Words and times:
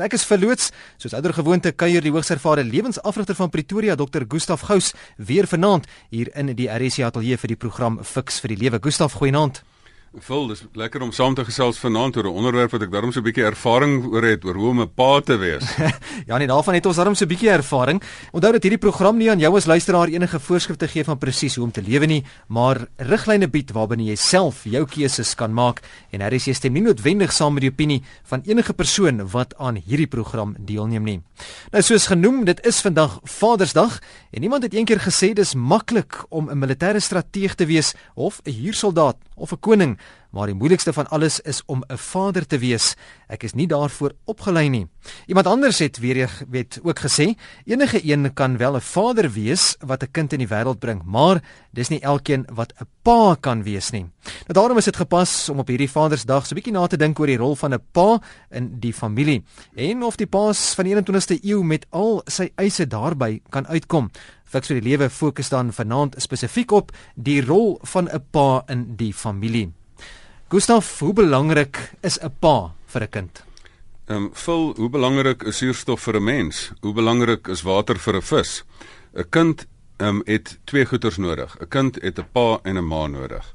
Ek 0.00 0.14
is 0.16 0.24
verloots, 0.24 0.70
soos 0.96 1.12
ouer 1.16 1.34
gewoonte 1.36 1.72
kuier 1.76 2.00
die 2.04 2.12
hoogs 2.14 2.32
ervare 2.32 2.64
lewensafrigter 2.64 3.36
van 3.36 3.50
Pretoria, 3.52 3.96
Dr. 4.00 4.24
Gustaf 4.28 4.64
Gous, 4.68 4.94
weer 5.16 5.48
vanaand 5.50 5.88
hier 6.08 6.30
in 6.34 6.54
die 6.56 6.70
RSC 6.72 7.04
ateljee 7.04 7.36
vir 7.40 7.54
die 7.54 7.60
program 7.60 8.00
Fix 8.04 8.40
vir 8.40 8.54
die 8.54 8.62
Lewe. 8.64 8.80
Gustaf, 8.80 9.18
goeienaand. 9.20 9.62
Vol, 10.10 10.48
dis 10.50 10.64
lekker 10.74 11.04
om 11.06 11.12
saam 11.14 11.36
te 11.38 11.44
gesels 11.46 11.76
vanaand 11.78 12.16
oor 12.18 12.26
'n 12.26 12.34
onderwerp 12.34 12.72
wat 12.72 12.82
ek 12.82 12.90
daarom 12.90 13.12
so 13.12 13.20
'n 13.20 13.30
bietjie 13.30 13.46
ervaring 13.46 14.10
oor 14.10 14.24
het 14.26 14.44
oor 14.44 14.54
hoe 14.54 14.70
om 14.70 14.80
'n 14.80 14.90
pa 14.90 15.20
te 15.20 15.36
wees. 15.38 15.62
ja, 16.26 16.36
nee, 16.36 16.48
daarvan 16.48 16.74
het 16.74 16.86
ons 16.86 16.96
daarom 16.96 17.14
so 17.14 17.24
'n 17.24 17.28
bietjie 17.28 17.50
ervaring. 17.50 18.02
Onthou 18.32 18.52
dat 18.52 18.62
hierdie 18.62 18.78
program 18.78 19.16
nie 19.18 19.30
aan 19.30 19.38
jou 19.38 19.54
as 19.54 19.66
luisteraar 19.66 20.08
enige 20.08 20.40
voorskrifte 20.40 20.88
gee 20.88 21.04
van 21.04 21.18
presies 21.18 21.54
hoe 21.54 21.64
om 21.64 21.70
te 21.70 21.82
lewe 21.82 22.06
nie, 22.06 22.24
maar 22.48 22.88
riglyne 22.96 23.46
bied 23.46 23.70
waarbinne 23.70 24.04
jy 24.04 24.16
self 24.16 24.64
jou 24.64 24.84
keuses 24.84 25.34
kan 25.36 25.54
maak 25.54 25.80
en 26.10 26.20
hier 26.20 26.32
is 26.32 26.44
jy 26.44 26.54
stem 26.54 26.72
nie 26.72 26.82
noodwendig 26.82 27.32
saam 27.32 27.54
met 27.54 27.62
die 27.62 27.70
opinie 27.70 28.02
van 28.24 28.42
enige 28.46 28.72
persoon 28.72 29.30
wat 29.30 29.54
aan 29.58 29.76
hierdie 29.76 30.08
program 30.08 30.56
deelneem 30.58 31.04
nie. 31.04 31.22
Nou 31.70 31.82
soos 31.82 32.06
genoem, 32.06 32.44
dit 32.44 32.66
is 32.66 32.80
vandag 32.80 33.20
Vadersdag 33.22 34.00
en 34.32 34.42
iemand 34.42 34.62
het 34.62 34.74
eendag 34.74 35.06
gesê 35.06 35.32
dis 35.34 35.54
maklik 35.54 36.24
om 36.30 36.50
'n 36.50 36.58
militêre 36.58 36.98
strateeg 37.00 37.54
te 37.54 37.66
wees 37.66 37.94
of 38.16 38.40
'n 38.44 38.50
huursoldaat 38.50 39.16
of 39.36 39.52
'n 39.52 39.60
koning 39.60 39.99
maar 40.30 40.46
die 40.46 40.54
moeilikste 40.54 40.92
van 40.92 41.08
alles 41.10 41.40
is 41.40 41.62
om 41.66 41.82
'n 41.88 41.96
vader 41.96 42.46
te 42.46 42.58
wees. 42.58 42.94
Ek 43.28 43.42
is 43.42 43.54
nie 43.54 43.66
daarvoor 43.66 44.12
opgelei 44.24 44.68
nie. 44.68 44.86
Iemand 45.26 45.46
anders 45.46 45.78
het 45.78 45.98
weer 45.98 46.30
weet 46.48 46.78
ook 46.82 46.98
gesê, 46.98 47.34
enige 47.64 48.00
een 48.04 48.34
kan 48.34 48.56
wel 48.56 48.76
'n 48.76 48.80
vader 48.80 49.30
wees 49.30 49.76
wat 49.86 50.02
'n 50.02 50.10
kind 50.10 50.32
in 50.32 50.38
die 50.38 50.48
wêreld 50.48 50.78
bring, 50.78 51.02
maar 51.04 51.42
dis 51.70 51.88
nie 51.88 52.00
elkeen 52.00 52.46
wat 52.52 52.72
'n 52.80 52.86
pa 53.02 53.36
kan 53.40 53.62
wees 53.62 53.90
nie. 53.90 54.06
Nou 54.46 54.52
daarom 54.52 54.76
is 54.76 54.84
dit 54.84 54.96
gepas 54.96 55.48
om 55.48 55.58
op 55.58 55.68
hierdie 55.68 55.90
Vadersdag 55.90 56.46
so 56.46 56.54
'n 56.54 56.58
bietjie 56.58 56.72
na 56.72 56.86
te 56.86 56.96
dink 56.96 57.18
oor 57.18 57.26
die 57.26 57.36
rol 57.36 57.56
van 57.56 57.74
'n 57.74 57.82
pa 57.92 58.20
in 58.50 58.80
die 58.80 58.92
familie 58.92 59.44
en 59.74 60.02
of 60.02 60.16
die 60.16 60.26
paas 60.26 60.74
van 60.74 60.84
die 60.84 60.94
21ste 60.94 61.38
eeu 61.44 61.62
met 61.62 61.86
al 61.90 62.22
sy 62.26 62.50
eise 62.56 62.86
daarbey 62.86 63.40
kan 63.50 63.66
uitkom. 63.66 64.10
Fiks 64.44 64.66
vir 64.66 64.80
die 64.80 64.88
lewe 64.90 65.10
fokus 65.10 65.48
dan 65.48 65.72
vanaand 65.72 66.14
spesifiek 66.18 66.72
op 66.72 66.92
die 67.14 67.40
rol 67.40 67.78
van 67.82 68.08
'n 68.08 68.24
pa 68.30 68.62
in 68.68 68.96
die 68.96 69.12
familie. 69.14 69.79
Gustaf, 70.50 70.98
hoe 70.98 71.12
belangrik 71.12 71.92
is 72.00 72.18
'n 72.18 72.32
pa 72.38 72.74
vir 72.86 73.02
'n 73.02 73.08
kind? 73.08 73.44
Ehm, 74.06 74.16
um, 74.16 74.30
vul, 74.32 74.74
hoe 74.76 74.90
belangrik 74.90 75.42
is 75.42 75.56
suurstof 75.56 76.00
vir 76.00 76.16
'n 76.16 76.24
mens? 76.24 76.72
Hoe 76.80 76.92
belangrik 76.92 77.48
is 77.48 77.62
water 77.62 77.98
vir 77.98 78.16
'n 78.16 78.22
vis? 78.22 78.64
'n 79.14 79.28
Kind 79.28 79.66
ehm 79.96 80.08
um, 80.08 80.22
het 80.24 80.58
twee 80.64 80.84
goeders 80.84 81.16
nodig. 81.16 81.56
'n 81.60 81.68
Kind 81.68 82.02
het 82.02 82.18
'n 82.18 82.26
pa 82.32 82.58
en 82.62 82.76
'n 82.76 82.86
ma 82.86 83.06
nodig. 83.06 83.54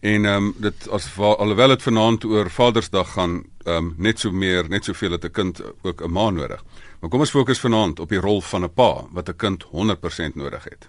En 0.00 0.24
ehm 0.24 0.36
um, 0.36 0.54
dit 0.56 0.88
as 0.88 1.18
alhoewel 1.18 1.68
dit 1.68 1.82
vanaand 1.82 2.24
oor 2.24 2.50
Vadersdag 2.50 3.12
gaan, 3.12 3.44
ehm 3.64 3.76
um, 3.76 3.94
net 3.96 4.20
so 4.20 4.30
meer, 4.30 4.68
net 4.68 4.84
soveel 4.84 5.10
het 5.10 5.24
'n 5.24 5.30
kind 5.30 5.62
ook 5.82 6.00
'n 6.02 6.10
ma 6.10 6.30
nodig. 6.30 6.64
Maar 7.00 7.10
kom 7.10 7.20
ons 7.20 7.30
fokus 7.30 7.60
vanaand 7.60 8.00
op 8.00 8.08
die 8.08 8.20
rol 8.20 8.40
van 8.40 8.64
'n 8.64 8.72
pa 8.72 9.06
wat 9.10 9.28
'n 9.28 9.36
kind 9.36 9.62
100% 9.62 10.34
nodig 10.34 10.64
het. 10.64 10.86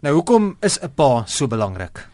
Nou 0.00 0.14
hoekom 0.14 0.56
is 0.60 0.78
'n 0.80 0.92
pa 0.94 1.24
so 1.26 1.46
belangrik? 1.46 2.08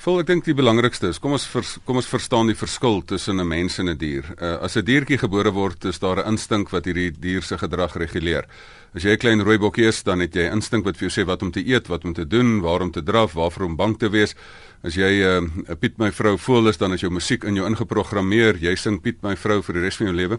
Vol 0.00 0.22
ek 0.22 0.30
dink 0.30 0.46
die 0.46 0.54
belangrikste 0.56 1.10
is 1.12 1.18
kom 1.20 1.34
ons 1.36 1.42
vers, 1.52 1.74
kom 1.84 1.98
ons 2.00 2.06
verstaan 2.08 2.48
die 2.48 2.56
verskil 2.56 3.02
tussen 3.04 3.36
'n 3.36 3.44
mens 3.46 3.74
en 3.78 3.90
'n 3.90 3.98
dier. 3.98 4.24
Uh, 4.40 4.56
as 4.64 4.76
'n 4.76 4.84
diertjie 4.84 5.18
gebore 5.18 5.52
word, 5.52 5.84
is 5.84 5.98
daar 5.98 6.24
'n 6.24 6.32
instink 6.32 6.70
wat 6.70 6.86
hierdie 6.86 7.10
dier 7.12 7.42
se 7.42 7.58
gedrag 7.58 7.96
reguleer. 7.96 8.46
As 8.94 9.02
jy 9.02 9.12
'n 9.12 9.18
klein 9.18 9.44
rooi 9.44 9.58
bokkie 9.58 9.84
is, 9.84 10.02
dan 10.02 10.20
het 10.20 10.32
jy 10.32 10.48
instink 10.50 10.86
wat 10.86 10.96
vir 10.96 11.08
jou 11.08 11.20
sê 11.20 11.26
wat 11.26 11.42
om 11.42 11.50
te 11.50 11.60
eet, 11.60 11.88
wat 11.88 12.04
om 12.04 12.14
te 12.14 12.24
doen, 12.24 12.62
waar 12.62 12.80
om 12.80 12.90
te 12.90 13.02
draf, 13.02 13.34
waarvoor 13.34 13.66
om 13.66 13.76
bang 13.76 13.98
te 13.98 14.08
wees. 14.08 14.34
As 14.82 14.94
jy 14.94 15.20
uh, 15.20 15.40
'n 15.68 15.76
Piet 15.78 15.98
my 15.98 16.10
vrou 16.10 16.38
voel 16.38 16.68
is, 16.68 16.78
dan 16.78 16.94
is 16.94 17.02
jou 17.02 17.12
musiek 17.12 17.44
in 17.44 17.56
jou 17.56 17.66
ingeprogrammeer. 17.66 18.56
Jy 18.56 18.76
sing 18.76 19.02
Piet 19.02 19.22
my 19.22 19.36
vrou 19.36 19.60
vir 19.62 19.74
die 19.74 19.82
res 19.82 19.96
van 19.96 20.06
jou 20.06 20.16
lewe. 20.16 20.38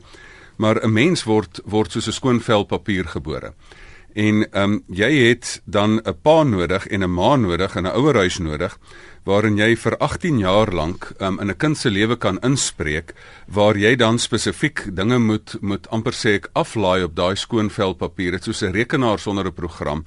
Maar 0.58 0.82
'n 0.84 0.92
mens 0.92 1.24
word 1.24 1.62
word 1.66 1.92
soos 1.92 2.08
'n 2.08 2.12
skoon 2.14 2.40
vel 2.42 2.66
papier 2.66 3.06
gebore. 3.06 3.54
En 4.14 4.44
ehm 4.52 4.64
um, 4.64 4.84
jy 4.88 5.30
het 5.30 5.62
dan 5.66 6.02
'n 6.04 6.16
pa 6.22 6.44
nodig 6.44 6.88
en 6.88 7.04
'n 7.04 7.14
ma 7.14 7.36
nodig 7.36 7.76
en 7.76 7.84
'n 7.84 7.96
ouerhuis 7.96 8.40
nodig 8.40 8.78
waarin 9.24 9.58
jy 9.60 9.76
vir 9.78 9.98
18 10.02 10.40
jaar 10.42 10.72
lank 10.74 11.12
um, 11.20 11.40
in 11.40 11.50
'n 11.50 11.58
kind 11.58 11.78
se 11.78 11.90
lewe 11.90 12.18
kan 12.18 12.40
inspreek 12.42 13.14
waar 13.48 13.78
jy 13.78 13.96
dan 13.96 14.18
spesifiek 14.18 14.96
dinge 14.96 15.20
moet 15.20 15.56
moet 15.62 15.88
amper 15.92 16.14
sê 16.14 16.36
ek 16.40 16.50
aflaai 16.54 17.04
op 17.04 17.16
daai 17.16 17.36
skoon 17.36 17.70
vel 17.70 17.94
papier 17.94 18.32
dit 18.32 18.44
soos 18.44 18.64
'n 18.64 18.74
rekenaar 18.74 19.20
sonder 19.20 19.46
'n 19.46 19.54
program 19.54 20.06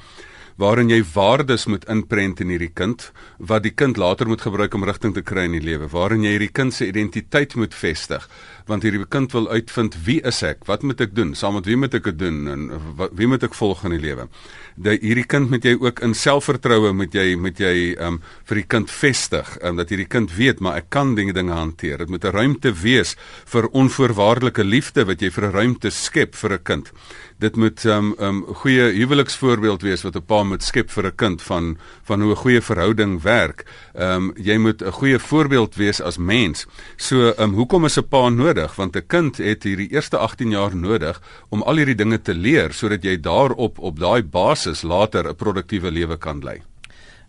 waarin 0.56 0.90
jy 0.90 1.02
waardes 1.14 1.66
moet 1.66 1.84
inprent 1.90 2.40
in 2.40 2.48
hierdie 2.48 2.74
kind 2.74 3.12
wat 3.38 3.62
die 3.62 3.74
kind 3.74 3.96
later 3.96 4.26
moet 4.26 4.42
gebruik 4.42 4.74
om 4.74 4.84
rigting 4.84 5.14
te 5.14 5.22
kry 5.22 5.44
in 5.44 5.52
die 5.58 5.66
lewe 5.66 5.88
waarin 5.90 6.22
jy 6.22 6.30
hierdie 6.30 6.52
kind 6.52 6.74
se 6.74 6.86
identiteit 6.86 7.54
moet 7.54 7.74
vestig 7.74 8.28
want 8.66 8.84
hierdie 8.86 9.04
kind 9.04 9.32
wil 9.36 9.48
uitvind 9.52 9.96
wie 10.06 10.20
is 10.24 10.42
ek 10.46 10.64
wat 10.68 10.82
moet 10.82 11.00
ek 11.04 11.14
doen 11.16 11.34
saam 11.36 11.58
met 11.58 11.66
wie 11.68 11.76
moet 11.76 11.94
ek 11.94 12.04
dit 12.04 12.18
doen 12.18 12.48
en 12.48 12.62
wie 13.12 13.28
moet 13.28 13.44
ek 13.44 13.56
volg 13.58 13.84
in 13.84 13.96
die 13.96 14.00
lewe 14.00 14.28
dat 14.76 15.04
hierdie 15.04 15.26
kind 15.28 15.50
moet 15.52 15.66
jy 15.68 15.74
ook 15.78 16.00
in 16.06 16.16
selfvertroue 16.16 16.94
moet 16.96 17.14
jy 17.14 17.34
moet 17.36 17.60
jy 17.60 17.74
um 18.00 18.20
vir 18.48 18.62
die 18.62 18.66
kind 18.76 18.90
vestig 18.90 19.52
um, 19.62 19.76
dat 19.76 19.92
hierdie 19.92 20.08
kind 20.08 20.32
weet 20.38 20.64
maar 20.64 20.80
ek 20.80 20.88
kan 20.94 21.14
dinge 21.18 21.36
dinge 21.36 21.52
hanteer 21.52 21.98
dit 21.98 22.10
moet 22.10 22.24
'n 22.24 22.32
ruimte 22.32 22.72
wees 22.72 23.16
vir 23.46 23.68
onvoorwaardelike 23.68 24.64
liefde 24.64 25.04
wat 25.04 25.20
jy 25.20 25.30
vir 25.30 25.44
'n 25.44 25.52
ruimte 25.52 25.90
skep 25.90 26.34
vir 26.34 26.58
'n 26.58 26.64
kind 26.64 26.92
dit 27.38 27.56
moet 27.56 27.84
'n 27.84 27.88
um, 27.88 28.14
um, 28.18 28.44
goeie 28.54 28.92
huweliksvoorbeeld 28.92 29.82
wees 29.82 30.02
wat 30.02 30.16
'n 30.16 30.24
pa 30.26 30.42
moet 30.42 30.62
skep 30.62 30.90
vir 30.90 31.06
'n 31.06 31.14
kind 31.16 31.42
van 31.42 31.78
van 32.02 32.20
hoe 32.20 32.30
'n 32.30 32.36
goeie 32.36 32.60
verhouding 32.60 33.22
werk. 33.22 33.64
Ehm 33.94 34.10
um, 34.10 34.32
jy 34.36 34.56
moet 34.58 34.82
'n 34.82 34.90
goeie 34.90 35.18
voorbeeld 35.18 35.74
wees 35.74 36.00
as 36.00 36.16
mens. 36.16 36.66
So 36.96 37.28
ehm 37.28 37.42
um, 37.42 37.54
hoekom 37.54 37.84
is 37.84 37.98
'n 37.98 38.08
pa 38.08 38.28
nodig? 38.28 38.53
Want 38.76 38.96
'n 38.96 39.06
kind 39.06 39.36
het 39.36 39.62
hierdie 39.62 39.90
eerste 39.90 40.18
18 40.18 40.50
jaar 40.50 40.76
nodig 40.76 41.20
om 41.48 41.62
al 41.62 41.76
hierdie 41.76 41.94
dinge 41.94 42.22
te 42.22 42.34
leer 42.34 42.72
sodat 42.72 43.02
jy 43.02 43.20
daarop 43.20 43.78
op 43.78 43.98
daai 43.98 44.22
basis 44.22 44.82
later 44.82 45.28
'n 45.28 45.34
produktiewe 45.34 45.90
lewe 45.90 46.16
kan 46.16 46.40
lei. 46.42 46.62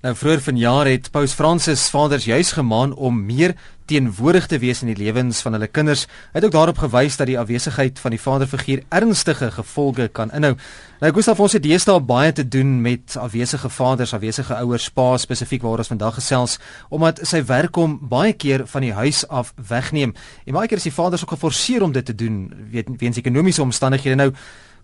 Nou 0.01 0.15
vroeër 0.15 0.41
vanjaar 0.41 0.85
het 0.85 1.07
Paus 1.11 1.33
Fransis 1.33 1.89
vaders 1.89 2.25
juis 2.25 2.51
gemaan 2.51 2.93
om 2.93 3.25
meer 3.25 3.55
teenwoordig 3.85 4.47
te 4.49 4.57
wees 4.59 4.81
in 4.81 4.89
die 4.91 4.97
lewens 4.97 5.41
van 5.45 5.53
hulle 5.57 5.67
kinders. 5.67 6.05
Hy 6.33 6.39
het 6.39 6.45
ook 6.47 6.55
daarop 6.55 6.79
gewys 6.81 7.17
dat 7.19 7.29
die 7.29 7.37
afwesigheid 7.39 7.99
van 8.01 8.15
die 8.15 8.21
vaderfiguur 8.21 8.83
ernstige 8.89 9.51
gevolge 9.51 10.07
kan 10.07 10.31
inhou. 10.31 10.55
Nou 11.01 11.11
Gustav 11.13 11.39
ons 11.39 11.53
het 11.57 11.63
deesdae 11.63 11.99
baie 11.99 12.31
te 12.31 12.47
doen 12.47 12.81
met 12.81 13.17
afwesige 13.19 13.69
vaders, 13.69 14.13
afwesige 14.13 14.55
ouers, 14.55 14.89
pa 14.89 15.17
spesifiek 15.17 15.61
waar 15.61 15.83
ons 15.83 15.91
vandag 15.91 16.17
gesels 16.19 16.57
omdat 16.89 17.21
sy 17.27 17.43
werk 17.45 17.75
hom 17.75 17.99
baie 18.01 18.33
keer 18.33 18.65
van 18.67 18.81
die 18.85 18.93
huis 18.93 19.25
af 19.27 19.53
wegneem. 19.69 20.15
En 20.45 20.57
baie 20.57 20.67
keer 20.67 20.81
is 20.81 20.89
die 20.89 20.95
vaders 20.95 21.23
ook 21.23 21.35
geforseer 21.35 21.83
om 21.83 21.91
dit 21.91 22.05
te 22.05 22.15
doen 22.15 22.49
weet 22.71 22.89
weens 22.97 23.17
ekonomiese 23.21 23.61
omstandighede. 23.61 24.15
Nou 24.15 24.31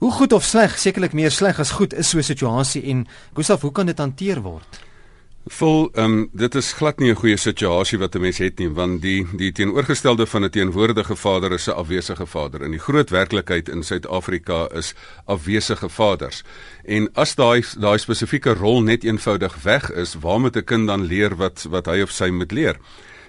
hoe 0.01 0.12
goed 0.12 0.33
of 0.33 0.44
sleg, 0.44 0.79
sekerlik 0.81 1.13
meer 1.13 1.31
sleg 1.31 1.59
as 1.62 1.75
goed 1.78 1.94
is 1.94 2.09
so 2.09 2.18
'n 2.18 2.23
situasie 2.23 2.83
en 2.89 3.07
Gustav, 3.33 3.62
hoe 3.62 3.72
kan 3.72 3.85
dit 3.85 3.97
hanteer 3.97 4.41
word? 4.41 4.91
Vol 5.50 5.90
ehm 5.94 6.06
um, 6.06 6.29
dit 6.38 6.56
is 6.56 6.74
glad 6.78 7.00
nie 7.00 7.09
'n 7.09 7.16
goeie 7.16 7.38
situasie 7.38 7.97
wat 7.97 8.16
'n 8.16 8.22
mens 8.22 8.38
het 8.38 8.59
nie 8.59 8.69
want 8.69 9.02
die 9.02 9.25
die 9.38 9.52
teenoorgestelde 9.52 10.25
van 10.25 10.44
'n 10.44 10.50
teenwoordige 10.50 11.16
vader 11.16 11.52
is 11.52 11.68
'n 11.68 11.72
afwesige 11.72 12.25
vader. 12.25 12.62
In 12.62 12.72
die 12.72 12.79
groot 12.79 13.09
werklikheid 13.09 13.69
in 13.69 13.84
Suid-Afrika 13.84 14.69
is 14.74 14.94
afwesige 15.25 15.90
vaders. 15.90 16.44
En 16.85 17.09
as 17.13 17.35
daai 17.35 17.63
daai 17.80 17.97
spesifieke 17.97 18.53
rol 18.53 18.81
net 18.84 19.03
eenvoudig 19.03 19.63
weg 19.63 19.91
is, 19.91 20.13
waar 20.13 20.40
moet 20.40 20.56
'n 20.56 20.63
kind 20.63 20.88
dan 20.88 21.03
leer 21.06 21.35
wat 21.35 21.66
wat 21.69 21.85
hy 21.85 22.01
of 22.01 22.12
sy 22.12 22.30
moet 22.30 22.51
leer? 22.51 22.78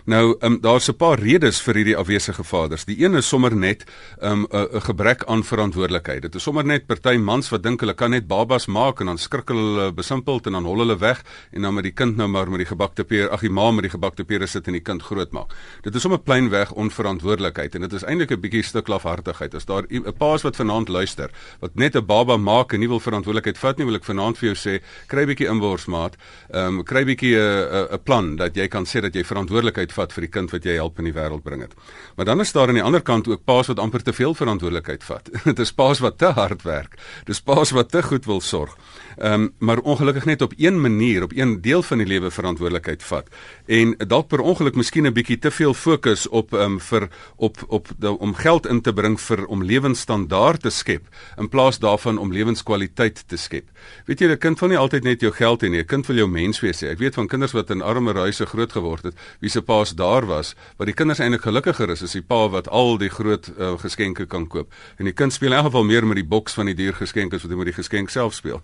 Nou, 0.05 0.37
um, 0.41 0.61
daar's 0.61 0.89
'n 0.89 0.97
paar 0.97 1.19
redes 1.19 1.61
vir 1.63 1.75
hierdie 1.75 1.97
afwesige 1.97 2.45
vaders. 2.45 2.85
Die 2.85 3.05
een 3.05 3.15
is 3.15 3.29
sommer 3.29 3.57
net 3.57 3.85
'n 4.21 4.27
um, 4.27 4.47
'n 4.51 4.81
gebrek 4.81 5.25
aan 5.25 5.45
verantwoordelikheid. 5.45 6.23
Dit 6.23 6.35
is 6.35 6.43
sommer 6.43 6.65
net 6.65 6.87
party 6.87 7.17
mans 7.17 7.49
wat 7.49 7.63
dink 7.63 7.81
hulle 7.81 7.95
kan 7.95 8.11
net 8.11 8.27
babas 8.27 8.67
maak 8.67 9.01
en 9.01 9.07
dan 9.07 9.19
skrik 9.19 9.49
hulle 9.49 9.93
besimpeld 9.93 10.47
en 10.47 10.53
dan 10.53 10.65
hol 10.65 10.79
hulle 10.79 10.99
weg 10.99 11.23
en 11.53 11.63
dan 11.63 11.75
met 11.75 11.85
die 11.85 11.93
kind 11.93 12.17
nou 12.17 12.29
maar 12.29 12.51
met 12.51 12.59
die 12.59 12.67
gebakte 12.67 13.05
peer, 13.05 13.31
ag 13.31 13.41
die 13.41 13.51
ma 13.51 13.71
met 13.71 13.83
die 13.83 13.91
gebakte 13.91 14.25
peer 14.25 14.49
sit 14.49 14.67
en 14.67 14.73
die 14.73 14.83
kind 14.83 15.03
grootmaak. 15.03 15.53
Dit 15.83 15.95
is 15.95 16.03
sommer 16.03 16.19
plainweg 16.19 16.73
onverantwoordelikheid 16.73 17.75
en 17.75 17.81
dit 17.81 17.93
is 17.93 18.03
eintlik 18.03 18.31
'n 18.31 18.41
bietjie 18.41 18.63
stuk 18.63 18.89
lafhartigheid. 18.89 19.55
As 19.55 19.65
daar 19.65 19.84
'n 19.89 20.13
paas 20.19 20.43
wat 20.43 20.57
vanaand 20.57 20.89
luister, 20.89 21.31
wat 21.61 21.75
net 21.75 21.95
'n 21.97 22.07
baba 22.07 22.37
maak 22.37 22.72
en 22.72 22.81
nie 22.81 22.89
wil 22.89 23.01
verantwoordelikheid 23.01 23.59
vat 23.59 23.78
nie, 23.78 23.87
wil 23.87 23.95
ek 23.95 24.05
vanaand 24.05 24.39
vir 24.39 24.55
jou 24.55 24.57
sê, 24.57 24.83
kry 25.07 25.27
bietjie 25.27 25.48
inworsmaat. 25.48 26.16
Ehm 26.51 26.78
um, 26.78 26.83
kry 26.83 27.05
bietjie 27.05 27.37
'n 27.37 27.95
'n 27.95 28.03
plan 28.03 28.37
dat 28.37 28.57
jy 28.57 28.69
kan 28.69 28.84
sê 28.84 29.01
dat 29.01 29.15
jy 29.15 29.22
verantwoordelikheid 29.25 29.91
vat 29.92 30.12
vir 30.12 30.27
die 30.27 30.33
kind 30.33 30.50
wat 30.50 30.65
jy 30.65 30.74
help 30.78 30.98
in 30.98 31.04
die 31.04 31.15
wêreld 31.16 31.42
bring 31.42 31.60
het. 31.60 31.74
Maar 32.16 32.24
dan 32.24 32.41
is 32.41 32.53
daar 32.53 32.68
aan 32.68 32.80
die 32.80 32.83
ander 32.83 33.03
kant 33.03 33.28
ook 33.28 33.44
paas 33.44 33.66
wat 33.66 33.78
amper 33.78 34.03
te 34.03 34.12
veel 34.12 34.34
verantwoordelikheid 34.34 35.04
vat. 35.04 35.30
Dit 35.48 35.59
is 35.59 35.72
paas 35.72 36.00
wat 36.04 36.18
te 36.18 36.33
hard 36.36 36.62
werk. 36.62 36.98
Dis 37.24 37.41
paas 37.41 37.71
wat 37.71 37.91
te 37.91 38.03
goed 38.03 38.27
wil 38.27 38.41
sorg. 38.41 38.77
Ehm 39.18 39.33
um, 39.33 39.50
maar 39.59 39.78
ongelukkig 39.78 40.24
net 40.24 40.42
op 40.42 40.53
een 40.56 40.80
manier, 40.80 41.22
op 41.22 41.33
een 41.34 41.60
deel 41.60 41.83
van 41.83 41.98
die 41.98 42.06
lewe 42.06 42.30
verantwoordelikheid 42.30 43.03
vat. 43.03 43.28
En 43.66 43.94
dalk 44.09 44.28
per 44.28 44.41
ongeluk 44.41 44.74
miskien 44.74 45.06
'n 45.06 45.12
bietjie 45.12 45.39
te 45.39 45.50
veel 45.50 45.74
fokus 45.74 46.28
op 46.28 46.53
ehm 46.53 46.62
um, 46.62 46.80
vir 46.80 47.09
op 47.36 47.59
op 47.68 47.88
de, 47.98 48.18
om 48.18 48.34
geld 48.34 48.66
in 48.66 48.80
te 48.80 48.92
bring 48.92 49.21
vir 49.21 49.47
om 49.47 49.62
lewensstandaard 49.62 50.62
te 50.62 50.71
skep 50.71 51.03
in 51.38 51.48
plaas 51.48 51.78
daarvan 51.78 52.18
om 52.18 52.33
lewenskwaliteit 52.33 53.24
te 53.28 53.36
skep. 53.36 53.68
Weet 54.06 54.21
jy, 54.21 54.27
'n 54.27 54.38
kind 54.38 54.60
wil 54.60 54.68
nie 54.68 54.78
altyd 54.78 55.04
net 55.04 55.21
jou 55.21 55.33
geld 55.33 55.62
hê 55.62 55.68
nie. 55.68 55.78
'n 55.78 55.86
Kind 55.86 56.06
wil 56.06 56.16
jou 56.16 56.28
mens 56.28 56.60
wees. 56.60 56.83
Ek 56.83 56.98
weet 56.98 57.15
van 57.15 57.28
kinders 57.28 57.53
wat 57.53 57.71
in 57.71 57.83
armer 57.83 58.16
huise 58.16 58.47
groot 58.47 58.72
geword 58.72 59.03
het, 59.03 59.15
wie 59.41 59.50
se 59.50 59.62
pa 59.62 59.82
paas 59.83 59.95
daar 59.95 60.27
was 60.27 60.55
wat 60.79 60.87
die 60.87 60.95
kinders 60.95 61.19
eintlik 61.19 61.43
gelukkiger 61.43 61.91
is 61.91 62.03
as 62.03 62.15
die 62.15 62.23
pa 62.23 62.47
wat 62.53 62.69
al 62.71 62.99
die 62.99 63.11
groot 63.11 63.49
uh, 63.59 63.75
geskenke 63.83 64.27
kan 64.27 64.47
koop. 64.47 64.71
En 64.99 65.09
die 65.09 65.15
kind 65.15 65.33
speel 65.33 65.53
in 65.53 65.59
elk 65.59 65.71
geval 65.71 65.84
meer 65.84 66.07
met 66.07 66.21
die 66.21 66.27
boks 66.27 66.55
van 66.55 66.71
die 66.71 66.77
diergeskenke 66.79 67.37
as 67.37 67.43
wat 67.43 67.51
hy 67.51 67.59
met 67.59 67.71
die 67.73 67.79
geskenk 67.79 68.11
self 68.11 68.34
speel. 68.39 68.63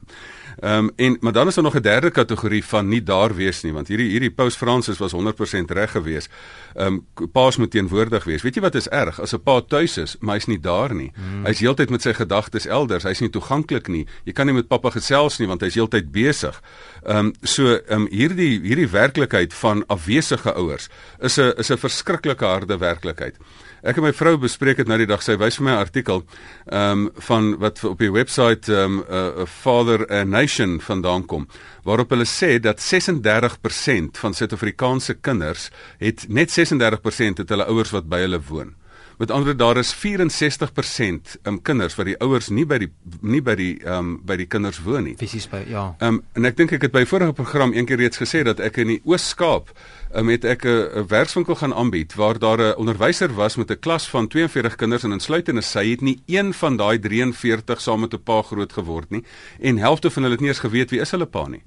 Ehm 0.61 0.85
um, 0.85 0.91
en 0.97 1.17
maar 1.21 1.33
dan 1.33 1.47
is 1.47 1.55
daar 1.55 1.65
nog 1.65 1.77
'n 1.77 1.81
derde 1.83 2.11
kategorie 2.11 2.65
van 2.65 2.89
nie 2.89 3.03
daar 3.03 3.35
wees 3.35 3.63
nie 3.63 3.73
want 3.73 3.89
hierdie 3.89 4.11
hierdie 4.11 4.31
Paus 4.31 4.57
Fransis 4.57 4.99
was 4.99 5.13
100% 5.13 5.71
reg 5.71 5.91
gewees. 5.91 6.29
Ehm 6.75 7.03
um, 7.15 7.29
paas 7.33 7.57
moet 7.57 7.71
teenwoordig 7.71 8.25
wees. 8.25 8.43
Weet 8.43 8.55
jy 8.55 8.61
wat 8.61 8.75
is 8.75 8.89
erg? 8.89 9.21
As 9.21 9.33
'n 9.35 9.43
pa 9.43 9.61
tuis 9.61 9.97
is, 9.97 10.17
maar 10.21 10.35
hy's 10.35 10.47
nie 10.47 10.61
daar 10.61 10.95
nie. 10.95 11.13
Hmm. 11.15 11.45
Hy's 11.45 11.59
heeltyd 11.59 11.91
met 11.91 12.03
sy 12.03 12.13
gedagtes 12.13 12.67
elders. 12.67 13.03
Hy's 13.03 13.21
nie 13.21 13.31
toeganklik 13.31 13.89
nie. 13.89 14.07
Jy 14.25 14.33
kan 14.33 14.47
nie 14.47 14.55
met 14.55 14.69
pappa 14.69 14.91
gesels 14.91 15.39
nie 15.39 15.47
want 15.47 15.61
hy's 15.61 15.75
heeltyd 15.75 16.11
besig. 16.11 16.63
Ehm 17.03 17.17
um, 17.17 17.33
so 17.43 17.75
ehm 17.75 18.01
um, 18.01 18.07
hierdie 18.11 18.61
hierdie 18.61 18.91
werklikheid 18.91 19.55
van 19.55 19.87
afwesige 19.87 20.55
ouers 20.55 20.89
is 21.21 21.39
'n 21.39 21.53
is 21.57 21.71
'n 21.71 21.77
verskriklike 21.79 22.45
harde 22.45 22.79
werklikheid. 22.79 23.37
Ek 23.83 23.97
en 23.97 24.03
my 24.03 24.13
vrou 24.13 24.37
bespreek 24.43 24.77
dit 24.77 24.89
nou 24.89 24.99
die 24.99 25.07
dag. 25.07 25.23
Sy 25.23 25.37
wys 25.39 25.59
vir 25.59 25.65
my 25.65 25.73
'n 25.73 25.85
artikel 25.87 26.25
ehm 26.67 27.07
um, 27.07 27.11
van 27.15 27.59
wat 27.59 27.85
op 27.85 27.99
die 27.99 28.11
webwerf 28.13 28.69
ehm 28.69 28.99
um, 28.99 29.05
'n 29.09 29.43
uh, 29.43 29.47
Father 29.47 30.07
a 30.11 30.25
Nation 30.25 30.81
vandaan 30.81 31.27
kom 31.27 31.49
waarop 31.85 32.11
hulle 32.11 32.27
sê 32.27 32.61
dat 32.61 32.81
36% 32.81 34.19
van 34.21 34.35
Suid-Afrikaanse 34.35 35.15
kinders 35.15 35.71
het 35.99 36.27
net 36.29 36.51
36% 36.51 37.39
het 37.39 37.49
hulle 37.49 37.65
ouers 37.65 37.91
wat 37.91 38.09
by 38.09 38.21
hulle 38.21 38.41
woon. 38.49 38.75
Met 39.19 39.31
ander 39.31 39.45
woorde 39.45 39.65
daar 39.65 39.77
is 39.77 39.95
64% 39.95 41.41
um, 41.43 41.63
kinders 41.63 41.95
wat 41.95 42.07
die 42.07 42.19
ouers 42.23 42.49
nie 42.49 42.67
by 42.67 42.79
die 42.79 42.91
nie 43.21 43.41
by 43.43 43.55
die 43.59 43.73
ehm 43.83 43.99
um, 43.99 44.11
by 44.27 44.37
die 44.39 44.47
kinders 44.47 44.79
woon 44.85 45.09
nie. 45.09 45.17
Fisies 45.19 45.49
by 45.51 45.65
ja. 45.67 45.95
Ehm 45.99 46.21
um, 46.21 46.23
en 46.35 46.45
ek 46.45 46.57
dink 46.57 46.73
ek 46.77 46.87
het 46.87 46.95
by 46.95 47.03
vorige 47.07 47.35
program 47.35 47.73
eendag 47.75 47.99
reeds 47.99 48.21
gesê 48.21 48.45
dat 48.47 48.61
ek 48.61 48.79
in 48.85 48.93
die 48.95 49.01
Oos-Kaap 49.05 49.73
um, 50.15 50.29
het 50.29 50.45
ek 50.45 50.65
'n 50.65 51.07
werkswinkel 51.09 51.55
gaan 51.55 51.75
aanbied 51.75 52.15
waar 52.15 52.39
daar 52.39 52.59
'n 52.59 52.77
onderwyser 52.77 53.35
was 53.35 53.57
met 53.57 53.71
'n 53.71 53.79
klas 53.79 54.09
van 54.09 54.29
42 54.29 54.77
kinders 54.77 55.05
en 55.05 55.13
insluitende 55.13 55.63
sy 55.63 55.91
het 55.91 56.01
nie 56.01 56.21
een 56.27 56.55
van 56.55 56.77
daai 56.77 56.99
43 56.99 57.81
saam 57.81 58.01
met 58.01 58.15
'n 58.15 58.23
pa 58.23 58.43
groot 58.43 58.73
geword 58.73 59.11
nie 59.11 59.25
en 59.61 59.79
helfte 59.79 60.11
van 60.11 60.23
hulle 60.23 60.35
het 60.35 60.41
nie 60.41 60.49
eens 60.49 60.67
geweet 60.67 60.91
wie 60.91 61.01
is 61.01 61.11
hulle 61.11 61.27
pa 61.27 61.49
nie. 61.49 61.63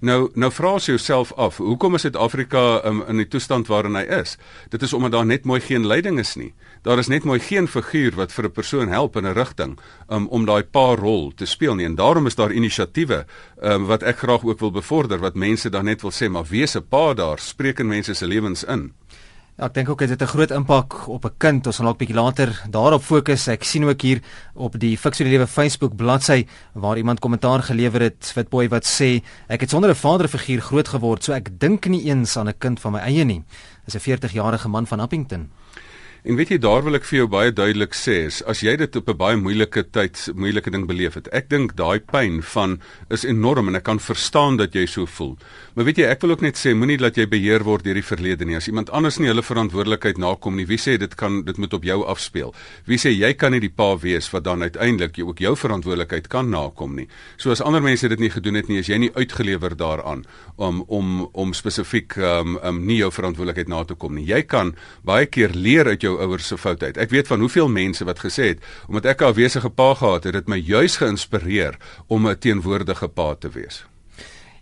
Nou 0.00 0.30
nou 0.34 0.50
vra 0.52 0.74
as 0.76 0.86
jouself 0.86 1.32
af, 1.40 1.56
hoekom 1.56 1.94
is 1.94 2.04
Suid-Afrika 2.04 2.82
um, 2.84 3.02
in 3.08 3.16
die 3.16 3.28
toestand 3.28 3.68
waarin 3.70 3.96
hy 3.96 4.04
is? 4.18 4.36
Dit 4.70 4.82
is 4.82 4.92
omdat 4.92 5.12
daar 5.12 5.26
net 5.26 5.44
mooi 5.44 5.60
geen 5.60 5.86
leiding 5.86 6.18
is 6.20 6.34
nie. 6.36 6.52
Daar 6.84 6.98
is 6.98 7.08
net 7.08 7.24
mooi 7.24 7.38
geen 7.40 7.68
figuur 7.68 8.14
wat 8.16 8.32
vir 8.32 8.44
'n 8.44 8.52
persoon 8.52 8.88
help 8.88 9.16
in 9.16 9.26
'n 9.26 9.34
rigting 9.34 9.78
um, 10.08 10.28
om 10.28 10.44
daai 10.44 10.62
pa 10.62 10.94
rol 10.94 11.32
te 11.34 11.46
speel 11.46 11.74
nie. 11.74 11.86
En 11.86 11.94
daarom 11.94 12.26
is 12.26 12.34
daar 12.34 12.52
inisiatiewe 12.52 13.24
um, 13.62 13.86
wat 13.86 14.02
ek 14.02 14.18
graag 14.18 14.44
ook 14.44 14.60
wil 14.60 14.70
bevorder 14.70 15.18
wat 15.18 15.34
mense 15.34 15.70
dan 15.70 15.84
net 15.84 16.02
wil 16.02 16.12
sê, 16.12 16.28
maar 16.28 16.44
wese 16.44 16.80
pa 16.80 17.14
daar 17.14 17.38
spreek 17.38 17.78
in 17.78 17.88
mense 17.88 18.14
se 18.14 18.26
lewens 18.26 18.64
in. 18.64 18.92
Ja, 19.56 19.70
ek 19.70 19.72
dink 19.72 19.88
ook 19.88 20.02
dit 20.04 20.10
het 20.12 20.20
'n 20.20 20.28
groot 20.28 20.50
impak 20.50 21.08
op 21.08 21.24
'n 21.24 21.34
kind. 21.38 21.66
Ons 21.66 21.76
gaan 21.76 21.86
dalk 21.86 21.98
bietjie 21.98 22.14
later 22.16 22.62
daarop 22.68 23.02
fokus. 23.02 23.48
Ek 23.48 23.64
sien 23.64 23.84
ook 23.84 24.00
hier 24.02 24.20
op 24.54 24.78
die 24.78 24.98
Fiksie 24.98 25.24
Lewe 25.24 25.46
Facebook 25.46 25.96
bladsy 25.96 26.46
waar 26.74 26.96
iemand 26.96 27.20
kommentaar 27.20 27.62
gelewer 27.62 28.00
het, 28.00 28.32
Witboy 28.34 28.68
wat 28.68 28.84
sê 28.84 29.22
ek 29.48 29.60
het 29.60 29.70
sonder 29.70 29.90
'n 29.90 29.94
vaderfiguur 29.94 30.60
groot 30.60 30.88
geword, 30.88 31.24
so 31.24 31.32
ek 31.32 31.58
dink 31.58 31.86
nie 31.86 32.04
eens 32.04 32.36
aan 32.36 32.48
'n 32.48 32.58
kind 32.58 32.80
van 32.80 32.92
my 32.92 32.98
eie 32.98 33.24
nie. 33.24 33.44
Dis 33.86 33.94
'n 33.94 34.00
40-jarige 34.00 34.68
man 34.68 34.86
van 34.86 35.00
Appington. 35.00 35.50
En 36.26 36.34
weet 36.34 36.48
jy 36.50 36.56
daar 36.58 36.82
wil 36.82 36.98
ek 36.98 37.04
vir 37.06 37.20
jou 37.20 37.26
baie 37.30 37.52
duidelik 37.54 37.92
sê 37.94 38.16
is 38.26 38.40
as 38.50 38.58
jy 38.58 38.72
dit 38.80 38.96
op 38.98 39.08
'n 39.12 39.16
baie 39.16 39.36
moeilike 39.38 39.84
tyd 39.94 40.18
moeilike 40.34 40.70
ding 40.74 40.86
beleef 40.86 41.14
het. 41.14 41.28
Ek 41.30 41.48
dink 41.48 41.76
daai 41.78 42.00
pyn 42.00 42.42
van 42.42 42.80
is 43.10 43.22
enorm 43.22 43.68
en 43.68 43.76
ek 43.76 43.84
kan 43.84 44.00
verstaan 44.00 44.56
dat 44.56 44.74
jy 44.74 44.86
so 44.86 45.06
voel. 45.06 45.38
Maar 45.76 45.84
weet 45.84 45.98
jy 45.98 46.04
ek 46.10 46.22
wil 46.22 46.30
ook 46.30 46.40
net 46.42 46.56
sê 46.56 46.74
moenie 46.74 46.98
dat 46.98 47.16
jy 47.16 47.26
beheer 47.26 47.62
word 47.62 47.84
deur 47.84 47.94
die 47.94 48.02
verlede 48.02 48.44
nie. 48.44 48.56
As 48.56 48.66
iemand 48.66 48.90
anders 48.90 49.18
nie 49.18 49.28
hulle 49.28 49.42
verantwoordelikheid 49.42 50.18
nakom 50.18 50.56
nie, 50.56 50.66
wie 50.66 50.78
sê 50.78 50.98
dit 50.98 51.14
kan 51.14 51.44
dit 51.44 51.56
moet 51.58 51.72
op 51.72 51.84
jou 51.84 52.04
afspeel? 52.04 52.54
Wie 52.86 52.98
sê 52.98 53.10
jy 53.14 53.32
kan 53.34 53.52
nie 53.52 53.60
die 53.60 53.70
pa 53.70 53.96
wees 53.96 54.28
wat 54.32 54.44
dan 54.44 54.62
uiteindelik 54.62 55.16
jy 55.18 55.22
ook 55.22 55.38
jou 55.38 55.54
verantwoordelikheid 55.54 56.28
kan 56.28 56.50
nakom 56.50 56.96
nie? 56.96 57.06
So 57.36 57.50
as 57.52 57.60
ander 57.60 57.80
mense 57.80 58.08
dit 58.08 58.18
nie 58.18 58.30
gedoen 58.30 58.54
het 58.54 58.68
nie, 58.68 58.78
is 58.78 58.88
jy 58.88 58.98
nie 58.98 59.12
uitgelewer 59.14 59.76
daaraan 59.76 60.24
om 60.56 60.82
om 60.88 61.28
om 61.32 61.54
spesifiek 61.54 62.16
um, 62.16 62.58
um 62.64 62.84
nie 62.84 62.98
jou 62.98 63.12
verantwoordelikheid 63.12 63.68
na 63.68 63.84
te 63.84 63.94
kom 63.94 64.14
nie. 64.14 64.26
Jy 64.26 64.42
kan 64.42 64.74
baie 65.04 65.26
keer 65.26 65.50
leer 65.54 65.86
uit 65.86 66.02
jou 66.02 66.15
ouers 66.18 66.46
se 66.46 66.58
fout 66.58 66.82
uit. 66.82 66.96
Ek 66.96 67.10
weet 67.10 67.26
van 67.26 67.40
hoeveel 67.40 67.68
mense 67.68 68.04
wat 68.04 68.18
gesê 68.18 68.54
het 68.54 68.62
omdat 68.88 69.04
ek 69.04 69.20
'n 69.20 69.32
afwesige 69.32 69.70
pa 69.70 69.94
gehad 69.94 70.24
het, 70.24 70.34
het 70.34 70.48
my 70.48 70.56
juis 70.56 70.96
geïnspireer 70.96 71.76
om 72.06 72.28
'n 72.28 72.38
teenwoordige 72.38 73.08
pa 73.08 73.34
te 73.34 73.48
wees. 73.48 73.84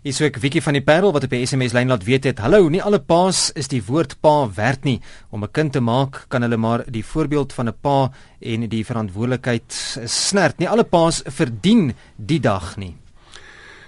Is 0.05 0.19
ek 0.21 0.35
Wiki 0.37 0.61
van 0.61 0.75
die 0.77 0.83
Parel 0.85 1.09
wat 1.15 1.23
op 1.25 1.31
die 1.33 1.45
SMS 1.49 1.73
lyn 1.73 1.89
laat 1.89 2.03
weet 2.05 2.27
het. 2.29 2.37
Hallo, 2.37 2.67
nie 2.69 2.81
alle 2.81 2.99
paas 2.99 3.47
is 3.57 3.65
die 3.67 3.81
woord 3.87 4.19
pa 4.21 4.45
werd 4.53 4.83
nie. 4.83 5.01
Om 5.31 5.43
'n 5.43 5.51
kind 5.51 5.71
te 5.71 5.79
maak, 5.79 6.25
kan 6.27 6.41
hulle 6.41 6.57
maar 6.57 6.83
die 6.85 7.05
voorbeeld 7.05 7.53
van 7.53 7.69
'n 7.69 7.77
pa 7.81 8.11
en 8.39 8.69
die 8.69 8.85
verantwoordelikheid 8.85 9.97
snert. 10.05 10.59
Nie 10.59 10.69
alle 10.69 10.83
paas 10.83 11.23
verdien 11.25 11.95
die 12.17 12.39
dag 12.39 12.77
nie. 12.77 12.95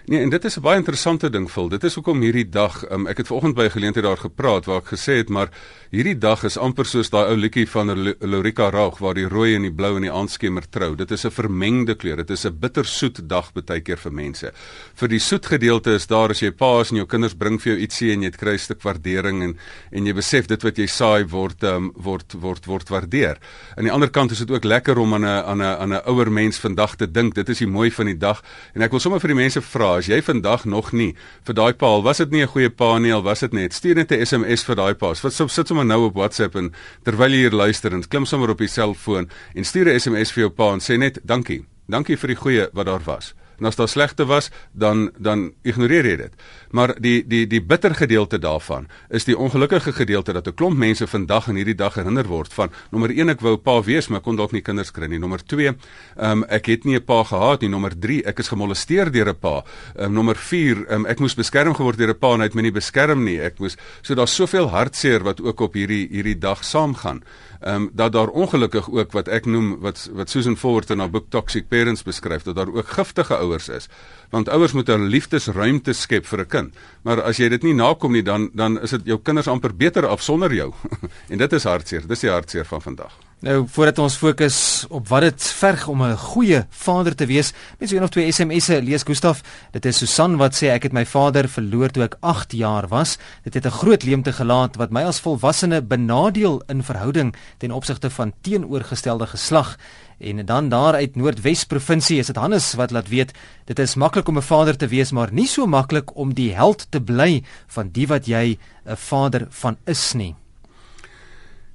Nee, 0.07 0.21
en 0.23 0.29
dit 0.29 0.45
is 0.45 0.55
'n 0.57 0.61
baie 0.61 0.77
interessante 0.77 1.29
ding, 1.29 1.51
Phil. 1.51 1.67
Dit 1.69 1.83
is 1.83 1.93
hoekom 1.95 2.21
hierdie 2.21 2.49
dag, 2.49 2.91
um, 2.91 3.07
ek 3.07 3.17
het 3.17 3.27
vanoggend 3.27 3.55
by 3.55 3.63
'n 3.63 3.71
geleentheid 3.71 4.05
daar 4.05 4.17
gepraat 4.17 4.65
waar 4.65 4.77
ek 4.77 4.95
gesê 4.95 5.17
het, 5.17 5.29
maar 5.29 5.49
hierdie 5.91 6.17
dag 6.17 6.43
is 6.43 6.57
amper 6.57 6.85
soos 6.85 7.09
daai 7.09 7.27
ou 7.29 7.35
liedjie 7.35 7.69
van 7.69 8.15
Lorika 8.19 8.69
Raag 8.69 8.97
waar 8.97 9.13
die 9.13 9.27
rooi 9.27 9.55
en 9.55 9.61
die 9.61 9.71
blou 9.71 9.95
en 9.95 10.01
die 10.01 10.11
aandskemer 10.11 10.69
trou. 10.69 10.95
Dit 10.95 11.11
is 11.11 11.25
'n 11.25 11.31
vermengde 11.31 11.95
kleur. 11.95 12.15
Dit 12.15 12.29
is 12.29 12.45
'n 12.45 12.59
bittersoet 12.59 13.29
dag 13.29 13.51
baie 13.53 13.81
keer 13.81 13.97
vir 13.97 14.13
mense. 14.13 14.51
Vir 14.95 15.07
die 15.07 15.19
soet 15.19 15.45
gedeelte 15.45 15.93
is 15.93 16.07
daar 16.07 16.29
as 16.29 16.39
jy 16.39 16.51
pa 16.51 16.79
is 16.79 16.91
en 16.91 16.95
jou 16.95 17.05
kinders 17.05 17.33
bring 17.35 17.61
vir 17.61 17.73
jou 17.73 17.81
ietsie 17.81 18.11
en 18.13 18.21
jy 18.21 18.29
kry 18.29 18.53
'n 18.53 18.59
stuk 18.59 18.81
waardering 18.81 19.43
en 19.43 19.57
en 19.91 20.05
jy 20.05 20.13
besef 20.13 20.47
dit 20.47 20.63
wat 20.63 20.77
jy 20.77 20.87
saai 20.87 21.25
word 21.25 21.63
um, 21.63 21.91
word 21.95 22.33
word 22.39 22.65
word 22.65 22.89
waardeer. 22.89 23.37
Aan 23.75 23.83
die 23.83 23.91
ander 23.91 24.09
kant 24.09 24.31
is 24.31 24.39
dit 24.39 24.51
ook 24.51 24.63
lekker 24.63 24.97
om 24.97 25.13
aan 25.13 25.25
'n 25.25 25.43
aan 25.45 25.61
'n 25.61 25.79
aan 25.81 25.93
'n 25.93 26.01
ouer 26.05 26.31
mens 26.31 26.57
vandag 26.59 26.95
te 26.95 27.11
dink. 27.11 27.35
Dit 27.35 27.49
is 27.49 27.57
die 27.57 27.67
mooi 27.67 27.91
van 27.91 28.05
die 28.05 28.17
dag 28.17 28.41
en 28.73 28.81
ek 28.81 28.91
wil 28.91 28.99
sommer 28.99 29.19
vir 29.19 29.27
die 29.27 29.43
mense 29.43 29.61
vra 29.61 29.96
as 29.97 30.07
jy 30.07 30.21
vandag 30.21 30.65
nog 30.65 30.91
nie 30.93 31.13
vir 31.47 31.57
daai 31.57 31.73
pa 31.73 31.87
al 31.97 32.03
was 32.03 32.17
dit 32.17 32.31
nie 32.31 32.43
'n 32.43 32.53
goeie 32.53 32.69
pa 32.69 32.97
nie 32.99 33.13
al 33.13 33.23
was 33.23 33.39
dit 33.39 33.53
net 33.53 33.73
stuur 33.73 33.95
net 33.95 34.11
'n 34.11 34.25
SMS 34.25 34.63
vir 34.63 34.75
daai 34.75 34.93
pa. 34.93 35.13
Wat 35.13 35.33
sit 35.33 35.67
sommer 35.67 35.85
nou 35.85 36.05
op 36.05 36.15
WhatsApp 36.15 36.55
en 36.55 36.73
terwyl 37.03 37.31
jy 37.31 37.37
hier 37.37 37.51
luister 37.51 37.93
en 37.93 38.07
klim 38.07 38.25
sommer 38.25 38.49
op 38.49 38.57
die 38.57 38.67
selfoon 38.67 39.29
en 39.55 39.63
stuur 39.63 39.87
'n 39.89 39.99
SMS 39.99 40.31
vir 40.31 40.41
jou 40.41 40.49
pa 40.49 40.73
en 40.73 40.79
sê 40.79 40.97
net 40.97 41.19
dankie. 41.25 41.65
Dankie 41.89 42.17
vir 42.17 42.27
die 42.27 42.35
goeie 42.35 42.69
wat 42.73 42.85
daar 42.85 43.03
was 43.05 43.33
En 43.59 43.65
as 43.65 43.75
daar 43.75 43.89
slegte 43.89 44.25
was, 44.25 44.49
dan 44.71 45.11
dan 45.17 45.51
ignoreer 45.63 46.05
jy 46.05 46.15
dit. 46.15 46.33
Maar 46.71 46.93
die 47.01 47.23
die 47.27 47.47
die 47.47 47.61
bitter 47.61 47.95
gedeelte 47.95 48.39
daarvan 48.39 48.87
is 49.09 49.25
die 49.25 49.37
ongelukkige 49.37 49.93
gedeelte 49.93 50.33
dat 50.33 50.47
'n 50.47 50.53
klomp 50.53 50.77
mense 50.77 51.07
vandag 51.07 51.47
en 51.47 51.55
hierdie 51.55 51.75
dag 51.75 51.93
herinner 51.95 52.27
word 52.27 52.53
van 52.53 52.69
nommer 52.91 53.09
1 53.09 53.29
ek 53.29 53.41
wou 53.41 53.57
pa 53.57 53.81
wees, 53.81 54.07
maar 54.07 54.21
kon 54.21 54.35
dalk 54.35 54.51
nie 54.51 54.61
kinders 54.61 54.91
kry 54.91 55.07
nie. 55.07 55.19
Nommer 55.19 55.45
2, 55.45 55.67
ehm 55.67 56.31
um, 56.31 56.43
ek 56.43 56.65
het 56.65 56.85
nie 56.85 56.95
'n 56.95 57.03
pa 57.03 57.23
gehad 57.23 57.61
nie. 57.61 57.69
Nommer 57.69 57.99
3, 57.99 58.23
ek 58.25 58.39
is 58.39 58.47
gemolesteer 58.47 59.11
deur 59.11 59.29
'n 59.29 59.39
pa. 59.39 59.63
Ehm 59.95 60.05
um, 60.05 60.13
nommer 60.13 60.35
4, 60.35 60.85
ehm 60.87 60.93
um, 60.93 61.05
ek 61.05 61.19
moes 61.19 61.35
beskerm 61.35 61.73
geword 61.73 61.97
deur 61.97 62.09
'n 62.09 62.19
pa 62.19 62.33
en 62.33 62.39
hy 62.39 62.45
het 62.45 62.55
my 62.55 62.61
nie 62.61 62.71
beskerm 62.71 63.23
nie. 63.23 63.39
Ek 63.39 63.59
moes 63.59 63.77
so 64.01 64.15
daar's 64.15 64.35
soveel 64.35 64.69
hartseer 64.69 65.23
wat 65.23 65.41
ook 65.41 65.59
op 65.59 65.73
hierdie 65.73 66.07
hierdie 66.11 66.37
dag 66.37 66.63
saamgaan 66.63 67.23
ehm 67.61 67.75
um, 67.75 67.89
dat 67.93 68.11
daar 68.11 68.27
ongelukkig 68.27 68.89
ook 68.91 69.11
wat 69.11 69.27
ek 69.27 69.45
noem 69.45 69.79
wat 69.79 70.09
wat 70.13 70.29
Susan 70.29 70.57
Forward 70.57 70.89
in 70.89 70.99
haar 70.99 71.09
boek 71.09 71.25
Toxic 71.29 71.67
Parents 71.67 72.03
beskryf 72.03 72.43
dat 72.43 72.55
daar 72.55 72.73
ook 72.73 72.87
giftige 72.87 73.35
ouers 73.47 73.69
is. 73.69 73.87
Want 74.29 74.49
ouers 74.49 74.75
moet 74.75 74.89
'n 74.89 75.07
liefdesruimte 75.07 75.93
skep 75.93 76.25
vir 76.25 76.39
'n 76.39 76.47
kind. 76.47 76.75
Maar 77.03 77.21
as 77.21 77.37
jy 77.37 77.49
dit 77.49 77.63
nie 77.63 77.73
nakom 77.73 78.11
nie 78.11 78.23
dan 78.23 78.49
dan 78.53 78.81
is 78.81 78.89
dit 78.89 79.05
jou 79.05 79.19
kinders 79.23 79.47
amper 79.47 79.75
beter 79.75 80.07
af 80.07 80.21
sonder 80.21 80.53
jou. 80.53 80.73
En 81.31 81.37
dit 81.37 81.53
is 81.53 81.63
hartseer. 81.63 82.07
Dis 82.07 82.19
die 82.19 82.29
hartseer 82.29 82.65
van 82.65 82.81
vandag 82.81 83.26
Nou 83.45 83.67
voordat 83.69 83.99
ons 84.01 84.15
fokus 84.17 84.85
op 84.89 85.11
wat 85.11 85.21
dit 85.21 85.43
verg 85.59 85.83
om 85.87 86.01
'n 86.03 86.17
goeie 86.17 86.65
vader 86.69 87.15
te 87.15 87.25
wees, 87.25 87.53
net 87.79 87.89
so 87.89 87.95
een 87.95 88.03
of 88.03 88.09
twee 88.09 88.31
SMS'e 88.31 88.81
lees 88.81 89.03
Gustaf. 89.03 89.41
Dit 89.71 89.85
is 89.85 89.97
Susan 89.97 90.37
wat 90.37 90.55
sê 90.55 90.67
ek 90.73 90.83
het 90.83 90.93
my 90.93 91.05
vader 91.05 91.47
verloor 91.47 91.89
toe 91.89 92.03
ek 92.03 92.17
8 92.19 92.51
jaar 92.51 92.87
was. 92.87 93.17
Dit 93.43 93.53
het 93.53 93.65
'n 93.65 93.77
groot 93.77 94.03
leemte 94.03 94.33
gelaat 94.33 94.75
wat 94.75 94.89
my 94.91 95.03
as 95.03 95.19
volwassene 95.19 95.81
benadeel 95.81 96.63
in 96.67 96.83
verhouding 96.83 97.35
ten 97.57 97.71
opsigte 97.71 98.09
van 98.09 98.33
teenoorgestelde 98.41 99.27
geslag. 99.27 99.77
En 100.19 100.45
dan 100.45 100.69
daar 100.69 100.93
uit 100.93 101.15
Noordwes 101.15 101.63
provinsie 101.63 102.19
is 102.19 102.27
dit 102.27 102.35
Hannes 102.35 102.73
wat 102.73 102.91
laat 102.91 103.07
weet 103.07 103.33
dit 103.65 103.79
is 103.79 103.95
maklik 103.95 104.27
om 104.27 104.37
'n 104.37 104.41
vader 104.41 104.77
te 104.77 104.87
wees 104.87 105.11
maar 105.11 105.31
nie 105.31 105.47
so 105.47 105.67
maklik 105.67 106.15
om 106.15 106.33
die 106.33 106.55
held 106.55 106.87
te 106.89 107.01
bly 107.01 107.43
van 107.67 107.89
die 107.91 108.07
wat 108.07 108.25
jy 108.25 108.57
'n 108.85 108.95
vader 108.95 109.47
van 109.49 109.77
is 109.85 110.13
nie. 110.13 110.35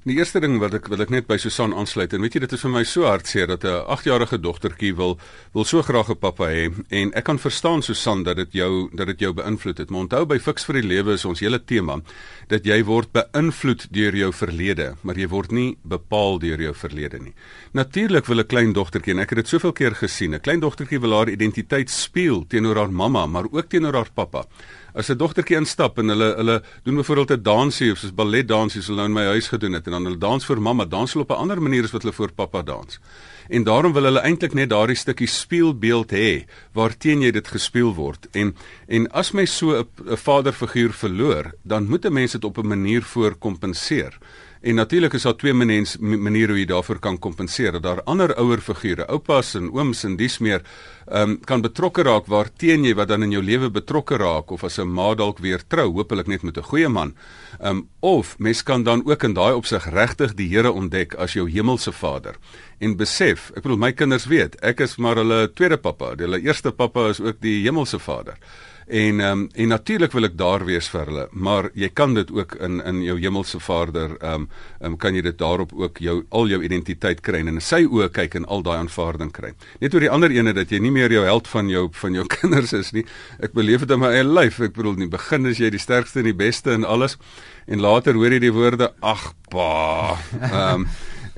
Die 0.02 0.16
eerste 0.18 0.40
ding 0.42 0.56
wat 0.58 0.72
ek 0.74 0.88
wil 0.90 1.04
ek 1.04 1.12
net 1.14 1.28
by 1.28 1.36
Susan 1.38 1.70
aansluit 1.78 2.10
en 2.16 2.24
weet 2.24 2.34
jy 2.34 2.40
dit 2.42 2.54
is 2.56 2.62
vir 2.64 2.72
my 2.74 2.80
so 2.82 3.04
hartseer 3.06 3.46
dat 3.46 3.62
'n 3.62 3.84
8-jarige 3.94 4.38
dogtertjie 4.42 4.96
wil 4.98 5.14
wil 5.54 5.64
so 5.64 5.78
graag 5.80 6.10
'n 6.10 6.18
pappa 6.18 6.48
hê 6.50 6.74
en 6.90 7.12
ek 7.14 7.24
kan 7.24 7.38
verstaan 7.38 7.82
Susan 7.82 8.24
dat 8.24 8.34
dit 8.36 8.52
jou 8.52 8.90
dat 8.92 9.06
dit 9.06 9.20
jou 9.20 9.32
beïnvloed 9.32 9.78
het. 9.78 9.90
Maar 9.90 10.00
onthou 10.00 10.26
by 10.26 10.38
Fix 10.38 10.64
vir 10.64 10.74
die 10.82 10.88
lewe 10.88 11.12
is 11.12 11.24
ons 11.24 11.38
hele 11.38 11.60
tema 11.64 12.00
dat 12.48 12.64
jy 12.64 12.82
word 12.82 13.12
beïnvloed 13.12 13.92
deur 13.92 14.16
jou 14.16 14.32
verlede, 14.32 14.96
maar 15.02 15.14
jy 15.14 15.28
word 15.28 15.52
nie 15.52 15.76
bepaal 15.84 16.38
deur 16.38 16.60
jou 16.60 16.74
verlede 16.74 17.18
nie. 17.22 17.34
Natuurlik 17.72 18.26
wil 18.26 18.40
'n 18.40 18.46
klein 18.46 18.72
dogtertjie 18.72 19.12
en 19.12 19.20
ek 19.20 19.30
het 19.30 19.36
dit 19.36 19.48
soveel 19.48 19.72
keer 19.72 19.94
gesien, 19.94 20.34
'n 20.34 20.40
klein 20.40 20.60
dogtertjie 20.60 21.00
wil 21.00 21.12
haar 21.12 21.28
identiteit 21.28 21.90
speel 21.90 22.44
teenoor 22.48 22.76
haar 22.76 22.92
mamma, 22.92 23.26
maar 23.26 23.44
ook 23.52 23.68
teenoor 23.68 23.94
haar 23.94 24.10
pappa. 24.14 24.46
As 24.94 25.08
'n 25.08 25.16
dogtertjie 25.16 25.56
instap 25.56 25.98
en 25.98 26.08
hulle 26.08 26.34
hulle 26.36 26.62
doen 26.84 26.96
byvoorbeeld 26.96 27.30
'n 27.30 27.42
dansie 27.42 27.92
of 27.92 27.98
soos 27.98 28.14
balletdansie 28.14 28.82
so 28.82 28.94
nou 28.94 29.06
in 29.06 29.12
my 29.12 29.24
huis 29.24 29.48
gedoen 29.48 29.72
het 29.72 29.86
en 29.86 29.92
dan 29.92 30.04
hulle 30.04 30.18
dans 30.18 30.44
vir 30.44 30.60
mamma, 30.60 30.84
dans 30.84 31.12
hulle 31.12 31.24
op 31.24 31.30
'n 31.30 31.40
ander 31.40 31.62
manier 31.62 31.84
as 31.84 31.92
wat 31.92 32.02
hulle 32.02 32.12
vir 32.12 32.32
pappa 32.32 32.62
dans. 32.62 32.98
En 33.48 33.64
daarom 33.64 33.92
wil 33.92 34.02
hulle 34.02 34.20
eintlik 34.20 34.54
net 34.54 34.70
daardie 34.70 34.96
stukkie 34.96 35.26
speelbeeld 35.26 36.10
hê 36.10 36.44
waarteen 36.72 37.22
jy 37.22 37.30
dit 37.30 37.48
gespeel 37.48 37.94
word. 37.94 38.26
En 38.32 38.54
en 38.88 39.10
as 39.12 39.32
my 39.32 39.46
so 39.46 39.80
'n 39.80 40.16
vaderfiguur 40.16 40.92
verloor, 40.92 41.52
dan 41.62 41.88
moet 41.88 42.04
'n 42.04 42.12
mens 42.12 42.32
dit 42.32 42.44
op 42.44 42.58
'n 42.58 42.66
manier 42.66 43.02
voorkompenseer. 43.02 44.18
En 44.62 44.74
natuurlik 44.74 45.12
is 45.12 45.22
daar 45.26 45.34
twee 45.34 45.54
maniere 45.54 46.52
hoe 46.52 46.60
jy 46.60 46.66
daarvoor 46.70 47.00
kan 47.02 47.16
kompenseer. 47.18 47.80
Daar 47.82 48.02
ander 48.06 48.30
ouer 48.38 48.60
figure, 48.62 49.08
oupas 49.10 49.56
en 49.58 49.72
ooms 49.74 50.04
en 50.06 50.14
dies 50.16 50.38
meer, 50.38 50.62
ehm 51.08 51.30
um, 51.30 51.40
kan 51.42 51.64
betrokke 51.64 52.04
raak 52.06 52.28
waarteen 52.30 52.84
jy 52.86 52.92
wat 52.94 53.08
dan 53.10 53.26
in 53.26 53.34
jou 53.34 53.42
lewe 53.42 53.70
betrokke 53.74 54.16
raak 54.22 54.50
of 54.54 54.62
as 54.64 54.78
'n 54.78 54.86
ma 54.86 55.14
dalk 55.14 55.38
weer 55.38 55.66
trou, 55.66 55.90
hopelik 55.90 56.26
net 56.26 56.42
met 56.42 56.56
'n 56.56 56.62
goeie 56.62 56.88
man. 56.88 57.14
Ehm 57.60 57.76
um, 57.76 57.88
of 58.00 58.38
mens 58.38 58.62
kan 58.62 58.82
dan 58.82 59.02
ook 59.04 59.22
in 59.22 59.34
daai 59.34 59.54
opsig 59.54 59.90
regtig 59.90 60.34
die 60.34 60.48
Here 60.48 60.72
ontdek 60.72 61.14
as 61.14 61.32
jou 61.32 61.50
hemelse 61.50 61.92
Vader 61.92 62.36
en 62.78 62.96
besef, 62.96 63.50
ek 63.56 63.62
bedoel 63.62 63.78
my 63.78 63.92
kinders 63.92 64.26
weet, 64.26 64.56
ek 64.62 64.80
is 64.80 64.96
maar 64.96 65.16
hulle 65.16 65.52
tweede 65.54 65.76
pappa, 65.76 66.14
hulle 66.16 66.40
eerste 66.40 66.72
pappa 66.72 67.08
is 67.08 67.20
ook 67.20 67.40
die 67.40 67.62
hemelse 67.62 67.98
Vader. 67.98 68.38
En 68.86 69.20
ehm 69.20 69.30
um, 69.30 69.48
en 69.54 69.68
natuurlik 69.68 70.12
wil 70.12 70.24
ek 70.26 70.36
daar 70.36 70.64
wees 70.66 70.88
vir 70.90 71.06
hulle, 71.06 71.26
maar 71.32 71.68
jy 71.74 71.88
kan 71.94 72.14
dit 72.14 72.30
ook 72.30 72.54
in 72.60 72.80
in 72.84 73.02
jou 73.02 73.18
hemelse 73.20 73.60
Vader 73.60 74.16
ehm 74.18 74.34
um, 74.34 74.48
um, 74.80 74.96
kan 74.96 75.14
jy 75.14 75.22
dit 75.22 75.38
daarop 75.38 75.72
ook 75.72 75.98
jou 75.98 76.24
al 76.30 76.48
jou 76.48 76.62
identiteit 76.62 77.20
kry 77.20 77.40
en 77.40 77.48
in 77.48 77.60
sy 77.60 77.84
oë 77.86 78.10
kyk 78.12 78.34
en 78.34 78.44
al 78.46 78.62
daai 78.62 78.78
aanvaarding 78.78 79.30
kry. 79.32 79.52
Net 79.80 79.94
oor 79.94 80.00
die 80.00 80.10
ander 80.10 80.30
ene 80.30 80.52
dat 80.52 80.70
jy 80.70 80.80
nie 80.82 80.90
meer 80.90 81.12
jou 81.12 81.24
held 81.24 81.48
van 81.48 81.68
jou 81.68 81.88
van 81.92 82.14
jou 82.14 82.26
kinders 82.36 82.72
is 82.72 82.92
nie. 82.92 83.04
Ek 83.40 83.54
beleef 83.54 83.86
dit 83.86 83.90
in 83.90 84.00
my 84.00 84.12
eie 84.12 84.26
lyf. 84.26 84.60
Ek 84.60 84.74
bedoel 84.74 84.98
in 84.98 85.06
die 85.06 85.16
begin 85.16 85.46
is 85.46 85.58
jy 85.58 85.70
die 85.70 85.82
sterkste 85.82 86.20
en 86.20 86.30
die 86.32 86.36
beste 86.36 86.72
en 86.72 86.84
alles 86.84 87.18
en 87.66 87.80
later 87.80 88.14
hoor 88.18 88.32
jy 88.32 88.42
die 88.42 88.54
woorde 88.54 88.92
ag 89.00 89.32
pa. 89.50 90.18
Ehm 90.42 90.82
um, 90.82 90.86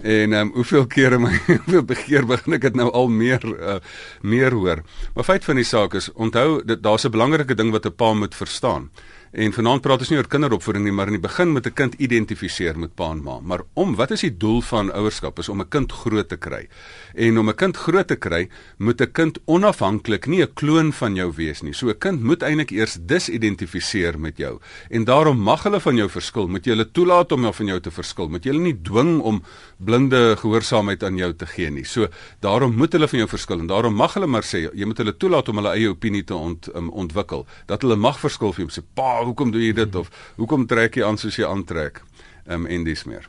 En 0.05 0.33
ehm 0.33 0.41
um, 0.41 0.51
hoeveel 0.53 0.87
kere 0.87 1.19
my 1.19 1.33
hoeveel 1.47 1.85
begeer 1.89 2.27
begin 2.29 2.59
ek 2.59 2.67
dit 2.67 2.75
nou 2.77 2.91
al 2.93 3.07
meer 3.09 3.41
uh, 3.41 3.77
meer 4.21 4.53
hoor. 4.53 4.83
Maar 5.15 5.25
feit 5.25 5.45
van 5.49 5.57
die 5.57 5.65
saak 5.65 5.97
is 5.97 6.11
onthou 6.13 6.61
dit 6.61 6.83
daar's 6.85 7.07
'n 7.09 7.15
belangrike 7.15 7.57
ding 7.57 7.71
wat 7.73 7.87
'n 7.89 7.97
pa 7.97 8.13
moet 8.13 8.35
verstaan. 8.37 8.91
En 9.35 9.51
vanaand 9.51 9.83
praat 9.83 9.99
ons 10.05 10.11
nie 10.13 10.19
oor 10.21 10.29
kinderopvoeding 10.31 10.85
nie, 10.87 10.93
maar 10.95 11.11
in 11.11 11.17
die 11.17 11.25
begin 11.25 11.51
moet 11.51 11.67
'n 11.67 11.75
kind 11.75 11.95
identifiseer 11.99 12.79
met 12.79 12.95
pa 12.95 13.11
en 13.11 13.23
ma. 13.23 13.41
Maar 13.41 13.63
om 13.75 13.97
wat 13.97 14.11
is 14.11 14.21
die 14.21 14.37
doel 14.37 14.61
van 14.61 14.93
ouerskap? 14.93 15.39
Is 15.39 15.49
om 15.49 15.61
'n 15.61 15.69
kind 15.69 15.93
groot 15.93 16.29
te 16.29 16.37
kry. 16.37 16.69
En 17.15 17.39
om 17.39 17.49
'n 17.49 17.55
kind 17.55 17.77
groot 17.77 18.07
te 18.07 18.17
kry, 18.17 18.49
moet 18.79 19.01
'n 19.01 19.13
kind 19.13 19.39
onafhanklik, 19.45 20.27
nie 20.27 20.43
'n 20.43 20.55
kloon 20.55 20.93
van 20.93 21.15
jou 21.15 21.33
wees 21.35 21.63
nie. 21.63 21.73
So 21.73 21.89
'n 21.89 21.99
kind 21.99 22.23
moet 22.23 22.43
eintlik 22.43 22.71
eers 22.71 22.97
disidentifiseer 23.01 24.19
met 24.21 24.37
jou. 24.37 24.61
En 24.91 25.05
daarom 25.05 25.39
mag 25.39 25.63
hulle 25.63 25.81
van 25.81 25.97
jou 25.97 26.09
verskil. 26.09 26.49
Moet 26.49 26.65
jy 26.65 26.71
hulle 26.71 26.91
toelaat 26.91 27.33
om 27.33 27.53
van 27.53 27.67
jou 27.67 27.81
te 27.81 27.91
verskil. 27.91 28.29
Moet 28.29 28.45
jy 28.45 28.51
hulle 28.51 28.63
nie 28.63 28.83
dwing 28.83 29.21
om 29.21 29.43
blinde 29.79 30.37
gehoorsaamheid 30.37 31.03
aan 31.03 31.17
jou 31.17 31.35
te 31.35 31.47
gee 31.47 31.71
nie. 31.71 31.85
So 31.85 32.09
daarom 32.41 32.77
moet 32.77 32.93
hulle 32.93 33.09
van 33.09 33.19
jou 33.19 33.29
verskil 33.29 33.59
en 33.59 33.67
daarom 33.67 33.95
mag 33.95 34.15
hulle 34.15 34.27
maar 34.27 34.43
sê 34.43 34.71
jy 34.75 34.85
moet 34.85 34.99
hulle 34.99 35.17
toelaat 35.17 35.49
om 35.49 35.57
hulle 35.57 35.75
eie 35.75 35.89
opinie 35.89 36.25
te 36.25 36.35
ont, 36.35 36.69
um, 36.75 36.91
ontwikkel. 36.91 37.47
Dat 37.67 37.83
hulle 37.83 37.97
mag 37.97 38.21
verskil 38.21 38.53
vir 38.53 38.67
jou. 38.67 38.81
Sê 38.81 38.85
pa, 38.95 39.24
hoekom 39.25 39.51
doen 39.51 39.63
jy 39.63 39.73
dit 39.73 39.95
of 39.95 40.11
hoekom 40.37 40.67
trek 40.67 40.97
jy 40.97 41.05
aan 41.05 41.19
soos 41.19 41.37
jy 41.37 41.47
aantrek? 41.47 42.03
Ehm 42.47 42.65
um, 42.65 42.67
en 42.67 42.85
dis 42.85 43.05
meer. 43.05 43.29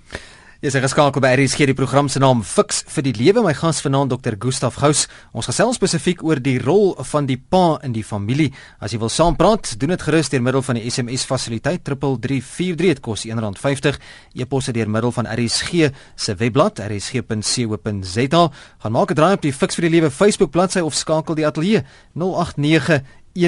Jy 0.66 0.72
sê 0.74 0.80
geskakel 0.82 1.22
by 1.22 1.30
RSG 1.36 1.66
die 1.70 1.76
program 1.78 2.08
se 2.10 2.18
naam 2.18 2.40
Fix 2.42 2.80
vir 2.90 3.04
die 3.06 3.12
lewe 3.14 3.44
my 3.46 3.52
gas 3.54 3.84
vanaand 3.86 4.10
Dr. 4.16 4.34
Gustaf 4.42 4.80
Gous. 4.82 5.04
Ons 5.36 5.46
gesels 5.52 5.78
spesifiek 5.78 6.24
oor 6.26 6.40
die 6.42 6.56
rol 6.64 6.96
van 7.12 7.28
die 7.30 7.36
pa 7.38 7.76
in 7.86 7.94
die 7.94 8.02
familie. 8.08 8.48
As 8.82 8.96
jy 8.96 8.98
wil 9.04 9.12
saampraat, 9.14 9.76
doen 9.78 9.94
dit 9.94 10.06
gerus 10.08 10.32
deur 10.34 10.42
middel 10.42 10.64
van 10.66 10.80
die 10.80 10.88
SMS 10.90 11.28
fasiliteit 11.30 11.84
3343 11.86 12.96
dit 12.96 13.02
kos 13.06 13.28
R1.50. 13.28 14.00
E-posse 14.42 14.74
deur 14.74 14.90
middel 14.90 15.14
van 15.14 15.30
RSG 15.36 15.92
se 16.16 16.38
webblad 16.40 16.82
rsg.co.za. 16.88 18.42
Gaan 18.82 18.96
maak 18.98 19.12
'n 19.12 19.20
draai 19.22 19.34
op 19.38 19.46
die 19.46 19.54
Fix 19.54 19.76
vir 19.76 19.86
die 19.86 20.00
lewe 20.00 20.10
Facebook 20.10 20.50
bladsy 20.50 20.80
of 20.80 20.96
skakel 20.96 21.36
die 21.36 21.46
ateljee 21.46 21.84
089 22.16 23.04
0891104553. 23.36 23.42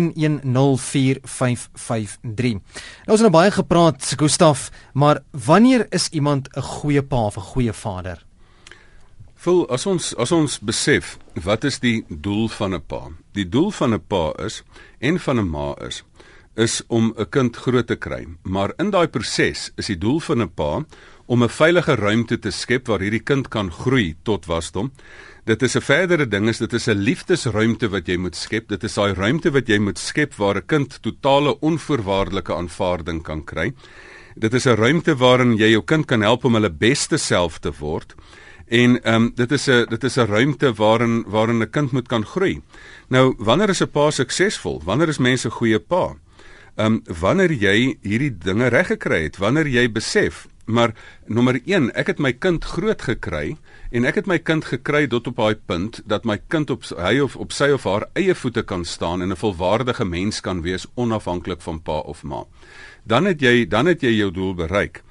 Nou 2.36 3.16
ons 3.16 3.22
het 3.22 3.28
nou 3.28 3.32
baie 3.32 3.52
gepraat, 3.52 4.14
Gustaf, 4.18 4.72
maar 4.94 5.24
wanneer 5.32 5.86
is 5.90 6.10
iemand 6.10 6.48
'n 6.56 6.62
goeie 6.62 7.04
pa 7.04 7.26
of 7.26 7.38
'n 7.38 7.42
goeie 7.42 7.74
vader? 7.74 8.26
Vol 9.36 9.70
as 9.70 9.86
ons 9.86 10.16
as 10.16 10.32
ons 10.32 10.60
besef, 10.60 11.18
wat 11.34 11.64
is 11.64 11.80
die 11.80 12.06
doel 12.10 12.48
van 12.48 12.74
'n 12.74 12.82
pa? 12.82 13.02
Die 13.32 13.50
doel 13.50 13.72
van 13.72 13.94
'n 13.94 14.04
pa 14.08 14.34
is 14.46 14.64
en 15.00 15.20
van 15.20 15.40
'n 15.40 15.50
ma 15.50 15.76
is 15.88 16.04
is 16.58 16.82
om 16.88 17.14
'n 17.18 17.30
kind 17.30 17.56
groot 17.56 17.88
te 17.88 17.96
kry. 17.96 18.28
Maar 18.42 18.74
in 18.78 18.90
daai 18.90 19.08
proses 19.08 19.72
is 19.76 19.86
die 19.86 19.98
doel 19.98 20.20
van 20.20 20.42
'n 20.42 20.54
pa 20.54 20.86
om 21.26 21.44
'n 21.44 21.50
veilige 21.50 21.96
ruimte 21.96 22.40
te 22.40 22.52
skep 22.52 22.88
waar 22.88 23.00
hierdie 23.00 23.24
kind 23.24 23.48
kan 23.48 23.72
groei 23.72 24.16
tot 24.24 24.46
wasdom 24.46 24.92
dit 25.48 25.62
is 25.62 25.76
'n 25.76 25.82
verdere 25.82 26.28
ding 26.28 26.48
is 26.50 26.58
dit 26.58 26.74
is 26.74 26.88
'n 26.88 26.98
liefdesruimte 26.98 27.90
wat 27.90 28.08
jy 28.08 28.18
moet 28.18 28.36
skep. 28.36 28.68
Dit 28.68 28.84
is 28.84 28.94
daai 28.94 29.14
ruimte 29.14 29.52
wat 29.52 29.68
jy 29.68 29.80
moet 29.80 29.98
skep 29.98 30.36
waar 30.36 30.56
'n 30.56 30.66
kind 30.66 31.02
totale 31.02 31.60
onvoorwaardelike 31.60 32.54
aanvaarding 32.54 33.24
kan 33.24 33.44
kry. 33.44 33.74
Dit 34.36 34.54
is 34.54 34.66
'n 34.66 34.76
ruimte 34.76 35.16
waarin 35.16 35.56
jy 35.58 35.70
jou 35.72 35.84
kind 35.84 36.06
kan 36.06 36.22
help 36.22 36.46
om 36.46 36.54
hulle 36.54 36.70
beste 36.70 37.18
self 37.18 37.60
te 37.60 37.72
word. 37.80 38.16
En 38.68 39.02
ehm 39.04 39.16
um, 39.16 39.32
dit 39.36 39.52
is 39.52 39.68
'n 39.68 39.86
dit 39.90 40.04
is 40.04 40.18
'n 40.18 40.28
ruimte 40.28 40.74
waarin 40.74 41.24
waarin 41.28 41.62
'n 41.62 41.70
kind 41.70 41.92
moet 41.92 42.08
kan 42.08 42.26
groei. 42.26 42.62
Nou, 43.10 43.36
wanneer 43.38 43.70
is 43.70 43.82
'n 43.82 43.90
pa 43.90 44.12
suksesvol? 44.12 44.82
Wanneer 44.84 45.08
is 45.08 45.18
mense 45.18 45.50
goeie 45.50 45.80
pa? 45.80 46.16
Ehm 46.76 46.94
um, 46.94 47.02
wanneer 47.20 47.52
jy 47.52 47.98
hierdie 48.02 48.38
dinge 48.38 48.68
reg 48.68 48.88
gekry 48.88 49.24
het, 49.24 49.38
wanneer 49.38 49.68
jy 49.68 49.92
besef 49.92 50.48
Maar 50.68 50.92
nommer 51.32 51.62
1, 51.64 51.94
ek 51.96 52.10
het 52.12 52.18
my 52.20 52.34
kind 52.36 52.66
groot 52.68 53.00
gekry 53.08 53.56
en 53.96 54.04
ek 54.10 54.18
het 54.20 54.26
my 54.28 54.36
kind 54.44 54.66
gekry 54.68 55.06
tot 55.08 55.30
op 55.32 55.38
daai 55.40 55.56
punt 55.56 56.02
dat 56.12 56.28
my 56.28 56.36
kind 56.52 56.74
op 56.74 56.84
hy 57.00 57.14
of 57.24 57.38
op 57.40 57.56
sy 57.56 57.70
of 57.72 57.86
haar 57.88 58.10
eie 58.20 58.36
voete 58.36 58.66
kan 58.68 58.84
staan 58.84 59.24
en 59.24 59.32
'n 59.32 59.40
volwaardige 59.40 60.04
mens 60.06 60.42
kan 60.44 60.62
wees 60.62 60.88
onafhanklik 60.96 61.62
van 61.62 61.80
pa 61.80 62.04
of 62.04 62.24
ma. 62.24 62.44
Dan 63.04 63.26
het 63.26 63.40
jy 63.40 63.68
dan 63.68 63.86
het 63.86 64.02
jy 64.02 64.12
jou 64.12 64.32
doel 64.32 64.54
bereik 64.56 65.04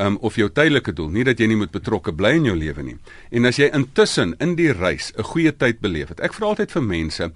um, 0.00 0.16
of 0.24 0.36
jou 0.40 0.48
tydelike 0.48 0.94
doel, 0.96 1.10
nie 1.14 1.24
dat 1.26 1.40
jy 1.40 1.50
nie 1.50 1.58
moet 1.60 1.72
betrokke 1.74 2.12
bly 2.16 2.32
in 2.38 2.48
jou 2.48 2.56
lewe 2.56 2.84
nie. 2.84 2.96
En 3.36 3.48
as 3.48 3.60
jy 3.60 3.68
intussen 3.76 4.34
in 4.40 4.56
die 4.58 4.70
reis 4.72 5.12
'n 5.16 5.22
goeie 5.22 5.52
tyd 5.52 5.80
beleef 5.80 6.08
het. 6.08 6.20
Ek 6.20 6.34
vra 6.34 6.46
altyd 6.52 6.72
vir 6.72 6.82
mense, 6.82 7.30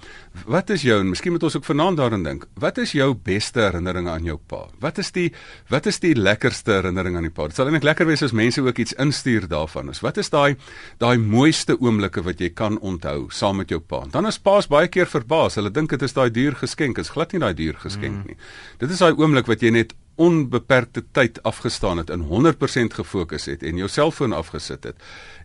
wat 0.47 0.71
is 0.71 0.83
jou 0.83 1.01
en 1.01 1.11
miskien 1.11 1.33
moet 1.33 1.43
ons 1.43 1.57
ook 1.57 1.65
vanaand 1.65 1.97
daaraan 1.97 2.23
dink. 2.23 2.47
Wat 2.59 2.79
is 2.79 2.93
jou 2.93 3.15
beste 3.15 3.61
herinneringe 3.61 4.11
aan 4.11 4.25
jou 4.25 4.39
pa? 4.49 4.69
Wat 4.81 4.99
is 4.99 5.11
die 5.13 5.33
wat 5.71 5.87
is 5.87 5.99
die 6.01 6.15
lekkerste 6.15 6.73
herinnering 6.73 7.17
aan 7.17 7.29
die 7.29 7.31
pa? 7.31 7.47
Dit 7.47 7.57
sal 7.57 7.67
eintlik 7.67 7.85
lekker 7.85 8.07
wees 8.07 8.23
as 8.23 8.33
mense 8.33 8.61
ook 8.61 8.79
iets 8.79 8.93
instuur 8.93 9.49
daarvan. 9.49 9.91
Is 9.91 10.01
wat 10.01 10.17
is 10.19 10.31
daai 10.31 10.57
daai 10.99 11.19
mooiste 11.19 11.77
oomblikke 11.81 12.23
wat 12.23 12.41
jy 12.41 12.51
kan 12.51 12.79
onthou 12.79 13.31
saam 13.31 13.57
met 13.57 13.69
jou 13.69 13.81
pa? 13.81 14.05
Dan 14.11 14.27
is 14.27 14.39
pa's 14.39 14.67
baie 14.67 14.89
keer 14.89 15.07
verbaas. 15.07 15.55
Hulle 15.55 15.71
dink 15.71 15.91
dit 15.91 16.03
is 16.03 16.13
daai 16.13 16.31
duur 16.31 16.55
geskenk. 16.55 16.97
Dit 16.97 17.05
is 17.05 17.11
glad 17.11 17.33
nie 17.33 17.41
daai 17.41 17.55
duur 17.55 17.75
geskenk 17.75 18.25
mm. 18.25 18.27
nie. 18.27 18.37
Dit 18.79 18.91
is 18.91 18.99
daai 18.99 19.13
oomblik 19.13 19.47
wat 19.47 19.63
jy 19.63 19.71
net 19.71 19.95
onbeperkte 20.17 21.05
tyd 21.13 21.43
afgestaan 21.43 21.99
het 21.99 22.11
en 22.11 22.27
100% 22.29 22.95
gefokus 22.95 23.45
het 23.45 23.63
en 23.63 23.77
jou 23.77 23.89
selfoon 23.89 24.33
afgesit 24.33 24.85
het 24.85 24.97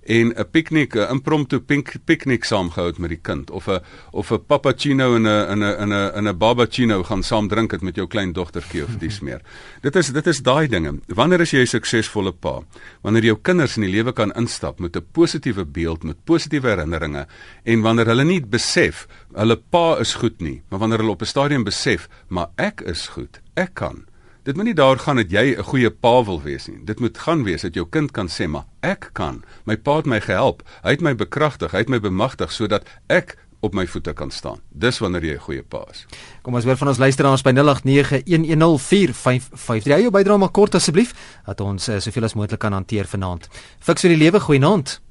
en 0.09 0.33
'n 0.35 0.49
piknik, 0.51 0.95
'n 0.95 1.11
impromptu 1.11 1.59
piknik 2.05 2.43
saamgehou 2.43 2.87
het 2.87 2.97
met 2.97 3.09
die 3.09 3.19
kind 3.21 3.51
of 3.51 3.67
'n 3.67 3.81
of 4.11 4.31
'n 4.31 4.45
pappuccino 4.45 5.15
en 5.15 5.21
'n 5.27 5.51
in 5.51 5.63
'n 5.63 5.81
in 5.81 5.93
'n 5.93 6.15
in 6.17 6.27
'n 6.27 6.37
babacino 6.37 7.03
gaan 7.03 7.23
saam 7.23 7.47
drink 7.47 7.71
het 7.71 7.81
met 7.81 7.95
jou 7.95 8.07
klein 8.07 8.33
dogtertjie 8.33 8.83
of 8.83 8.97
dis 8.97 9.19
meer. 9.19 9.41
Dit 9.81 9.95
is 9.95 10.07
dit 10.07 10.27
is 10.27 10.41
daai 10.41 10.67
dinge. 10.67 10.99
Wanneer 11.07 11.41
is 11.41 11.51
jy 11.51 11.61
'n 11.61 11.67
suksesvolle 11.67 12.31
pa? 12.31 12.61
Wanneer 13.01 13.23
jou 13.23 13.37
kinders 13.41 13.77
in 13.77 13.83
die 13.83 13.91
lewe 13.91 14.11
kan 14.11 14.33
instap 14.33 14.79
met 14.79 14.95
'n 14.95 15.05
positiewe 15.11 15.65
beeld, 15.65 16.03
met 16.03 16.23
positiewe 16.23 16.67
herinneringe 16.67 17.27
en 17.63 17.81
wanneer 17.81 18.05
hulle 18.05 18.23
nie 18.23 18.41
besef 18.41 19.07
hulle 19.33 19.55
pa 19.69 19.97
is 19.99 20.13
goed 20.13 20.41
nie, 20.41 20.61
maar 20.69 20.79
wanneer 20.79 20.99
hulle 20.99 21.11
op 21.11 21.21
'n 21.21 21.25
stadium 21.25 21.63
besef, 21.63 22.09
maar 22.27 22.47
ek 22.55 22.81
is 22.81 23.07
goed. 23.07 23.41
Ek 23.53 23.73
kan 23.73 24.08
Dit 24.49 24.57
moet 24.57 24.65
nie 24.65 24.73
daar 24.73 24.97
gaan 24.97 25.21
dat 25.21 25.29
jy 25.29 25.53
'n 25.53 25.63
goeie 25.63 25.91
pa 25.91 26.23
wil 26.23 26.41
wees 26.41 26.67
nie. 26.67 26.83
Dit 26.83 26.99
moet 26.99 27.17
gaan 27.17 27.43
wees 27.43 27.61
dat 27.61 27.73
jou 27.73 27.87
kind 27.89 28.11
kan 28.11 28.27
sê, 28.27 28.47
"Maar 28.47 28.65
ek 28.79 29.09
kan. 29.13 29.43
My 29.65 29.77
pa 29.77 29.95
het 29.95 30.05
my 30.05 30.21
gehelp. 30.21 30.63
Hy 30.81 30.89
het 30.89 31.01
my 31.01 31.15
bekragtig, 31.15 31.71
hy 31.71 31.77
het 31.77 31.89
my 31.89 31.99
bemagtig 31.99 32.51
sodat 32.51 32.83
ek 33.07 33.37
op 33.59 33.73
my 33.73 33.87
voete 33.87 34.13
kan 34.13 34.31
staan." 34.31 34.61
Dis 34.69 34.99
wanneer 34.99 35.25
jy 35.25 35.33
'n 35.33 35.39
goeie 35.39 35.63
pa 35.63 35.85
is. 35.91 36.05
Kom 36.41 36.55
ons 36.55 36.63
hoor 36.63 36.77
van 36.77 36.87
ons 36.87 36.97
luisteraars 36.97 37.41
by 37.41 37.51
0891104553. 37.51 39.93
Hou 39.93 40.01
jou 40.01 40.11
bydrae 40.11 40.37
maar 40.37 40.51
kort 40.51 40.75
asseblief, 40.75 41.13
dat 41.45 41.61
ons 41.61 41.89
uh, 41.89 41.99
soveel 41.99 42.23
as 42.23 42.33
moontlik 42.33 42.59
kan 42.59 42.73
hanteer 42.73 43.05
vanaand. 43.05 43.49
Fiks 43.79 44.01
vir 44.01 44.09
die 44.09 44.17
lewe, 44.17 44.39
goeienaand. 44.39 45.01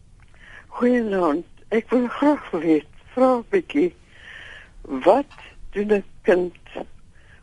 Goeienaand. 0.66 1.45
Ek 1.68 1.90
wil 1.90 2.09
graag 2.09 2.50
weet, 2.50 2.87
vra 3.14 3.42
bietjie, 3.50 3.95
wat 4.83 5.26
doen 5.71 5.92
'n 5.92 6.04
kind 6.23 6.54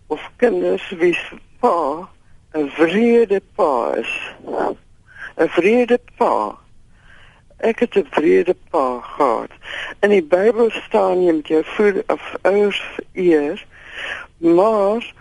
of 0.07 0.31
kinders 0.37 0.89
wie 0.89 1.17
pa 1.65 2.07
'n 2.53 2.69
vrede 2.69 3.41
pa 3.55 3.93
is. 4.01 4.13
'n 5.37 5.49
Vrede 5.57 5.99
pa. 6.17 6.57
Ek 7.57 7.79
het 7.79 7.95
'n 7.97 8.07
vrede 8.17 8.55
pa 8.69 8.99
gehad. 9.01 9.51
In 9.99 10.09
die 10.09 10.23
Bybel 10.23 10.69
staan 10.69 11.23
jy 11.23 11.33
met 11.33 11.47
jou 11.47 11.63
voet 11.65 12.03
of 12.07 12.23
ouers 12.41 12.83
eer, 13.13 13.65
maar 14.37 15.13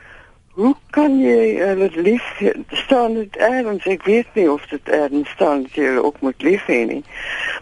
hoe 0.54 0.74
kan 0.90 1.18
jy 1.18 1.56
hulle 1.58 1.90
lief 1.94 2.42
staan 2.70 3.14
dit 3.14 3.36
ergens 3.36 3.86
ek 3.86 4.04
weet 4.06 4.34
nie 4.34 4.50
of 4.50 4.66
dit 4.70 4.88
ergens 4.88 5.30
staan 5.30 5.62
dat 5.62 5.74
jy 5.74 5.96
ook 5.96 6.20
moet 6.20 6.42
lief 6.42 6.62
hê 6.70 6.84
nie 6.86 7.02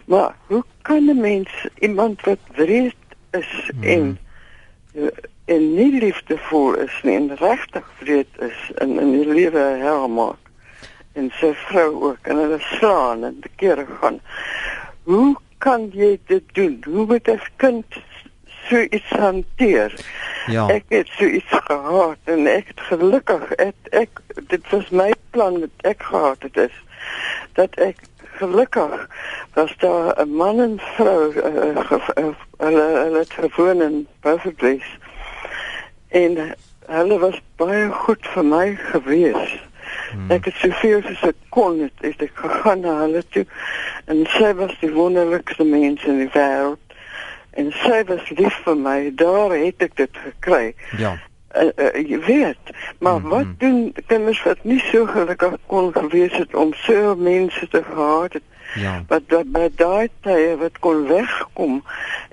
maar 0.05 0.35
hoe 0.47 0.63
kan 0.81 1.09
'n 1.09 1.21
mens 1.21 1.49
iemand 1.79 2.21
wat 2.21 2.43
wreed 2.55 2.95
is 3.31 3.49
hmm. 3.71 3.83
en 3.83 4.17
en 5.45 5.63
nie 5.75 5.99
liefdevol 5.99 6.75
is 6.85 6.95
nie 7.03 7.15
en 7.15 7.31
regtig 7.39 7.87
wreed 7.99 8.41
is 8.47 8.59
in 8.81 8.99
in 8.99 9.11
die 9.11 9.27
lewe 9.27 9.63
hel 9.81 10.07
maak 10.07 10.39
en 11.19 11.31
sy 11.39 11.53
vrou 11.67 11.89
ook 12.09 12.29
en 12.31 12.41
hulle 12.41 12.59
slaan 12.75 13.23
en 13.23 13.39
die 13.41 13.53
kere 13.61 13.85
gaan 13.99 14.19
hoe 15.09 15.35
kan 15.65 15.89
jy 15.93 16.17
dit 16.31 16.55
doen 16.57 16.79
hoe 16.85 17.05
moet 17.05 17.27
'n 17.27 17.41
kind 17.55 18.01
so 18.69 18.81
iets 18.89 19.09
hanteer. 19.09 20.05
Ja. 20.47 20.67
Ek 20.67 20.83
het 20.87 21.07
so 21.17 21.25
iets 21.25 21.51
gehad 21.67 22.17
en 22.23 22.47
ek 22.47 22.67
het 22.67 22.81
gelukkig 22.89 23.49
het 23.55 23.91
ek 23.91 24.21
dit 24.47 24.69
was 24.69 24.89
my 24.89 25.11
plan 25.29 25.59
met 25.59 25.87
ek 25.87 26.03
gehad 26.03 26.43
het 26.43 26.57
is 26.57 26.75
dat 27.53 27.75
ek 27.75 27.99
gelukkig 28.39 29.07
was 29.53 29.75
daar 29.77 30.21
'n 30.21 30.35
man 30.35 30.59
en 30.59 30.79
vrou 30.79 31.33
uh, 31.33 32.31
hulle 32.57 32.81
hulle 33.03 33.19
het 33.19 33.33
gewoon 33.51 33.81
in 33.81 34.07
Buffalo 34.21 34.77
en 36.07 36.55
hulle 36.85 37.19
was 37.19 37.41
baie 37.55 37.89
goed 37.91 38.27
vir 38.27 38.45
my 38.45 38.75
gewees. 38.75 39.61
Hmm. 40.11 40.31
Ek 40.31 40.45
het 40.45 40.55
soveel 40.55 41.01
as 41.09 41.21
ek 41.21 41.35
kon 41.49 41.79
het, 41.79 41.97
het 42.01 42.21
ek 42.21 42.31
gegaan 42.35 42.79
na 42.79 42.99
hulle 42.99 43.23
toe. 43.29 43.45
En 44.05 44.25
sy 44.25 44.53
was 44.53 44.73
die 44.79 44.91
wonderlikste 44.93 45.63
mens 45.63 46.03
in 46.03 46.17
die 46.17 46.31
wêreld 46.33 46.79
en 47.51 47.71
sy 47.83 48.03
was 48.03 48.29
lief 48.29 48.55
vir 48.65 48.77
my 48.77 49.11
daar 49.15 49.53
het 49.53 49.81
ek 49.81 49.95
dit 49.95 50.17
gekry. 50.25 50.75
Ja 50.97 51.17
uh, 51.55 51.69
uh, 51.75 52.09
jy 52.09 52.19
weet 52.19 52.73
maar 52.99 53.19
mm 53.19 53.21
-hmm. 53.21 53.29
wat 53.29 53.45
doen 53.57 53.95
kinders 54.05 54.43
wat 54.43 54.63
nie 54.63 54.79
so 54.79 55.05
gelukkig 55.05 55.53
kon 55.65 55.93
gewees 55.93 56.33
het 56.37 56.55
om 56.55 56.73
so 56.73 57.15
mense 57.15 57.67
te 57.67 57.83
gehad 57.83 58.33
het 58.33 58.43
ja 58.75 59.03
wat 59.07 59.21
wat 59.27 59.51
by 59.51 59.69
daai 59.75 60.09
tye 60.21 60.57
wat 60.57 60.79
kon 60.79 61.07
wegkom 61.07 61.83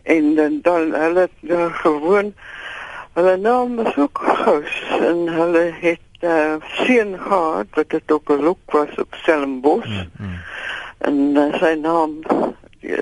en 0.02 0.34
dan 0.34 0.58
dan 0.62 0.94
hulle 0.94 1.28
daar 1.40 1.70
gewoon 1.70 2.34
hulle 3.12 3.36
naam 3.36 3.76
was 3.76 3.96
ook 3.96 4.20
gous 4.22 4.82
en 5.00 5.28
hulle 5.28 5.72
het 5.80 6.08
uh, 6.20 6.54
seun 6.60 7.18
gehad 7.18 7.66
wat 7.74 7.90
dit 7.90 8.12
ook 8.12 8.28
'n 8.28 8.42
look 8.42 8.58
was 8.64 8.94
op 8.96 9.14
Stellenbosch 9.14 9.86
mm 9.86 10.10
-hmm. 10.16 10.38
en 10.98 11.14
uh, 11.14 11.54
sy 11.54 11.74
naam 11.80 12.10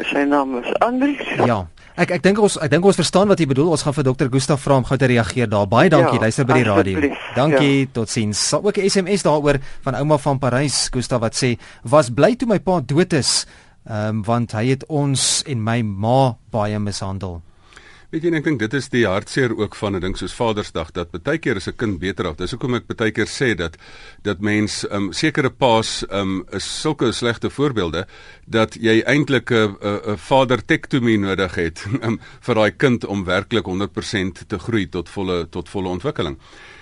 sy 0.02 0.22
naam 0.22 0.50
was 0.52 0.74
Andries 0.78 1.28
ja 1.44 1.68
Ek 1.98 2.12
ek 2.14 2.22
dink 2.22 2.38
ons 2.38 2.54
ek 2.62 2.70
dink 2.70 2.84
ons 2.86 2.98
verstaan 2.98 3.26
wat 3.26 3.40
jy 3.42 3.48
bedoel. 3.50 3.72
Ons 3.74 3.82
gaan 3.82 3.96
vir 3.96 4.06
dokter 4.06 4.28
Gustaf 4.30 4.62
vra 4.62 4.76
om 4.78 4.84
gou 4.86 4.98
te 5.00 5.08
reageer 5.10 5.50
daar. 5.50 5.66
Baie 5.66 5.90
dankie. 5.90 6.20
Ja, 6.20 6.28
Luister 6.28 6.46
by 6.46 6.60
die 6.60 6.68
radio. 6.68 7.08
Dankie. 7.34 7.72
Ja. 7.80 7.90
Totsiens. 7.96 8.38
Sal 8.38 8.62
ook 8.62 8.78
'n 8.78 8.86
SMS 8.86 9.26
daaroor 9.26 9.58
van 9.82 9.98
ouma 9.98 10.18
van 10.18 10.38
Parys, 10.38 10.88
Gustaf 10.94 11.20
wat 11.20 11.34
sê: 11.34 11.58
"Was 11.82 12.10
bly 12.10 12.36
toe 12.36 12.48
my 12.48 12.60
pa 12.60 12.80
dood 12.80 13.12
is, 13.12 13.46
ehm 13.84 14.08
um, 14.08 14.22
want 14.22 14.52
hy 14.52 14.66
het 14.70 14.86
ons 14.86 15.42
en 15.46 15.62
my 15.62 15.82
ma 15.82 16.36
baie 16.50 16.78
mishandel." 16.78 17.42
Weet 18.08 18.24
jy, 18.24 18.30
ek 18.38 18.46
dink 18.46 18.62
dit 18.62 18.72
is 18.72 18.86
die 18.88 19.02
hartseer 19.04 19.52
ook 19.52 19.74
van 19.76 19.92
'n 19.92 20.00
ding 20.00 20.14
soos 20.16 20.32
Vadersdag 20.32 20.92
dat 20.96 21.10
baie 21.12 21.36
keer 21.36 21.56
is 21.56 21.68
'n 21.68 21.76
kind 21.76 21.98
beter 22.00 22.26
af. 22.26 22.36
Dis 22.36 22.52
hoekom 22.52 22.74
ek 22.74 22.86
baie 22.96 23.12
keer 23.12 23.28
sê 23.28 23.54
dat 23.54 23.76
dat 24.22 24.40
mens 24.40 24.86
um 24.90 25.12
sekere 25.12 25.50
paas 25.50 26.06
um 26.10 26.42
is 26.50 26.64
sulke 26.64 27.12
slegte 27.12 27.50
voorbeelde 27.50 28.06
dat 28.46 28.74
jy 28.80 29.02
eintlik 29.04 29.50
'n 29.50 29.76
'n 29.82 30.16
vader 30.16 30.64
tektomie 30.64 31.18
nodig 31.18 31.54
het 31.54 31.84
um, 32.02 32.18
vir 32.46 32.54
daai 32.54 32.70
kind 32.70 33.04
om 33.04 33.24
werklik 33.24 33.66
100% 33.66 34.46
te 34.46 34.58
groei 34.58 34.88
tot 34.88 35.08
volle 35.08 35.46
tot 35.50 35.68
volle 35.68 35.88
ontwikkeling. 35.88 36.38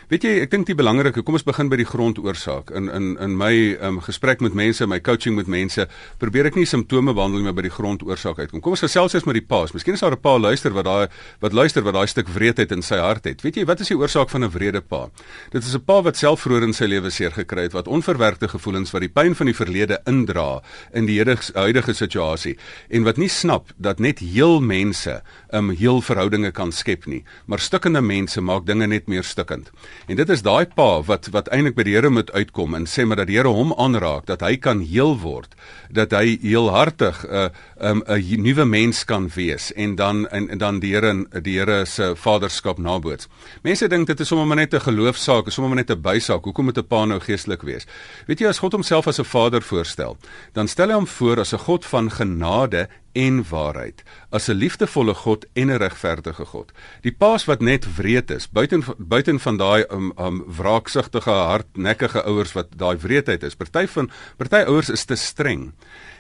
Weet 0.07 0.23
jy, 0.23 0.37
ek 0.39 0.53
dink 0.53 0.69
die 0.69 0.75
belangrike, 0.79 1.25
kom 1.27 1.35
ons 1.35 1.43
begin 1.43 1.67
by 1.67 1.81
die 1.81 1.87
grondoorsaak. 1.89 2.69
In 2.79 2.87
in 2.95 3.07
in 3.25 3.33
my 3.35 3.51
um, 3.83 3.97
gesprek 4.07 4.39
met 4.45 4.55
mense, 4.55 4.87
my 4.87 5.01
coaching 5.03 5.35
met 5.35 5.49
mense, 5.51 5.83
probeer 6.23 6.47
ek 6.47 6.55
nie 6.55 6.67
simptome 6.71 7.11
behandel 7.11 7.41
nie, 7.43 7.47
maar 7.49 7.57
by 7.59 7.65
die 7.67 7.73
grondoorsaak 7.75 8.39
uitkom. 8.39 8.63
Kom 8.63 8.77
ons 8.77 8.85
gesels 8.87 9.17
eers 9.17 9.27
met 9.27 9.35
die 9.41 9.43
paas. 9.43 9.73
Miskien 9.75 9.99
is 9.99 10.05
daar 10.05 10.15
'n 10.15 10.23
pa 10.23 10.37
luister 10.39 10.71
wat 10.71 10.87
daai 10.87 11.09
wat 11.43 11.53
luister 11.53 11.83
wat 11.83 11.95
daai 11.95 12.07
stuk 12.07 12.29
wreedheid 12.29 12.71
in 12.71 12.83
sy 12.83 13.01
hart 13.03 13.25
het. 13.25 13.43
Weet 13.43 13.57
jy, 13.57 13.65
wat 13.67 13.81
is 13.81 13.89
die 13.89 13.99
oorsaak 13.99 14.31
van 14.31 14.45
'n 14.45 14.51
wrede 14.51 14.81
pa? 14.81 15.11
Dit 15.51 15.65
is 15.65 15.75
'n 15.75 15.83
pa 15.83 16.01
wat 16.03 16.17
self 16.17 16.41
vroeër 16.47 16.63
in 16.63 16.73
sy 16.73 16.87
lewe 16.87 17.11
seer 17.11 17.33
gekry 17.33 17.63
het, 17.63 17.73
wat 17.73 17.89
onverwerkte 17.89 18.47
gevoelens 18.47 18.93
wat 18.93 19.01
die 19.01 19.11
pyn 19.11 19.35
van 19.35 19.47
die 19.47 19.59
verlede 19.59 19.99
indra 20.07 20.63
in 20.95 21.07
die 21.07 21.19
huidige 21.19 21.93
situasie 21.93 22.57
en 22.91 23.03
wat 23.03 23.17
nie 23.17 23.29
snap 23.29 23.73
dat 23.77 23.99
net 23.99 24.21
heel 24.21 24.61
mense 24.61 25.21
'n 25.51 25.57
um, 25.57 25.71
heel 25.71 26.01
verhoudinge 26.01 26.53
kan 26.53 26.71
skep 26.71 27.07
nie, 27.07 27.25
maar 27.47 27.59
stukkende 27.59 28.01
mense 28.01 28.41
maak 28.41 28.67
dinge 28.67 28.87
net 28.87 29.09
meer 29.09 29.25
stukkend. 29.25 29.73
En 30.07 30.17
dit 30.17 30.29
is 30.29 30.43
daai 30.43 30.67
pa 30.67 31.03
wat 31.03 31.29
wat 31.35 31.49
eintlik 31.49 31.75
by 31.75 31.87
die 31.89 31.95
Here 31.97 32.11
moet 32.11 32.33
uitkom 32.33 32.75
en 32.75 32.87
sê 32.87 33.07
maar 33.07 33.17
dat 33.23 33.31
die 33.31 33.39
Here 33.39 33.53
hom 33.53 33.73
aanraak, 33.73 34.27
dat 34.27 34.41
hy 34.41 34.57
kan 34.57 34.81
heel 34.81 35.17
word, 35.19 35.57
dat 35.91 36.13
hy 36.13 36.39
heelhartig 36.43 37.25
'n 37.25 37.33
uh, 37.33 37.49
'n 37.77 38.03
um, 38.09 38.43
nuwe 38.43 38.65
mens 38.65 39.05
kan 39.05 39.29
wees 39.35 39.73
en 39.73 39.95
dan 39.95 40.29
en, 40.29 40.49
en 40.49 40.59
dan 40.59 40.79
die 40.81 40.95
Here 40.95 41.27
die 41.43 41.59
Here 41.59 41.85
se 41.85 42.15
vaderskap 42.17 42.79
naboots. 42.79 43.29
Mense 43.63 43.89
dink 43.89 44.07
dit 44.07 44.21
is 44.21 44.29
sommer 44.29 44.57
net 44.57 44.75
'n 44.75 44.81
geloofsaak, 44.81 45.51
sommer 45.53 45.77
net 45.77 45.91
'n 45.91 46.01
bysaak. 46.01 46.45
Hoekom 46.45 46.65
moet 46.65 46.79
'n 46.79 46.87
pa 46.87 47.05
nou 47.05 47.21
geestelik 47.21 47.63
wees? 47.63 47.87
Weet 48.27 48.41
jy 48.41 48.49
as 48.49 48.59
God 48.59 48.73
homself 48.73 49.07
as 49.07 49.19
'n 49.19 49.25
vader 49.25 49.63
voorstel, 49.63 50.17
dan 50.53 50.69
stel 50.69 50.89
hy 50.89 50.95
hom 50.95 51.07
voor 51.07 51.41
as 51.41 51.53
'n 51.53 51.59
God 51.59 51.85
van 51.85 52.11
genade 52.11 52.89
en 53.13 53.45
waarheid 53.49 54.03
as 54.31 54.49
'n 54.49 54.57
liefdevolle 54.57 55.15
God 55.15 55.47
en 55.53 55.71
'n 55.71 55.77
regverdige 55.77 56.45
God. 56.45 56.73
Die 57.03 57.13
paas 57.13 57.45
wat 57.45 57.61
net 57.61 57.97
wreed 57.97 58.31
is, 58.31 58.49
buiten 58.49 58.85
buiten 58.99 59.41
van 59.41 59.57
daai 59.57 59.85
um, 59.91 60.13
um 60.19 60.45
wraaksugtige 60.47 61.31
hardnekkige 61.31 62.23
ouers 62.23 62.53
wat 62.53 62.67
daai 62.77 62.97
wreedheid 62.97 63.43
is. 63.43 63.55
Party 63.55 63.87
van 63.87 64.11
party 64.37 64.65
ouers 64.67 64.89
is 64.89 65.05
te 65.05 65.15
streng 65.15 65.73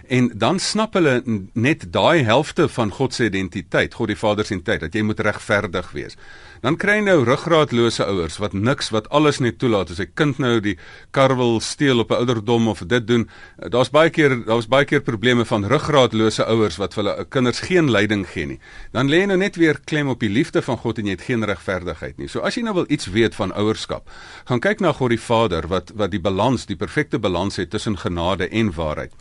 en 0.08 0.30
dan 0.34 0.58
snap 0.58 0.94
hulle 0.94 1.22
net 1.52 1.92
daai 1.92 2.24
helfte 2.24 2.68
van 2.68 2.90
God 2.90 3.14
se 3.14 3.24
identiteit, 3.24 3.94
God 3.94 4.08
die 4.08 4.18
Vader 4.18 4.44
se 4.44 4.54
identiteit 4.54 4.80
dat 4.80 4.94
jy 4.94 5.02
moet 5.02 5.20
regverdig 5.20 5.90
wees. 5.96 6.16
Dan 6.64 6.78
kry 6.80 6.96
jy 6.98 7.04
nou 7.06 7.18
ruggraatlose 7.26 8.06
ouers 8.08 8.38
wat 8.40 8.54
niks 8.56 8.88
wat 8.94 9.08
alles 9.14 9.38
net 9.44 9.58
toelaat 9.60 9.90
as 9.90 10.00
'n 10.00 10.12
kind 10.14 10.38
nou 10.38 10.60
die 10.60 10.76
kar 11.12 11.36
wil 11.36 11.60
steel 11.60 12.00
op 12.00 12.10
'n 12.10 12.14
ouderdom 12.14 12.68
of 12.68 12.80
dit 12.86 13.06
doen. 13.06 13.28
Daar's 13.56 13.90
baie 13.90 14.10
keer 14.10 14.44
daar's 14.44 14.66
baie 14.66 14.84
keer 14.84 15.00
probleme 15.00 15.44
van 15.44 15.64
ruggraatlose 15.64 16.44
ouers 16.44 16.76
wat 16.76 16.94
vir 16.94 17.04
hulle 17.04 17.24
kinders 17.28 17.60
geen 17.60 17.90
leiding 17.90 18.26
gee 18.26 18.46
nie. 18.46 18.58
Dan 18.92 19.08
lê 19.08 19.20
jy 19.20 19.26
nou 19.26 19.36
net 19.38 19.56
weer 19.56 19.78
klem 19.84 20.08
op 20.08 20.20
die 20.20 20.30
liefde 20.30 20.62
van 20.62 20.76
God 20.76 20.98
en 20.98 21.04
jy 21.04 21.10
het 21.10 21.22
geen 21.22 21.44
regverdigheid 21.44 22.18
nie. 22.18 22.28
So 22.28 22.40
as 22.40 22.54
jy 22.54 22.62
nou 22.62 22.74
wil 22.74 22.86
iets 22.88 23.06
weet 23.06 23.34
van 23.34 23.52
ouerskap, 23.52 24.10
gaan 24.44 24.60
kyk 24.60 24.80
na 24.80 24.92
God 24.92 25.10
die 25.10 25.20
Vader 25.20 25.68
wat 25.68 25.92
wat 25.94 26.10
die 26.10 26.20
balans, 26.20 26.66
die 26.66 26.76
perfekte 26.76 27.18
balans 27.18 27.56
het 27.56 27.70
tussen 27.70 27.98
genade 27.98 28.48
en 28.48 28.72
waarheid. 28.72 29.12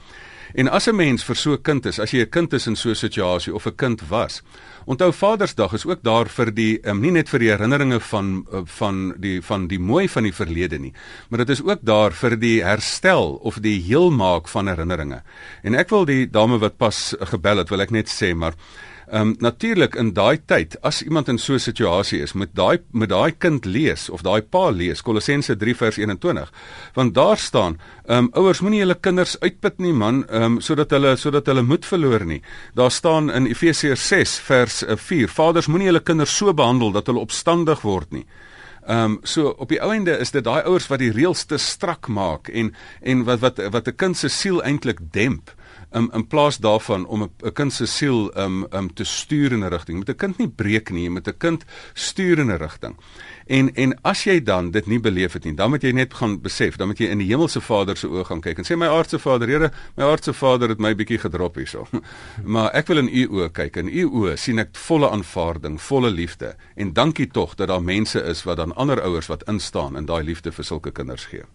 En 0.53 0.67
as 0.67 0.87
'n 0.87 0.95
mens 0.95 1.23
vir 1.23 1.35
so 1.35 1.51
'n 1.53 1.61
kind 1.61 1.85
is, 1.85 1.99
as 1.99 2.11
jy 2.11 2.21
'n 2.21 2.29
kind 2.29 2.53
is 2.53 2.67
in 2.67 2.75
so 2.75 2.89
'n 2.89 2.95
situasie 2.95 3.53
of 3.53 3.65
'n 3.65 3.75
kind 3.75 4.01
was, 4.09 4.41
onthou 4.85 5.11
Vadersdag 5.11 5.73
is 5.73 5.85
ook 5.85 6.03
daar 6.03 6.27
vir 6.29 6.53
die 6.53 6.79
um, 6.83 7.01
nie 7.01 7.11
net 7.11 7.29
vir 7.29 7.39
die 7.39 7.49
herinneringe 7.49 7.99
van 7.99 8.45
uh, 8.53 8.61
van 8.65 9.13
die 9.17 9.41
van 9.41 9.67
die 9.67 9.79
mooi 9.79 10.07
van 10.09 10.23
die 10.23 10.33
verlede 10.33 10.79
nie, 10.79 10.93
maar 11.29 11.37
dit 11.37 11.49
is 11.49 11.63
ook 11.63 11.79
daar 11.81 12.11
vir 12.11 12.39
die 12.39 12.63
herstel 12.63 13.39
of 13.41 13.59
die 13.59 13.81
heelmaak 13.81 14.47
van 14.47 14.67
herinneringe. 14.67 15.21
En 15.63 15.75
ek 15.75 15.89
wil 15.89 16.05
die 16.05 16.29
dame 16.29 16.57
wat 16.59 16.77
pas 16.77 17.15
gebel 17.19 17.57
het, 17.57 17.69
wil 17.69 17.81
ek 17.81 17.91
net 17.91 18.09
sê, 18.09 18.35
maar 18.35 18.53
Ehm 19.05 19.21
um, 19.21 19.35
natuurlik 19.39 19.95
in 19.95 20.13
daai 20.13 20.39
tyd 20.45 20.77
as 20.81 21.03
iemand 21.03 21.27
in 21.27 21.37
so 21.37 21.53
'n 21.53 21.59
situasie 21.59 22.21
is, 22.21 22.33
moet 22.33 22.49
daai 22.53 22.79
met 22.91 23.09
daai 23.09 23.31
kind 23.37 23.65
lees 23.65 24.09
of 24.09 24.21
daai 24.21 24.41
pa 24.41 24.71
lees 24.71 25.01
Kolossense 25.01 25.55
3 25.55 25.75
vers 25.75 25.97
21. 25.97 26.51
Want 26.93 27.13
daar 27.13 27.37
staan, 27.37 27.77
ehm 28.05 28.17
um, 28.17 28.29
ouers 28.33 28.61
moenie 28.61 28.79
julle 28.79 28.95
kinders 28.99 29.39
uitput 29.39 29.77
nie 29.77 29.93
man, 29.93 30.25
ehm 30.27 30.43
um, 30.43 30.61
sodat 30.61 30.91
hulle 30.91 31.15
sodat 31.15 31.45
hulle 31.45 31.61
moed 31.61 31.85
verloor 31.85 32.25
nie. 32.25 32.41
Daar 32.73 32.91
staan 32.91 33.31
in 33.31 33.45
Efesiërs 33.45 34.07
6 34.07 34.39
vers 34.39 34.83
4, 34.95 35.23
eh, 35.23 35.33
vaders 35.33 35.67
moenie 35.67 35.87
julle 35.87 36.03
kinders 36.03 36.37
so 36.37 36.53
behandel 36.53 36.91
dat 36.91 37.07
hulle 37.07 37.19
opstandig 37.19 37.81
word 37.81 38.11
nie. 38.11 38.25
Ehm 38.87 39.03
um, 39.03 39.19
so 39.23 39.49
op 39.49 39.69
die 39.69 39.81
ou 39.81 39.93
ende 39.93 40.17
is 40.17 40.31
dit 40.31 40.43
daai 40.43 40.63
ouers 40.63 40.87
wat 40.87 40.99
die 40.99 41.11
reëls 41.11 41.45
te 41.45 41.57
strak 41.57 42.07
maak 42.07 42.49
en 42.49 42.73
en 43.01 43.23
wat 43.23 43.39
wat 43.39 43.61
wat 43.71 43.87
'n 43.87 43.95
kind 43.95 44.17
se 44.17 44.29
siel 44.29 44.63
eintlik 44.63 44.99
demp 45.11 45.53
um, 45.95 46.09
in 46.13 46.27
plaas 46.27 46.57
daarvan 46.57 47.05
om 47.05 47.23
'n 47.23 47.53
kind 47.53 47.73
se 47.73 47.85
siel 47.85 48.31
um 48.37 48.67
um 48.71 48.93
te 48.93 49.03
stuur 49.03 49.51
in 49.51 49.63
'n 49.63 49.69
rigting. 49.69 49.97
Met 49.99 50.09
'n 50.09 50.15
kind 50.15 50.37
nie 50.37 50.49
breek 50.49 50.89
nie, 50.89 51.09
met 51.09 51.27
'n 51.27 51.37
kind 51.37 51.65
stuur 51.93 52.39
in 52.39 52.51
'n 52.51 52.57
rigting. 52.57 52.95
En 53.45 53.73
en 53.73 53.93
as 54.01 54.23
jy 54.23 54.39
dan 54.43 54.71
dit 54.71 54.85
nie 54.85 54.99
beleef 54.99 55.33
het 55.33 55.43
nie, 55.43 55.53
dan 55.53 55.69
moet 55.69 55.83
jy 55.85 55.91
net 55.91 56.13
gaan 56.13 56.41
besef, 56.41 56.75
dan 56.75 56.87
moet 56.87 56.97
jy 56.97 57.11
in 57.13 57.17
die 57.21 57.27
hemelse 57.27 57.61
Vader 57.61 57.97
se 57.97 58.07
oë 58.07 58.25
gaan 58.25 58.41
kyk 58.41 58.57
en 58.57 58.65
sê 58.65 58.77
my 58.77 58.87
aardse 58.87 59.19
Vader, 59.19 59.47
Here, 59.47 59.71
my 59.97 60.03
aardse 60.03 60.33
Vader 60.33 60.69
het 60.69 60.79
my 60.79 60.95
bietjie 60.95 61.19
gedrop 61.21 61.55
hierso. 61.55 61.85
maar 62.53 62.73
ek 62.73 62.87
wil 62.87 62.97
in 62.97 63.09
u 63.09 63.27
oë 63.27 63.51
kyk 63.51 63.77
en 63.77 63.87
u 63.87 64.05
oë 64.05 64.35
sien 64.41 64.59
ek 64.59 64.73
volle 64.73 65.09
aanvaarding, 65.09 65.77
volle 65.81 66.09
liefde 66.09 66.55
en 66.75 66.93
dankie 66.93 67.27
tog 67.27 67.53
dat 67.55 67.67
daar 67.67 67.83
mense 67.83 68.23
is 68.23 68.43
wat 68.43 68.57
dan 68.57 68.73
ander 68.75 69.01
ouers 69.01 69.29
wat 69.29 69.45
instaan 69.47 69.95
en 69.95 70.05
daai 70.05 70.23
liefde 70.23 70.51
vir 70.51 70.65
sulke 70.65 70.91
kinders 70.91 71.25
gee. 71.29 71.45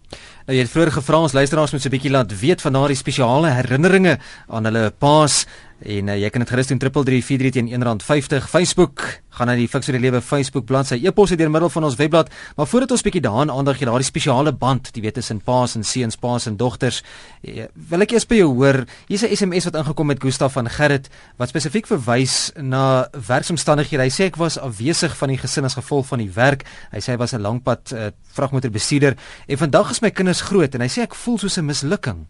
Nou 0.47 0.55
jy 0.55 0.63
het 0.63 0.71
vroeër 0.71 0.91
gevra 0.91 1.21
ons 1.27 1.35
luisteraars 1.35 1.71
moet 1.71 1.81
so 1.81 1.89
'n 1.89 1.95
bietjie 1.97 2.11
laat 2.11 2.39
weet 2.39 2.61
van 2.61 2.73
daardie 2.73 2.95
spesiale 2.95 3.51
herinneringe 3.51 4.17
aan 4.47 4.65
hulle 4.65 4.91
paas 4.91 5.45
En 5.81 6.11
uh, 6.13 6.15
jy 6.19 6.29
kan 6.29 6.43
dit 6.43 6.51
gerus 6.51 6.69
doen 6.69 6.79
3343 6.81 7.53
teen 7.55 7.69
R1.50 7.73 8.49
Facebook 8.49 9.01
gaan 9.33 9.47
na 9.49 9.55
die 9.57 9.69
Fix 9.71 9.87
vir 9.87 9.95
die 9.97 10.03
Lewe 10.03 10.19
Facebook 10.21 10.67
bladsy. 10.69 10.99
E-pos 11.07 11.31
deur 11.33 11.49
middel 11.49 11.71
van 11.73 11.87
ons 11.87 11.95
webblad 11.97 12.29
maar 12.57 12.67
voordat 12.69 12.91
ons 12.93 13.01
bietjie 13.01 13.23
daaraan 13.25 13.49
aandag 13.49 13.79
gee 13.79 13.87
daardie 13.89 14.05
spesiale 14.05 14.53
band 14.53 14.91
jy 14.93 15.01
weet 15.07 15.17
tussen 15.17 15.39
paas 15.41 15.73
en 15.79 15.85
seuns 15.87 16.19
paas 16.21 16.45
en 16.51 16.57
dogters. 16.59 17.01
Uh, 17.41 17.65
wil 17.89 18.05
ek 18.05 18.13
eers 18.13 18.27
by 18.29 18.41
jou 18.43 18.51
hoor 18.59 18.83
hier's 19.09 19.25
'n 19.25 19.33
SMS 19.33 19.71
wat 19.71 19.79
ingekom 19.81 20.13
het 20.13 20.21
Gustaf 20.21 20.53
van 20.53 20.69
Gerrit 20.69 21.09
wat 21.37 21.49
spesifiek 21.49 21.87
verwys 21.87 22.51
na 22.61 23.07
werksomstandighede. 23.13 24.03
Hy 24.03 24.13
sê 24.13 24.29
ek 24.29 24.37
was 24.37 24.59
afwesig 24.59 25.17
van 25.17 25.29
die 25.29 25.41
gesin 25.41 25.65
as 25.65 25.79
gevolg 25.79 26.05
van 26.05 26.19
die 26.19 26.29
werk. 26.29 26.65
Hy 26.91 26.99
sê 26.99 27.13
hy 27.13 27.17
was 27.17 27.33
'n 27.33 27.41
langpad 27.41 27.91
uh, 27.93 28.11
vragmotorbestuurder 28.37 29.17
en 29.47 29.57
vandag 29.57 29.91
is 29.91 30.01
my 30.01 30.11
kinders 30.11 30.41
groot 30.41 30.75
en 30.75 30.81
hy 30.81 30.87
sê 30.87 31.01
ek 31.01 31.15
voel 31.15 31.37
soos 31.37 31.57
'n 31.57 31.65
mislukking 31.65 32.27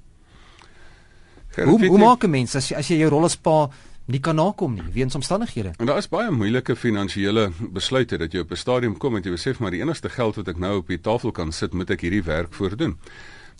Hoe 1.55 1.85
hoe 1.87 1.97
maak 1.97 2.23
'n 2.23 2.29
mens 2.29 2.55
as 2.55 2.69
jy 2.69 2.77
as 2.77 2.87
jy 2.87 2.97
jou 2.97 3.09
rol 3.09 3.25
as 3.25 3.35
pa 3.35 3.69
nie 4.05 4.19
kan 4.19 4.35
nakom 4.35 4.73
nie 4.73 4.91
weens 4.93 5.15
omstandighede? 5.15 5.73
En 5.77 5.85
daar 5.85 5.97
is 5.97 6.09
baie 6.09 6.31
moeilike 6.31 6.75
finansiële 6.75 7.51
besluite 7.71 8.17
dat 8.17 8.31
jy 8.31 8.39
op 8.39 8.51
'n 8.51 8.55
stadium 8.55 8.97
kom 8.97 9.15
en 9.15 9.23
jy 9.23 9.31
besef 9.31 9.59
maar 9.59 9.71
die 9.71 9.81
enigste 9.81 10.09
geld 10.09 10.35
wat 10.35 10.47
ek 10.47 10.57
nou 10.57 10.77
op 10.77 10.87
die 10.87 11.01
tafel 11.01 11.31
kan 11.31 11.51
sit, 11.51 11.73
moet 11.73 11.89
ek 11.89 12.01
hierdie 12.01 12.23
werk 12.23 12.53
voordoen. 12.53 12.97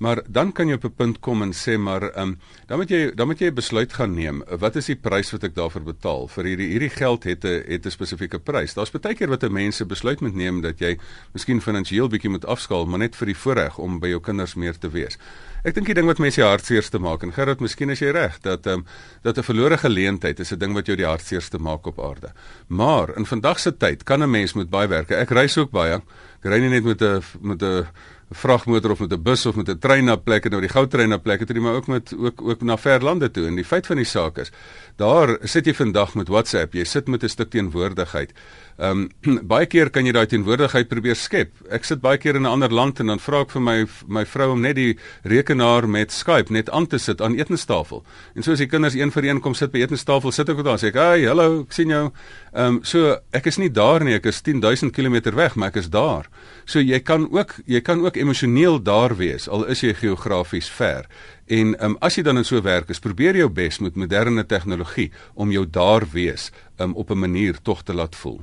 Maar 0.01 0.23
dan 0.27 0.51
kan 0.51 0.67
jy 0.67 0.73
op 0.73 0.84
'n 0.84 0.93
punt 0.95 1.19
kom 1.19 1.41
en 1.41 1.54
sê 1.54 1.77
maar 1.77 2.01
ehm 2.01 2.27
um, 2.27 2.39
dan 2.65 2.77
moet 2.77 2.89
jy 2.89 3.12
dan 3.15 3.27
moet 3.27 3.39
jy 3.39 3.47
'n 3.47 3.54
besluit 3.54 3.93
gaan 3.93 4.13
neem. 4.13 4.43
Wat 4.60 4.75
is 4.75 4.86
die 4.86 4.95
prys 4.95 5.32
wat 5.32 5.43
ek 5.43 5.56
daarvoor 5.56 5.84
betaal? 5.84 6.27
Vir 6.27 6.43
hierdie 6.43 6.67
hierdie 6.67 6.89
geld 6.89 7.23
het 7.23 7.43
'n 7.45 7.63
het 7.67 7.86
'n 7.86 7.89
spesifieke 7.89 8.39
prys. 8.39 8.73
Daar's 8.73 8.91
baie 8.91 9.15
keer 9.15 9.30
wat 9.30 9.43
'n 9.43 9.51
mens 9.51 9.82
'n 9.82 9.88
besluit 9.88 10.21
moet 10.21 10.36
neem 10.36 10.62
dat 10.62 10.80
jy 10.80 10.97
miskien 11.34 11.62
finansiëel 11.62 12.08
bietjie 12.08 12.30
moet 12.30 12.45
afskaal, 12.45 12.86
maar 12.86 12.99
net 12.99 13.15
vir 13.15 13.25
die 13.25 13.38
voorreg 13.38 13.77
om 13.77 13.99
by 13.99 14.08
jou 14.08 14.19
kinders 14.19 14.56
meer 14.56 14.77
te 14.77 14.89
wees. 14.89 15.17
Ek 15.62 15.76
dink 15.78 15.86
die 15.91 15.93
ding 15.93 16.08
wat 16.10 16.17
mense 16.17 16.41
hartseerste 16.41 16.97
maak 16.97 17.21
en 17.21 17.34
Gerard, 17.36 17.60
miskien 17.62 17.93
is 17.93 18.00
jy 18.02 18.10
reg 18.15 18.39
dat 18.41 18.65
ehm 18.65 18.82
um, 18.82 18.86
dat 19.21 19.38
'n 19.38 19.45
verlore 19.45 19.78
geleentheid 19.78 20.39
is 20.39 20.52
'n 20.52 20.58
ding 20.58 20.74
wat 20.74 20.88
jou 20.88 20.97
die 20.97 21.06
hartseerste 21.06 21.60
maak 21.60 21.86
op 21.86 22.00
aarde. 22.02 22.34
Maar 22.67 23.15
in 23.17 23.26
vandag 23.26 23.60
se 23.60 23.78
tyd 23.78 24.04
kan 24.04 24.24
'n 24.24 24.32
mens 24.32 24.54
met 24.54 24.69
baie 24.69 24.88
werk. 24.88 25.12
Ek 25.12 25.30
reis 25.30 25.58
ook 25.58 25.71
baie. 25.71 26.02
Ek 26.41 26.50
ry 26.50 26.60
nie 26.60 26.69
net 26.69 26.84
met 26.84 27.02
'n 27.02 27.21
met 27.41 27.62
'n 27.62 27.86
vragmotor 28.32 28.91
of 28.91 29.00
met 29.00 29.13
'n 29.13 29.21
bus 29.21 29.45
of 29.45 29.56
met 29.56 29.69
'n 29.69 29.78
trein 29.78 30.06
na 30.06 30.15
plekke 30.15 30.50
nou 30.50 30.62
die 30.62 30.69
goudtrein 30.69 31.10
na 31.10 31.17
plekke 31.17 31.45
toe, 31.45 31.60
maar 31.60 31.74
ook 31.74 31.88
met 31.88 32.13
ook 32.17 32.41
ook 32.41 32.62
na 32.62 32.78
ver 32.78 33.04
lande 33.04 33.32
toe. 33.32 33.47
En 33.47 33.56
die 33.56 33.65
feit 33.65 33.86
van 33.86 33.95
die 33.95 34.06
saak 34.06 34.38
is, 34.38 34.52
daar 34.95 35.38
sit 35.43 35.65
jy 35.65 35.74
vandag 35.74 36.15
met 36.15 36.28
WhatsApp, 36.28 36.74
jy 36.74 36.84
sit 36.84 37.08
met 37.08 37.24
'n 37.24 37.30
stuk 37.30 37.50
teenwoordigheid. 37.50 38.32
Ehm 38.81 39.09
um, 39.25 39.41
baie 39.51 39.67
keer 39.69 39.91
kan 39.93 40.07
jy 40.07 40.13
daai 40.15 40.25
teenwoordigheid 40.25 40.87
probeer 40.89 41.17
skep. 41.19 41.51
Ek 41.69 41.85
sit 41.85 41.99
baie 42.01 42.17
keer 42.17 42.39
in 42.39 42.47
'n 42.47 42.49
ander 42.49 42.73
land 42.73 42.99
en 42.99 43.11
dan 43.13 43.19
vra 43.21 43.41
ek 43.45 43.51
vir 43.53 43.61
my 43.61 43.77
my 44.07 44.23
vrou 44.25 44.51
om 44.53 44.61
net 44.61 44.75
die 44.75 44.97
rekenaar 45.23 45.87
met 45.87 46.11
Skype 46.11 46.49
net 46.49 46.69
aan 46.69 46.87
te 46.87 46.97
sit 46.97 47.21
aan 47.21 47.37
etenstafel. 47.37 48.03
En 48.35 48.43
so 48.43 48.51
as 48.51 48.57
die 48.57 48.67
kinders 48.67 48.95
een 48.97 49.11
vir 49.11 49.25
een 49.25 49.41
kom 49.41 49.53
sit 49.53 49.71
by 49.71 49.83
etenstafel, 49.85 50.31
sit 50.31 50.49
ek 50.49 50.63
daar 50.63 50.79
sê 50.79 50.87
ek, 50.87 50.95
"Hey, 50.95 51.27
hallo, 51.27 51.61
ek 51.61 51.73
sien 51.73 51.89
jou." 51.89 52.11
Ehm 52.53 52.65
um, 52.65 52.79
so 52.83 53.17
ek 53.33 53.45
is 53.45 53.57
nie 53.57 53.69
daar 53.69 54.03
nie, 54.03 54.15
ek 54.15 54.25
is 54.25 54.41
10000 54.41 54.91
km 54.91 55.35
weg, 55.35 55.55
maar 55.55 55.67
ek 55.67 55.75
is 55.75 55.89
daar. 55.89 56.25
So 56.65 56.79
jy 56.79 56.99
kan 56.99 57.27
ook 57.31 57.55
jy 57.67 57.81
kan 57.81 58.05
ook 58.05 58.17
emosioneel 58.17 58.83
daar 58.83 59.15
wees 59.15 59.47
al 59.47 59.65
is 59.65 59.81
jy 59.81 59.93
geografies 59.93 60.69
ver. 60.69 61.05
En 61.51 61.75
um, 61.83 61.97
as 61.99 62.15
jy 62.15 62.23
dan 62.23 62.37
in 62.37 62.45
so 62.47 62.61
werk 62.61 62.89
is, 62.89 62.99
probeer 62.99 63.35
jou 63.35 63.49
bes 63.49 63.79
met 63.79 63.95
moderne 63.95 64.45
tegnologie 64.47 65.11
om 65.35 65.51
jou 65.51 65.65
daar 65.67 66.05
wees 66.13 66.51
um, 66.81 66.93
op 66.93 67.09
'n 67.09 67.19
manier 67.19 67.61
tog 67.61 67.83
te 67.83 67.93
laat 67.93 68.15
voel. 68.15 68.41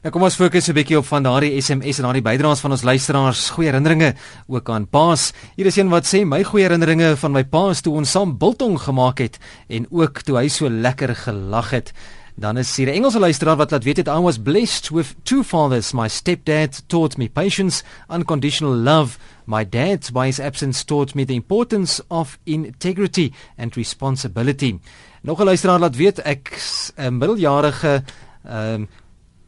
Nou 0.00 0.12
kom 0.14 0.22
ons 0.22 0.36
fokus 0.36 0.68
'n 0.68 0.72
bietjie 0.72 0.98
op 0.98 1.06
van 1.06 1.22
daardie 1.22 1.60
SMS 1.60 1.98
en 1.98 2.04
daardie 2.04 2.22
bydraes 2.22 2.60
van 2.60 2.70
ons 2.70 2.82
luisteraars. 2.82 3.50
Goeie 3.50 3.68
herinneringe 3.70 4.14
ook 4.46 4.70
aan 4.70 4.88
Paas. 4.88 5.32
Hier 5.56 5.66
is 5.66 5.76
een 5.76 5.88
wat 5.88 6.06
sê 6.06 6.24
my 6.24 6.42
goeie 6.42 6.64
herinneringe 6.64 7.16
van 7.16 7.32
my 7.32 7.44
Paas 7.44 7.80
toe 7.80 7.94
ons 7.94 8.10
saam 8.10 8.38
biltong 8.38 8.80
gemaak 8.80 9.18
het 9.18 9.38
en 9.68 9.86
ook 9.90 10.20
toe 10.20 10.38
hy 10.38 10.48
so 10.48 10.70
lekker 10.70 11.16
gelag 11.16 11.70
het. 11.70 11.92
Dan 12.40 12.56
is 12.56 12.76
hier 12.76 12.88
'n 12.88 12.94
Engelse 12.94 13.18
luisteraar 13.18 13.56
wat 13.56 13.70
laat 13.70 13.84
weet 13.84 13.96
het 13.96 14.08
I 14.08 14.20
was 14.20 14.38
blessed 14.38 14.88
with 14.88 15.14
two 15.22 15.42
fathers. 15.42 15.92
My 15.92 16.08
stepdad 16.08 16.82
taught 16.86 17.18
me 17.18 17.28
patience, 17.28 17.82
unconditional 18.08 18.74
love. 18.74 19.18
My 19.44 19.68
dad 19.68 20.10
by 20.12 20.26
his 20.26 20.40
absence 20.40 20.84
taught 20.84 21.14
me 21.14 21.24
the 21.24 21.34
importance 21.34 22.02
of 22.08 22.38
integrity 22.44 23.32
and 23.56 23.76
responsibility. 23.76 24.80
Nog 25.20 25.40
'n 25.40 25.44
luisteraar 25.44 25.78
laat 25.78 25.96
weet 25.96 26.18
ek 26.18 26.62
'n 26.96 27.16
middeljarige 27.18 28.02
ehm 28.44 28.74
um, 28.74 28.88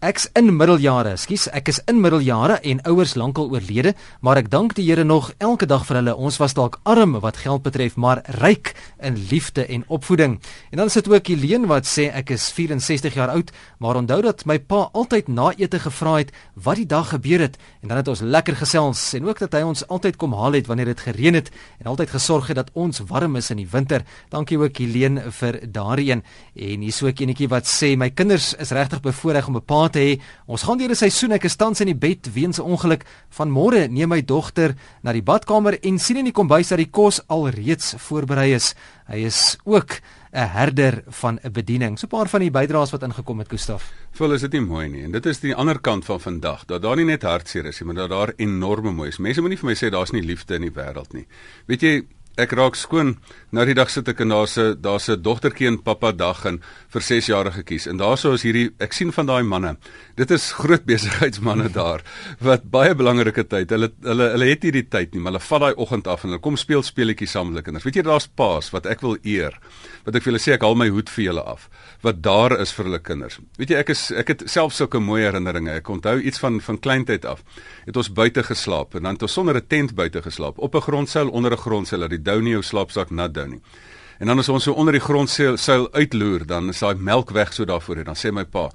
Ek's 0.03 0.25
in 0.35 0.49
middeljare, 0.51 1.13
skus, 1.15 1.45
ek 1.55 1.69
is 1.71 1.77
in 1.87 2.01
middeljare 2.03 2.57
en 2.67 2.81
ouers 2.91 3.13
lankal 3.15 3.53
oorlede, 3.55 3.93
maar 4.19 4.41
ek 4.41 4.49
dank 4.51 4.73
die 4.75 4.83
Here 4.89 5.05
nog 5.07 5.29
elke 5.39 5.69
dag 5.71 5.85
vir 5.87 6.01
hulle. 6.01 6.15
Ons 6.19 6.41
was 6.43 6.57
dalk 6.59 6.81
arm 6.83 7.13
wat 7.23 7.37
geld 7.39 7.63
betref, 7.63 7.95
maar 7.95 8.19
ryk 8.43 8.73
in 8.99 9.15
liefde 9.31 9.63
en 9.63 9.85
opvoeding. 9.87 10.41
En 10.75 10.83
dan 10.83 10.91
sit 10.91 11.07
ook 11.07 11.31
Helene 11.31 11.71
wat 11.71 11.87
sê 11.87 12.09
ek 12.11 12.33
is 12.35 12.49
64 12.51 13.15
jaar 13.15 13.31
oud, 13.31 13.53
maar 13.79 14.01
onthou 14.01 14.19
dat 14.27 14.43
my 14.43 14.57
pa 14.59 14.89
altyd 14.91 15.29
na 15.31 15.53
ete 15.55 15.79
gevra 15.85 16.17
het 16.19 16.35
wat 16.59 16.83
die 16.83 16.89
dag 16.91 17.15
gebeur 17.15 17.47
het 17.47 17.55
en 17.85 17.95
dan 17.95 18.03
het 18.03 18.11
ons 18.11 18.25
lekker 18.27 18.59
gesels 18.59 19.05
en 19.15 19.31
ook 19.31 19.45
dat 19.45 19.55
hy 19.55 19.63
ons 19.71 19.87
altyd 19.87 20.19
kom 20.19 20.35
haal 20.35 20.59
het 20.59 20.67
wanneer 20.67 20.91
dit 20.91 21.07
gereën 21.07 21.39
het 21.39 21.53
en 21.79 21.93
altyd 21.95 22.11
gesorg 22.17 22.51
het 22.51 22.59
dat 22.59 22.75
ons 22.75 23.05
warm 23.07 23.39
is 23.39 23.53
in 23.55 23.63
die 23.63 23.69
winter. 23.71 24.03
Dankie 24.35 24.59
ook 24.59 24.83
Helene 24.83 25.31
vir 25.31 25.63
daardie 25.63 26.11
een. 26.11 26.27
En 26.59 26.83
hier's 26.89 27.03
ook 27.07 27.23
enetjie 27.23 27.51
wat 27.55 27.71
sê 27.71 27.95
my 27.95 28.11
kinders 28.11 28.51
is 28.59 28.75
regtig 28.75 29.07
bevoorreg 29.07 29.47
om 29.47 29.63
'n 29.63 29.63
pa 29.63 29.92
te 29.93 30.01
hê. 30.01 30.21
Ons 30.47 30.63
gaan 30.67 30.79
deur 30.79 30.91
'n 30.91 30.97
seisoen. 30.97 31.33
Ek 31.33 31.45
is 31.45 31.57
tans 31.57 31.81
in 31.81 31.87
die 31.87 31.95
bed 31.95 32.33
weens 32.33 32.59
'n 32.59 32.65
ongeluk. 32.65 33.05
Vanmôre 33.31 33.89
neem 33.89 34.09
my 34.09 34.23
dogter 34.23 34.75
na 35.03 35.13
die 35.13 35.23
badkamer 35.23 35.79
en 35.83 35.99
sien 35.99 36.17
in 36.17 36.25
die 36.25 36.33
kombuis 36.33 36.69
dat 36.69 36.79
die 36.79 36.91
kos 36.91 37.21
alreeds 37.29 37.95
voorberei 37.99 38.55
is. 38.55 38.75
Hy 39.07 39.25
is 39.27 39.59
ook 39.65 40.01
'n 40.33 40.49
herder 40.49 41.03
van 41.09 41.39
'n 41.43 41.53
bediening. 41.53 41.99
So 41.99 42.07
'n 42.07 42.09
paar 42.09 42.29
van 42.29 42.41
die 42.41 42.51
bydraes 42.51 42.91
wat 42.91 43.03
ingekom 43.03 43.39
het, 43.39 43.49
Gustaf. 43.49 43.93
Vol 44.13 44.33
is 44.33 44.41
dit 44.41 44.53
nie 44.53 44.61
mooi 44.61 44.89
nie. 44.89 45.03
En 45.05 45.13
dit 45.13 45.27
is 45.27 45.41
die 45.41 45.55
ander 45.55 45.81
kant 45.81 46.05
van 46.05 46.21
vandag. 46.21 46.65
Dat 46.65 46.83
daar 46.83 46.97
nie 46.97 47.05
net 47.05 47.23
hartseer 47.23 47.67
is 47.67 47.81
nie, 47.81 47.87
maar 47.87 48.09
dat 48.09 48.11
daar 48.11 48.33
enorme 48.37 48.91
mooi 48.91 49.09
is. 49.09 49.19
Mense 49.19 49.41
moenie 49.41 49.59
vir 49.59 49.67
my 49.69 49.75
sê 49.75 49.91
daar's 49.91 50.13
nie 50.13 50.23
liefde 50.23 50.55
in 50.55 50.63
die 50.63 50.71
wêreld 50.71 51.13
nie. 51.13 51.27
Weet 51.67 51.81
jy, 51.81 52.03
ek 52.41 52.55
raak 52.57 52.77
skoon. 52.81 53.17
Nou 53.53 53.65
die 53.69 53.75
dag 53.77 53.91
sit 53.93 54.09
ek 54.09 54.23
en 54.25 54.33
daar's 54.33 54.57
'n 54.57 54.81
daar's 54.81 55.09
'n 55.09 55.21
dogtertjie 55.21 55.69
en 55.69 55.83
pappa 55.83 56.13
dag 56.13 56.45
en 56.47 56.61
vir 56.89 57.03
6 57.03 57.27
jarige 57.27 57.63
kies 57.63 57.87
en 57.87 57.99
daarso 57.99 58.33
is 58.33 58.43
hierdie 58.43 58.71
ek 58.81 58.93
sien 58.93 59.13
van 59.13 59.27
daai 59.27 59.43
manne. 59.43 59.77
Dit 60.17 60.31
is 60.31 60.53
groot 60.53 60.85
besigheidsmense 60.93 61.73
daar 61.73 62.01
wat 62.41 62.71
baie 62.71 62.95
belangrike 62.95 63.45
tyd 63.45 63.71
hulle 63.71 63.93
hulle 64.03 64.31
hulle 64.33 64.47
het 64.47 64.63
nie 64.63 64.73
die 64.73 64.89
tyd 64.89 65.13
nie 65.13 65.21
maar 65.21 65.33
hulle 65.33 65.45
vat 65.45 65.61
daai 65.61 65.75
oggend 65.77 66.07
af 66.07 66.25
en 66.25 66.31
hulle 66.31 66.41
kom 66.41 66.57
speel 66.57 66.83
speletjies 66.83 67.31
saam 67.31 67.47
met 67.47 67.55
hulle 67.55 67.63
kinders. 67.63 67.85
Weet 67.85 67.97
jy 67.97 68.03
daar's 68.03 68.27
paas 68.27 68.71
wat 68.73 68.87
ek 68.87 69.01
wil 69.03 69.17
eer 69.25 69.59
wat 70.05 70.17
ek 70.17 70.23
vir 70.23 70.33
hulle 70.33 70.41
sê 70.41 70.53
ek 70.55 70.63
haal 70.63 70.75
my 70.75 70.89
hoed 70.89 71.11
vir 71.11 71.25
julle 71.25 71.45
af 71.45 71.69
wat 72.03 72.23
daar 72.23 72.61
is 72.61 72.73
vir 72.73 72.85
hulle 72.85 72.99
kinders. 72.99 73.39
Weet 73.59 73.71
jy 73.71 73.77
ek 73.77 73.91
is 73.91 74.11
ek 74.11 74.29
het 74.29 74.43
self 74.47 74.73
sulke 74.73 74.99
mooi 74.99 75.23
herinneringe. 75.23 75.71
Ek 75.71 75.89
onthou 75.89 76.19
iets 76.21 76.39
van 76.39 76.61
van 76.61 76.79
kleintyd 76.79 77.25
af 77.25 77.45
het 77.85 77.97
ons 77.97 78.09
buite 78.09 78.43
geslaap 78.43 78.95
en 78.95 79.03
dan 79.03 79.15
het 79.15 79.23
ons 79.23 79.33
sonder 79.33 79.57
'n 79.57 79.67
tent 79.69 79.95
buite 79.95 80.23
geslaap 80.23 80.59
op 80.59 80.75
'n 80.75 80.81
grondseil 80.81 81.29
onder 81.29 81.53
'n 81.53 81.57
grondseil 81.57 82.01
dat 82.01 82.11
die 82.11 82.22
dou 82.23 82.41
nie 82.43 82.57
jou 82.57 82.63
slaapsak 82.63 83.11
nat 83.11 83.35
dou 83.35 83.47
nie. 83.49 83.61
En 84.23 84.31
dan 84.31 84.39
as 84.39 84.49
ons 84.49 84.63
so 84.63 84.73
onder 84.79 84.95
die 84.95 85.03
grondseil 85.03 85.57
seil 85.59 85.89
uitloer, 85.93 86.45
dan 86.47 86.69
is 86.71 86.79
daai 86.79 86.95
melk 86.95 87.33
weg 87.35 87.51
so 87.53 87.67
daarvoor 87.67 88.05
en 88.05 88.13
dan 88.13 88.19
sê 88.19 88.31
my 88.31 88.45
pa, 88.45 88.69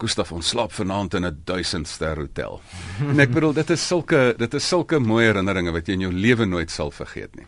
Gustaf, 0.00 0.32
ons 0.34 0.48
slaap 0.48 0.72
vanaand 0.72 1.14
in 1.14 1.26
'n 1.26 1.36
1000 1.44 1.88
ster 1.88 2.16
hotel. 2.16 2.60
en 3.10 3.20
ek 3.20 3.30
bedoel 3.30 3.52
dit 3.52 3.70
is 3.70 3.86
sulke 3.86 4.34
dit 4.38 4.54
is 4.54 4.68
sulke 4.68 4.98
mooi 4.98 5.26
herinneringe 5.26 5.72
wat 5.72 5.86
jy 5.86 5.94
in 5.94 6.06
jou 6.08 6.12
lewe 6.12 6.46
nooit 6.46 6.70
sal 6.70 6.90
vergeet 6.90 7.36
nie. 7.36 7.46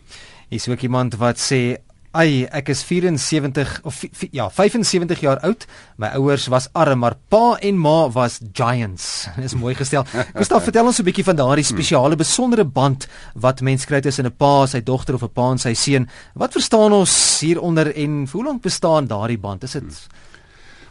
Hier's 0.49 0.69
ook 0.69 0.83
iemand 0.83 1.17
wat 1.17 1.41
sê 1.41 1.79
Ai, 2.17 2.47
ek 2.49 2.71
is 2.73 2.81
74 2.87 3.83
of 3.85 3.99
ja, 4.33 4.47
75 4.49 5.21
jaar 5.21 5.41
oud. 5.45 5.67
My 6.01 6.15
ouers 6.17 6.47
was 6.49 6.71
arm, 6.73 7.03
maar 7.05 7.19
pa 7.29 7.59
en 7.61 7.77
ma 7.77 8.09
was 8.09 8.39
giants. 8.57 9.27
Dis 9.43 9.57
mooi 9.59 9.75
gestel. 9.77 10.07
Gustav, 10.33 10.65
vertel 10.69 10.89
ons 10.89 11.01
'n 11.03 11.05
bietjie 11.05 11.27
van 11.27 11.37
daardie 11.37 11.67
spesiale 11.67 12.17
besondere 12.17 12.65
band 12.65 13.05
wat 13.35 13.61
mens 13.61 13.85
kry 13.85 14.01
tussen 14.01 14.27
'n 14.27 14.33
pa 14.33 14.65
en 14.65 14.69
sy 14.69 14.81
dogter 14.81 15.15
of 15.15 15.29
'n 15.29 15.35
pa 15.37 15.51
en 15.53 15.59
sy 15.59 15.75
seun. 15.75 16.09
Wat 16.35 16.57
verstaan 16.57 16.93
ons 16.93 17.13
hieronder 17.41 17.93
en 17.93 18.25
hoe 18.33 18.45
lank 18.45 18.63
bestaan 18.63 19.07
daardie 19.07 19.39
band? 19.39 19.65
Is 19.65 19.73
dit 19.73 20.09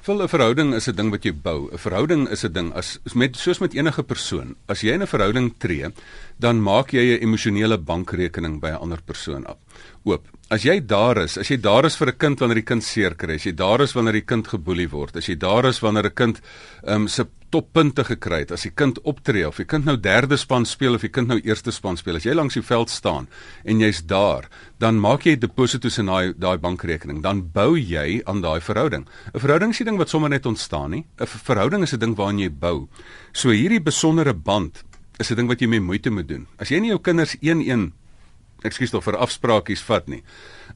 Vol 0.06 0.22
'n 0.22 0.30
verhouding 0.30 0.76
is 0.78 0.88
'n 0.88 0.96
ding 0.96 1.10
wat 1.10 1.24
jy 1.26 1.34
bou. 1.34 1.70
'n 1.74 1.78
Verhouding 1.82 2.30
is 2.30 2.46
'n 2.46 2.54
ding 2.54 2.70
as 2.74 3.00
met 3.16 3.36
soos 3.36 3.60
met 3.60 3.74
enige 3.74 4.04
persoon. 4.04 4.56
As 4.68 4.82
jy 4.82 4.94
in 4.94 5.02
'n 5.02 5.08
verhouding 5.08 5.58
tree, 5.58 5.90
dan 6.38 6.62
maak 6.62 6.94
jy 6.94 7.18
'n 7.18 7.24
emosionele 7.24 7.78
bankrekening 7.78 8.60
by 8.62 8.70
'n 8.70 8.82
ander 8.82 9.02
persoon 9.02 9.48
op. 9.48 9.58
Oop. 10.06 10.35
As 10.54 10.62
jy 10.62 10.76
daar 10.86 11.18
is, 11.24 11.40
as 11.42 11.50
jy 11.50 11.56
daar 11.58 11.88
is 11.88 11.96
vir 11.98 12.12
'n 12.12 12.18
kind 12.22 12.40
wanneer 12.40 12.62
die 12.62 12.70
kind 12.70 12.84
seer 12.84 13.16
kry, 13.16 13.34
as 13.34 13.46
jy 13.46 13.52
daar 13.52 13.82
is 13.82 13.94
wanneer 13.96 14.14
die 14.14 14.30
kind 14.30 14.48
geboelie 14.48 14.88
word, 14.92 15.18
as 15.18 15.26
jy 15.26 15.36
daar 15.36 15.66
is 15.66 15.82
wanneer 15.82 16.06
'n 16.06 16.14
kind 16.14 16.42
ehm 16.84 17.02
um, 17.02 17.08
se 17.08 17.26
toppunte 17.50 18.04
gekry 18.04 18.40
het, 18.42 18.52
as 18.52 18.62
die 18.62 18.70
kind 18.70 19.00
optree 19.04 19.48
of 19.48 19.58
die 19.58 19.66
kind 19.66 19.86
nou 19.86 19.98
derde 19.98 20.38
span 20.38 20.66
speel 20.66 20.94
of 20.94 21.02
die 21.02 21.10
kind 21.10 21.28
nou 21.30 21.40
eerste 21.40 21.72
span 21.72 21.98
speel, 21.98 22.18
as 22.18 22.26
jy 22.26 22.34
langs 22.34 22.54
die 22.54 22.62
veld 22.62 22.90
staan 22.90 23.28
en 23.64 23.80
jy's 23.80 24.06
daar, 24.06 24.48
dan 24.78 25.00
maak 25.00 25.26
jy 25.26 25.36
deposito's 25.36 25.98
in 25.98 26.06
daai 26.06 26.34
daai 26.38 26.58
bankrekening, 26.58 27.24
dan 27.24 27.52
bou 27.52 27.76
jy 27.76 28.22
aan 28.26 28.42
daai 28.42 28.62
verhouding. 28.62 29.08
'n 29.34 29.40
Verhouding 29.40 29.72
is 29.72 29.82
'n 29.82 29.86
ding 29.86 29.98
wat 29.98 30.10
sommer 30.10 30.30
net 30.30 30.46
ontstaan 30.46 30.92
nie. 30.92 31.06
'n 31.20 31.26
Verhouding 31.26 31.82
is 31.82 31.94
'n 31.94 32.00
ding 32.00 32.16
waaraan 32.16 32.40
jy 32.40 32.50
bou. 32.50 32.88
So 33.34 33.50
hierdie 33.50 33.82
besondere 33.82 34.34
band 34.34 34.84
is 35.18 35.32
'n 35.32 35.36
ding 35.36 35.48
wat 35.48 35.60
jy 35.60 35.68
met 35.68 35.82
moeite 35.82 36.12
moet 36.12 36.28
doen. 36.28 36.46
As 36.60 36.70
jy 36.70 36.80
nie 36.80 36.90
jou 36.90 37.00
kinders 37.00 37.36
een-een 37.42 37.94
ekskuus 38.65 38.91
tog 38.91 39.04
vir 39.04 39.17
afspraakies 39.17 39.84
vat 39.88 40.08
nie. 40.08 40.23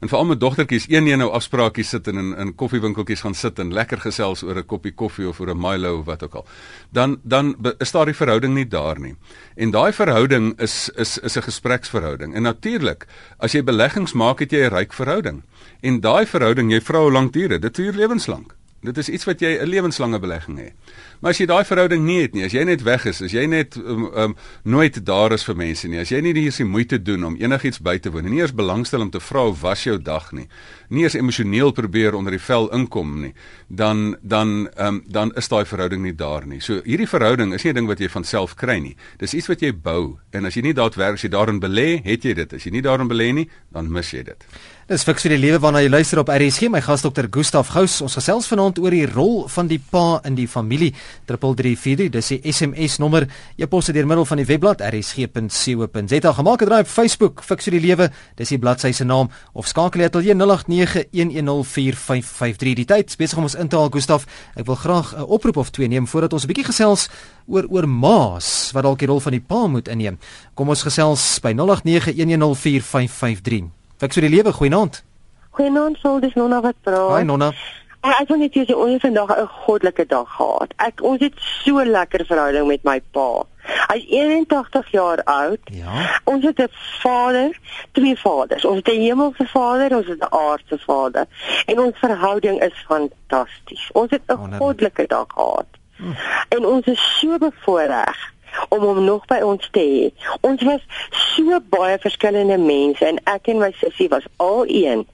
En 0.00 0.08
veral 0.08 0.24
met 0.30 0.40
dogtertjies 0.40 0.86
een 0.88 1.06
een 1.06 1.18
nou 1.18 1.30
afspraakies 1.30 1.88
sit 1.88 2.06
in 2.06 2.16
in, 2.16 2.36
in 2.36 2.54
koffiewinkeltjies 2.54 3.20
gaan 3.20 3.34
sit 3.34 3.58
en 3.58 3.72
lekker 3.72 4.00
gesels 4.00 4.42
oor 4.42 4.56
'n 4.56 4.66
koppie 4.66 4.92
koffie 4.92 5.28
of 5.28 5.40
oor 5.40 5.50
'n 5.50 5.60
Milo 5.60 5.98
of 5.98 6.04
wat 6.04 6.22
ook 6.22 6.34
al. 6.34 6.46
Dan 6.90 7.20
dan 7.22 7.56
is 7.78 7.90
daar 7.90 8.06
die 8.06 8.14
verhouding 8.14 8.54
nie 8.54 8.68
daar 8.68 9.00
nie. 9.00 9.16
En 9.56 9.70
daai 9.70 9.92
verhouding 9.92 10.58
is 10.60 10.90
is 10.96 11.18
is 11.18 11.36
'n 11.36 11.42
gespreksverhouding. 11.42 12.34
En 12.34 12.42
natuurlik, 12.42 13.06
as 13.38 13.52
jy 13.52 13.64
beleggings 13.64 14.12
maak, 14.12 14.38
het 14.38 14.50
jy 14.50 14.64
'n 14.64 14.74
ryk 14.74 14.92
verhouding. 14.92 15.42
En 15.80 16.00
daai 16.00 16.26
verhouding, 16.26 16.72
jy 16.72 16.80
vrou 16.80 17.12
lank 17.12 17.32
duur, 17.32 17.60
dit 17.60 17.74
duur 17.74 17.92
lewenslank. 17.92 18.54
Dit 18.80 18.98
is 18.98 19.08
iets 19.08 19.24
wat 19.24 19.40
jy 19.40 19.58
'n 19.60 19.68
lewenslange 19.68 20.18
belegging 20.18 20.58
het. 20.58 20.72
Maar 21.20 21.34
as 21.34 21.40
jy 21.42 21.46
daai 21.50 21.64
verhouding 21.68 22.04
nie 22.04 22.18
het 22.22 22.36
nie, 22.36 22.44
as 22.46 22.54
jy 22.56 22.62
net 22.64 22.80
weg 22.86 23.04
is, 23.10 23.20
as 23.20 23.34
jy 23.36 23.44
net 23.50 23.76
um, 23.76 24.06
um, 24.16 24.34
nooit 24.64 24.96
daar 25.04 25.34
is 25.36 25.44
vir 25.44 25.58
mense 25.60 25.88
nie, 25.88 26.00
as 26.00 26.12
jy 26.12 26.22
nie 26.24 26.32
hier 26.36 26.54
se 26.54 26.64
moeite 26.64 26.96
doen 27.02 27.26
om 27.28 27.36
enigiets 27.40 27.82
by 27.84 27.98
te 28.00 28.12
woon 28.12 28.24
en 28.24 28.32
nie 28.32 28.40
eers 28.40 28.54
belangstel 28.56 29.04
om 29.04 29.12
te 29.12 29.20
vra 29.20 29.44
was 29.60 29.84
jou 29.84 29.98
dag 30.00 30.30
nie, 30.32 30.46
nie 30.88 31.04
eers 31.04 31.18
emosioneel 31.20 31.74
probeer 31.76 32.16
onder 32.16 32.32
die 32.32 32.40
vel 32.40 32.70
inkom 32.76 33.12
nie, 33.26 33.34
dan 33.68 34.16
dan 34.22 34.70
um, 34.80 35.02
dan 35.06 35.34
is 35.36 35.52
daai 35.52 35.64
verhouding 35.68 36.02
nie 36.06 36.16
daar 36.16 36.48
nie. 36.48 36.62
So 36.64 36.80
hierdie 36.88 37.08
verhouding 37.10 37.54
is 37.54 37.64
nie 37.64 37.72
'n 37.72 37.82
ding 37.82 37.88
wat 37.88 38.00
jy 38.00 38.08
van 38.08 38.24
self 38.24 38.56
kry 38.56 38.78
nie. 38.80 38.96
Dis 39.18 39.34
iets 39.34 39.48
wat 39.48 39.60
jy 39.60 39.72
bou 39.72 40.18
en 40.32 40.46
as 40.46 40.56
jy 40.56 40.62
nie 40.62 40.74
daadwerklik 40.74 41.20
as 41.20 41.22
jy 41.22 41.30
daarin 41.30 41.60
belê, 41.60 42.00
het 42.04 42.24
jy 42.24 42.34
dit. 42.34 42.52
As 42.52 42.64
jy 42.64 42.72
nie 42.72 42.82
daarin 42.82 43.08
belê 43.08 43.32
nie, 43.34 43.48
dan 43.72 43.92
mis 43.92 44.10
jy 44.10 44.22
dit. 44.24 44.44
Dis 44.90 45.04
fiks 45.06 45.22
vir 45.22 45.36
die 45.36 45.44
lewe 45.44 45.60
waarna 45.62 45.84
jy 45.84 45.90
luister 45.92 46.18
op 46.18 46.30
RSG. 46.34 46.66
My 46.66 46.80
gas 46.82 47.04
dokter 47.04 47.28
Gustaf 47.30 47.68
Gous. 47.70 48.00
Ons 48.02 48.16
gesels 48.18 48.48
vanaand 48.50 48.80
oor 48.82 48.90
die 48.90 49.06
rol 49.06 49.44
van 49.46 49.68
die 49.70 49.78
pa 49.78 50.18
in 50.26 50.34
die 50.34 50.48
familie. 50.50 50.88
3343, 51.26 52.10
dis 52.10 52.28
die 52.28 52.52
SMS 52.52 52.98
nommer. 52.98 53.26
Jy 53.56 53.66
pos 53.66 53.86
dit 53.86 53.94
deur 53.94 54.06
middel 54.06 54.24
van 54.24 54.36
die 54.36 54.46
webblad 54.46 54.80
rsg.co.za. 54.80 56.32
Gemaak 56.32 56.60
het 56.60 56.68
draai 56.68 56.80
op 56.80 56.90
Facebook, 56.90 57.42
fiks 57.42 57.64
die 57.70 57.80
lewe. 57.80 58.10
Dis 58.36 58.48
die 58.48 58.58
bladsy 58.58 58.92
se 58.92 59.04
naam 59.04 59.28
of 59.52 59.66
skakel 59.66 60.00
jy 60.00 60.06
ateljee 60.10 60.34
0891104553. 60.34 62.74
Die 62.80 62.88
tyd 62.88 63.16
besig 63.18 63.38
om 63.38 63.44
ons 63.48 63.54
in 63.54 63.68
te 63.68 63.76
haal 63.76 63.90
Gustaf. 63.92 64.26
Ek 64.56 64.66
wil 64.66 64.76
graag 64.76 65.14
'n 65.16 65.24
oproep 65.26 65.56
of 65.56 65.70
twee 65.70 65.88
neem 65.88 66.06
voordat 66.06 66.32
ons 66.32 66.44
'n 66.44 66.46
bietjie 66.46 66.64
gesels 66.64 67.08
oor 67.46 67.66
oor 67.68 67.88
maas 67.88 68.70
wat 68.72 68.82
dalk 68.82 68.98
die 68.98 69.08
rol 69.08 69.20
van 69.20 69.32
die 69.32 69.40
pa 69.40 69.66
moet 69.66 69.88
inneem. 69.88 70.18
Kom 70.54 70.68
ons 70.68 70.82
gesels 70.82 71.40
by 71.40 71.52
0891104553. 71.52 73.64
Ek 74.00 74.12
sou 74.12 74.20
die 74.20 74.36
lewe 74.36 74.52
goeienaand. 74.52 75.02
Goeienaand, 75.50 75.98
sou 75.98 76.20
dis 76.20 76.34
Nonna 76.34 76.60
wat 76.60 76.74
praat. 76.82 77.10
Haai 77.10 77.24
Nonna. 77.24 77.52
Ek 78.00 78.28
wil 78.28 78.38
net 78.40 78.54
sê 78.56 78.72
ons 78.72 78.92
het 78.92 79.02
vandag 79.04 79.30
'n 79.36 79.46
goddelike 79.46 80.06
dag 80.06 80.28
gehad. 80.36 80.72
Ek 80.76 81.02
ons 81.02 81.20
het 81.20 81.34
so 81.36 81.84
lekker 81.84 82.24
verhouding 82.26 82.66
met 82.66 82.82
my 82.84 83.00
pa. 83.12 83.44
Hy's 83.92 84.04
81 84.08 84.90
jaar 84.90 85.22
oud. 85.24 85.60
Ja. 85.64 86.20
Ons 86.24 86.44
het 86.44 86.58
'n 86.58 86.68
vader, 87.02 87.58
twee 87.92 88.16
vaders. 88.16 88.64
Ons 88.64 88.76
het 88.76 88.88
'n 88.88 89.00
hemelse 89.00 89.46
vader, 89.46 89.96
ons 89.96 90.06
het 90.06 90.18
'n 90.18 90.34
aardse 90.34 90.78
vader. 90.78 91.26
En 91.66 91.80
ons 91.80 91.98
verhouding 91.98 92.62
is 92.62 92.84
fantasties. 92.86 93.90
Ons 93.92 94.10
het 94.10 94.22
'n 94.26 94.36
Wonderlik. 94.36 94.60
goddelike 94.60 95.06
dag 95.06 95.26
gehad. 95.28 95.66
Hm. 95.96 96.12
En 96.48 96.66
ons 96.66 96.86
is 96.86 97.18
so 97.20 97.38
bevoorreg 97.38 98.32
om 98.68 98.80
hom 98.80 99.04
nog 99.04 99.26
by 99.26 99.40
ons 99.42 99.68
te 99.70 99.80
hê. 99.80 100.24
Ons 100.40 100.62
was 100.62 100.80
so 101.10 101.60
baie 101.68 101.98
verskillende 101.98 102.58
mense 102.58 103.06
en 103.06 103.20
ek 103.24 103.46
en 103.46 103.58
my 103.58 103.72
sussie 103.72 104.08
was 104.08 104.24
al 104.36 104.64
een 104.66 105.06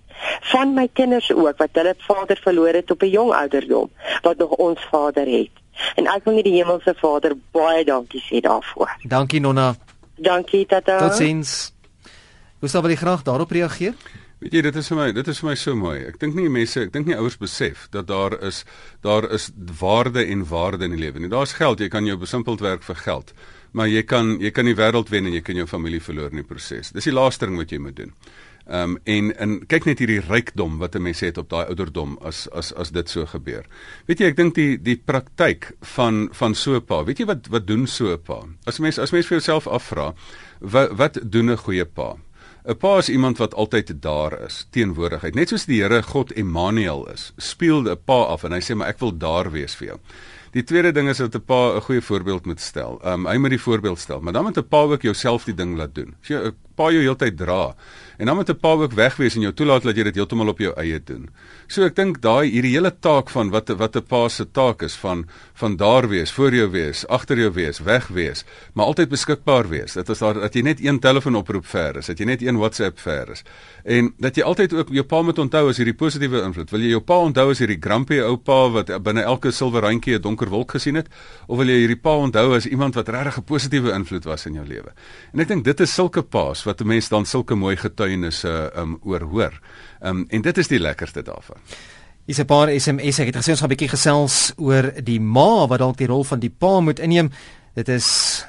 van 0.52 0.74
my 0.74 0.88
kinders 0.92 1.32
ook 1.32 1.58
wat 1.58 1.72
hulle 1.72 1.94
vader 1.98 2.40
verloor 2.42 2.74
het 2.74 2.90
op 2.90 3.02
'n 3.02 3.10
jong 3.10 3.32
ouderdom 3.32 3.90
wat 4.22 4.36
nog 4.36 4.50
ons 4.50 4.80
vader 4.90 5.26
het. 5.26 5.50
En 5.94 6.06
ek 6.06 6.24
wil 6.24 6.34
net 6.34 6.44
die 6.44 6.56
hemelse 6.56 6.94
Vader 7.00 7.34
baie 7.50 7.84
dankie 7.84 8.22
sê 8.24 8.40
daarvoor. 8.40 8.96
Dankie 9.08 9.40
Nonna. 9.40 9.74
Dankie 10.16 10.66
tata. 10.66 10.98
Totsiens. 10.98 11.72
Hoe 12.58 12.68
sal 12.68 12.88
jy 12.88 12.96
graag 12.96 13.22
daarop 13.22 13.50
reageer? 13.50 13.94
Weet 14.36 14.52
jy, 14.52 14.60
dit 14.66 14.76
is 14.76 14.88
vir 14.92 14.98
my, 14.98 15.06
dit 15.16 15.28
is 15.32 15.38
vir 15.40 15.48
my 15.48 15.54
so 15.56 15.76
mooi. 15.76 15.96
Ek 16.10 16.18
dink 16.20 16.34
nie 16.36 16.48
mense, 16.52 16.80
ek 16.84 16.92
dink 16.92 17.08
nie 17.08 17.16
ouers 17.16 17.38
besef 17.40 17.86
dat 17.92 18.08
daar 18.10 18.34
is 18.44 18.64
daar 19.04 19.24
is 19.32 19.48
waarde 19.80 20.24
en 20.24 20.42
waarde 20.48 20.84
in 20.84 20.96
die 20.96 21.00
lewe 21.00 21.22
nie. 21.22 21.30
Daar's 21.32 21.54
geld, 21.56 21.80
jy 21.80 21.88
kan 21.92 22.04
jou 22.08 22.18
besimpeld 22.20 22.60
werk 22.64 22.84
vir 22.84 23.00
geld, 23.00 23.32
maar 23.72 23.88
jy 23.88 24.02
kan 24.04 24.34
jy 24.40 24.52
kan 24.52 24.68
die 24.68 24.76
wêreld 24.76 25.12
wen 25.12 25.30
en 25.30 25.38
jy 25.38 25.40
kan 25.44 25.56
jou 25.56 25.64
familie 25.70 26.02
verloor 26.04 26.36
in 26.36 26.42
die 26.42 26.48
proses. 26.48 26.92
Dis 26.92 27.08
die 27.08 27.16
laaste 27.16 27.48
ding 27.48 27.56
wat 27.60 27.72
jy 27.72 27.80
moet 27.80 27.96
doen. 27.96 28.12
Ehm 28.66 28.90
um, 28.90 28.98
en 29.04 29.36
en 29.38 29.66
kyk 29.66 29.84
net 29.86 30.00
hierdie 30.02 30.20
rykdom 30.20 30.78
wat 30.78 30.96
'n 30.96 31.02
mens 31.02 31.20
het 31.20 31.38
op 31.38 31.48
daai 31.48 31.66
ouderdom 31.66 32.18
as 32.20 32.48
as 32.50 32.72
as 32.74 32.90
dit 32.90 33.08
so 33.08 33.26
gebeur. 33.26 33.64
Weet 34.06 34.18
jy, 34.18 34.26
ek 34.26 34.36
dink 34.36 34.54
die 34.54 34.82
die 34.82 34.96
praktyk 34.96 35.70
van 35.80 36.28
van 36.32 36.54
so 36.54 36.74
'n 36.74 36.84
pa. 36.84 37.04
Weet 37.04 37.18
jy 37.18 37.26
wat 37.26 37.46
wat 37.46 37.66
doen 37.66 37.86
so 37.86 38.12
'n 38.12 38.22
pa? 38.22 38.42
As 38.64 38.78
mens 38.78 38.98
as 38.98 39.12
mens 39.12 39.26
vir 39.26 39.38
jouself 39.38 39.66
afvra, 39.66 40.14
wat 40.60 40.90
wat 40.90 41.18
doen 41.22 41.50
'n 41.50 41.56
goeie 41.56 41.84
pa? 41.84 42.16
'n 42.66 42.76
Pa 42.76 42.98
is 42.98 43.08
iemand 43.08 43.38
wat 43.38 43.54
altyd 43.54 44.02
daar 44.02 44.40
is, 44.40 44.66
teenwoordigheid. 44.70 45.34
Net 45.34 45.48
soos 45.48 45.66
die 45.66 45.82
Here 45.82 46.02
God 46.02 46.32
Emmanuel 46.32 47.06
is, 47.12 47.32
speel 47.36 47.86
'n 47.86 47.96
pa 48.04 48.22
af 48.34 48.44
en 48.44 48.52
hy 48.52 48.60
sê 48.60 48.74
maar 48.74 48.88
ek 48.88 48.98
wil 48.98 49.18
daar 49.18 49.50
wees 49.50 49.74
vir 49.76 49.86
jou. 49.86 49.98
Die 50.56 50.64
tweede 50.64 50.92
ding 50.92 51.08
is 51.08 51.18
dat 51.18 51.34
'n 51.34 51.44
pa 51.44 51.76
'n 51.76 51.80
goeie 51.80 52.02
voorbeeld 52.02 52.46
moet 52.46 52.60
stel. 52.60 53.00
Um 53.04 53.26
hy 53.26 53.36
moet 53.36 53.50
die 53.50 53.60
voorbeeld 53.60 53.98
stel, 53.98 54.20
maar 54.20 54.32
dan 54.32 54.44
moet 54.44 54.58
'n 54.58 54.68
pa 54.68 54.82
ook 54.82 55.02
jouself 55.02 55.44
die 55.44 55.54
ding 55.54 55.76
laat 55.76 55.94
doen. 55.94 56.14
As 56.22 56.28
jy 56.28 56.36
'n 56.36 56.56
pa 56.74 56.90
jou 56.90 57.02
heeltyd 57.02 57.36
dra 57.36 57.74
en 58.18 58.26
dan 58.26 58.36
moet 58.36 58.50
'n 58.50 58.58
pa 58.60 58.72
ook 58.72 58.92
wegwees 58.92 59.34
en 59.34 59.40
jou 59.40 59.52
toelaat 59.52 59.82
dat 59.82 59.96
jy 59.96 60.02
dit 60.02 60.14
heeltemal 60.14 60.48
op 60.48 60.58
jou 60.58 60.72
eie 60.76 61.00
doen. 61.04 61.28
So 61.66 61.82
ek 61.82 61.96
dink 61.96 62.20
daai 62.20 62.50
hierdie 62.50 62.72
hele 62.72 62.92
taak 63.00 63.30
van 63.30 63.50
wat 63.50 63.68
wat 63.68 63.96
'n 63.96 64.06
pa 64.06 64.28
se 64.28 64.44
taak 64.44 64.82
is 64.82 64.94
van 64.94 65.26
van 65.54 65.76
daar 65.76 66.08
wees, 66.08 66.32
voor 66.32 66.54
jou 66.54 66.70
wees, 66.70 67.06
agter 67.08 67.38
jou 67.38 67.52
wees, 67.52 67.78
weg 67.78 68.08
wees, 68.08 68.44
maar 68.74 68.86
altyd 68.86 69.08
beskikbaar 69.08 69.68
wees. 69.68 69.92
Dit 69.92 70.08
is 70.08 70.18
daar 70.18 70.34
dat 70.34 70.54
jy 70.54 70.62
net 70.62 70.84
een 70.84 70.98
telefoonoproep 70.98 71.66
ver 71.66 71.96
is, 71.96 72.06
dat 72.06 72.18
jy 72.18 72.24
net 72.24 72.42
een 72.42 72.56
WhatsApp 72.56 72.98
ver 72.98 73.30
is. 73.30 73.42
En 73.84 74.14
dat 74.18 74.36
jy 74.36 74.42
altyd 74.42 74.72
ook 74.72 74.88
jou 74.88 75.04
pa 75.04 75.22
moet 75.22 75.38
onthou 75.38 75.68
as 75.68 75.76
hierdie 75.76 75.94
positiewe 75.94 76.42
invloed. 76.42 76.70
Wil 76.70 76.80
jy 76.80 76.88
jou 76.88 77.00
pa 77.00 77.18
onthou 77.18 77.50
as 77.50 77.58
hierdie 77.58 77.80
grumpy 77.80 78.20
ou 78.20 78.36
pa 78.36 78.68
wat 78.68 79.02
binne 79.02 79.22
elke 79.22 79.50
silwer 79.50 79.82
randjie 79.82 80.18
'n 80.18 80.22
donker 80.22 80.48
wolk 80.48 80.70
gesien 80.70 80.94
het 80.94 81.08
of 81.46 81.58
wil 81.58 81.66
jy 81.66 81.78
hierdie 81.86 82.00
pa 82.00 82.16
onthou 82.16 82.54
as 82.54 82.66
iemand 82.66 82.94
wat 82.94 83.08
regtig 83.08 83.38
'n 83.38 83.44
positiewe 83.44 83.92
invloed 83.92 84.24
was 84.24 84.46
in 84.46 84.54
jou 84.54 84.66
lewe? 84.66 84.92
En 85.32 85.40
ek 85.40 85.48
dink 85.48 85.64
dit 85.64 85.80
is 85.80 85.94
sulke 85.94 86.22
paas 86.22 86.64
wat 86.64 86.80
'n 86.80 86.86
mens 86.86 87.08
dan 87.08 87.24
sulke 87.24 87.54
mooi 87.54 87.76
getuienisse 88.06 88.72
um 88.76 88.98
oor 89.04 89.20
hoor. 89.20 89.60
Um 90.00 90.26
en 90.28 90.42
dit 90.42 90.58
is 90.58 90.68
die 90.68 90.80
lekkerste 90.80 91.22
daarvan. 91.22 91.58
Is 92.26 92.38
'n 92.38 92.46
paar 92.46 92.68
SMS 92.68 93.18
ek 93.18 93.34
het 93.34 93.36
gesê 93.36 93.50
ons 93.50 93.60
gaan 93.60 93.70
'n 93.70 93.76
bietjie 93.76 93.88
gesels 93.88 94.52
oor 94.56 94.92
die 95.02 95.20
ma 95.20 95.66
wat 95.66 95.78
dalk 95.78 95.96
die 95.96 96.06
rol 96.06 96.24
van 96.24 96.40
die 96.40 96.50
pa 96.50 96.80
moet 96.80 96.98
inneem. 96.98 97.30
Dit 97.74 97.88
is 97.88 98.44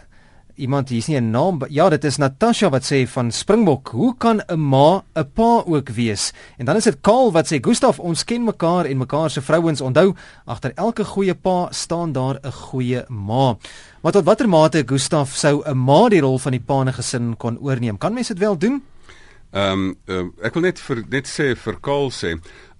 iemand 0.58 0.90
hier's 0.90 1.08
nie 1.08 1.18
'n 1.20 1.32
naam 1.32 1.60
ja 1.70 1.90
dit 1.90 2.04
is 2.04 2.18
Natasha 2.18 2.70
wat 2.70 2.84
sê 2.84 3.08
van 3.08 3.32
Springbok 3.32 3.88
hoe 3.88 4.16
kan 4.18 4.42
'n 4.48 4.60
ma 4.60 5.04
'n 5.16 5.32
pa 5.34 5.64
ook 5.66 5.90
wees 5.90 6.34
en 6.58 6.66
dan 6.66 6.76
is 6.76 6.84
dit 6.84 7.02
Kaal 7.02 7.32
wat 7.32 7.48
sê 7.48 7.60
Gustaf 7.62 8.00
ons 8.00 8.24
ken 8.24 8.44
mekaar 8.44 8.86
en 8.86 8.98
mekaar 8.98 9.30
se 9.30 9.42
vrouens 9.42 9.82
onthou 9.82 10.16
agter 10.46 10.72
elke 10.76 11.06
goeie 11.06 11.36
pa 11.36 11.68
staan 11.72 12.12
daar 12.12 12.40
'n 12.44 12.52
goeie 12.52 13.06
ma 13.10 13.58
maar 14.02 14.12
tot 14.12 14.26
watter 14.26 14.50
mate 14.50 14.84
Gustaf 14.86 15.36
sou 15.36 15.64
'n 15.66 15.78
ma 15.78 16.10
die 16.10 16.22
rol 16.22 16.40
van 16.40 16.52
die 16.52 16.62
pa 16.66 16.82
in 16.82 16.88
'n 16.88 16.94
gesin 16.94 17.38
kon 17.38 17.60
oorneem 17.60 17.98
kan 17.98 18.14
mens 18.14 18.28
dit 18.28 18.40
wel 18.40 18.58
doen 18.58 18.82
Ehm 19.52 19.72
um, 19.72 19.96
um, 20.06 20.32
ek 20.44 20.58
wil 20.58 20.66
net 20.68 20.80
vir 20.84 21.04
net 21.08 21.28
sê 21.32 21.54
vir 21.56 21.78
Kaal 21.80 22.10
sê 22.12 22.34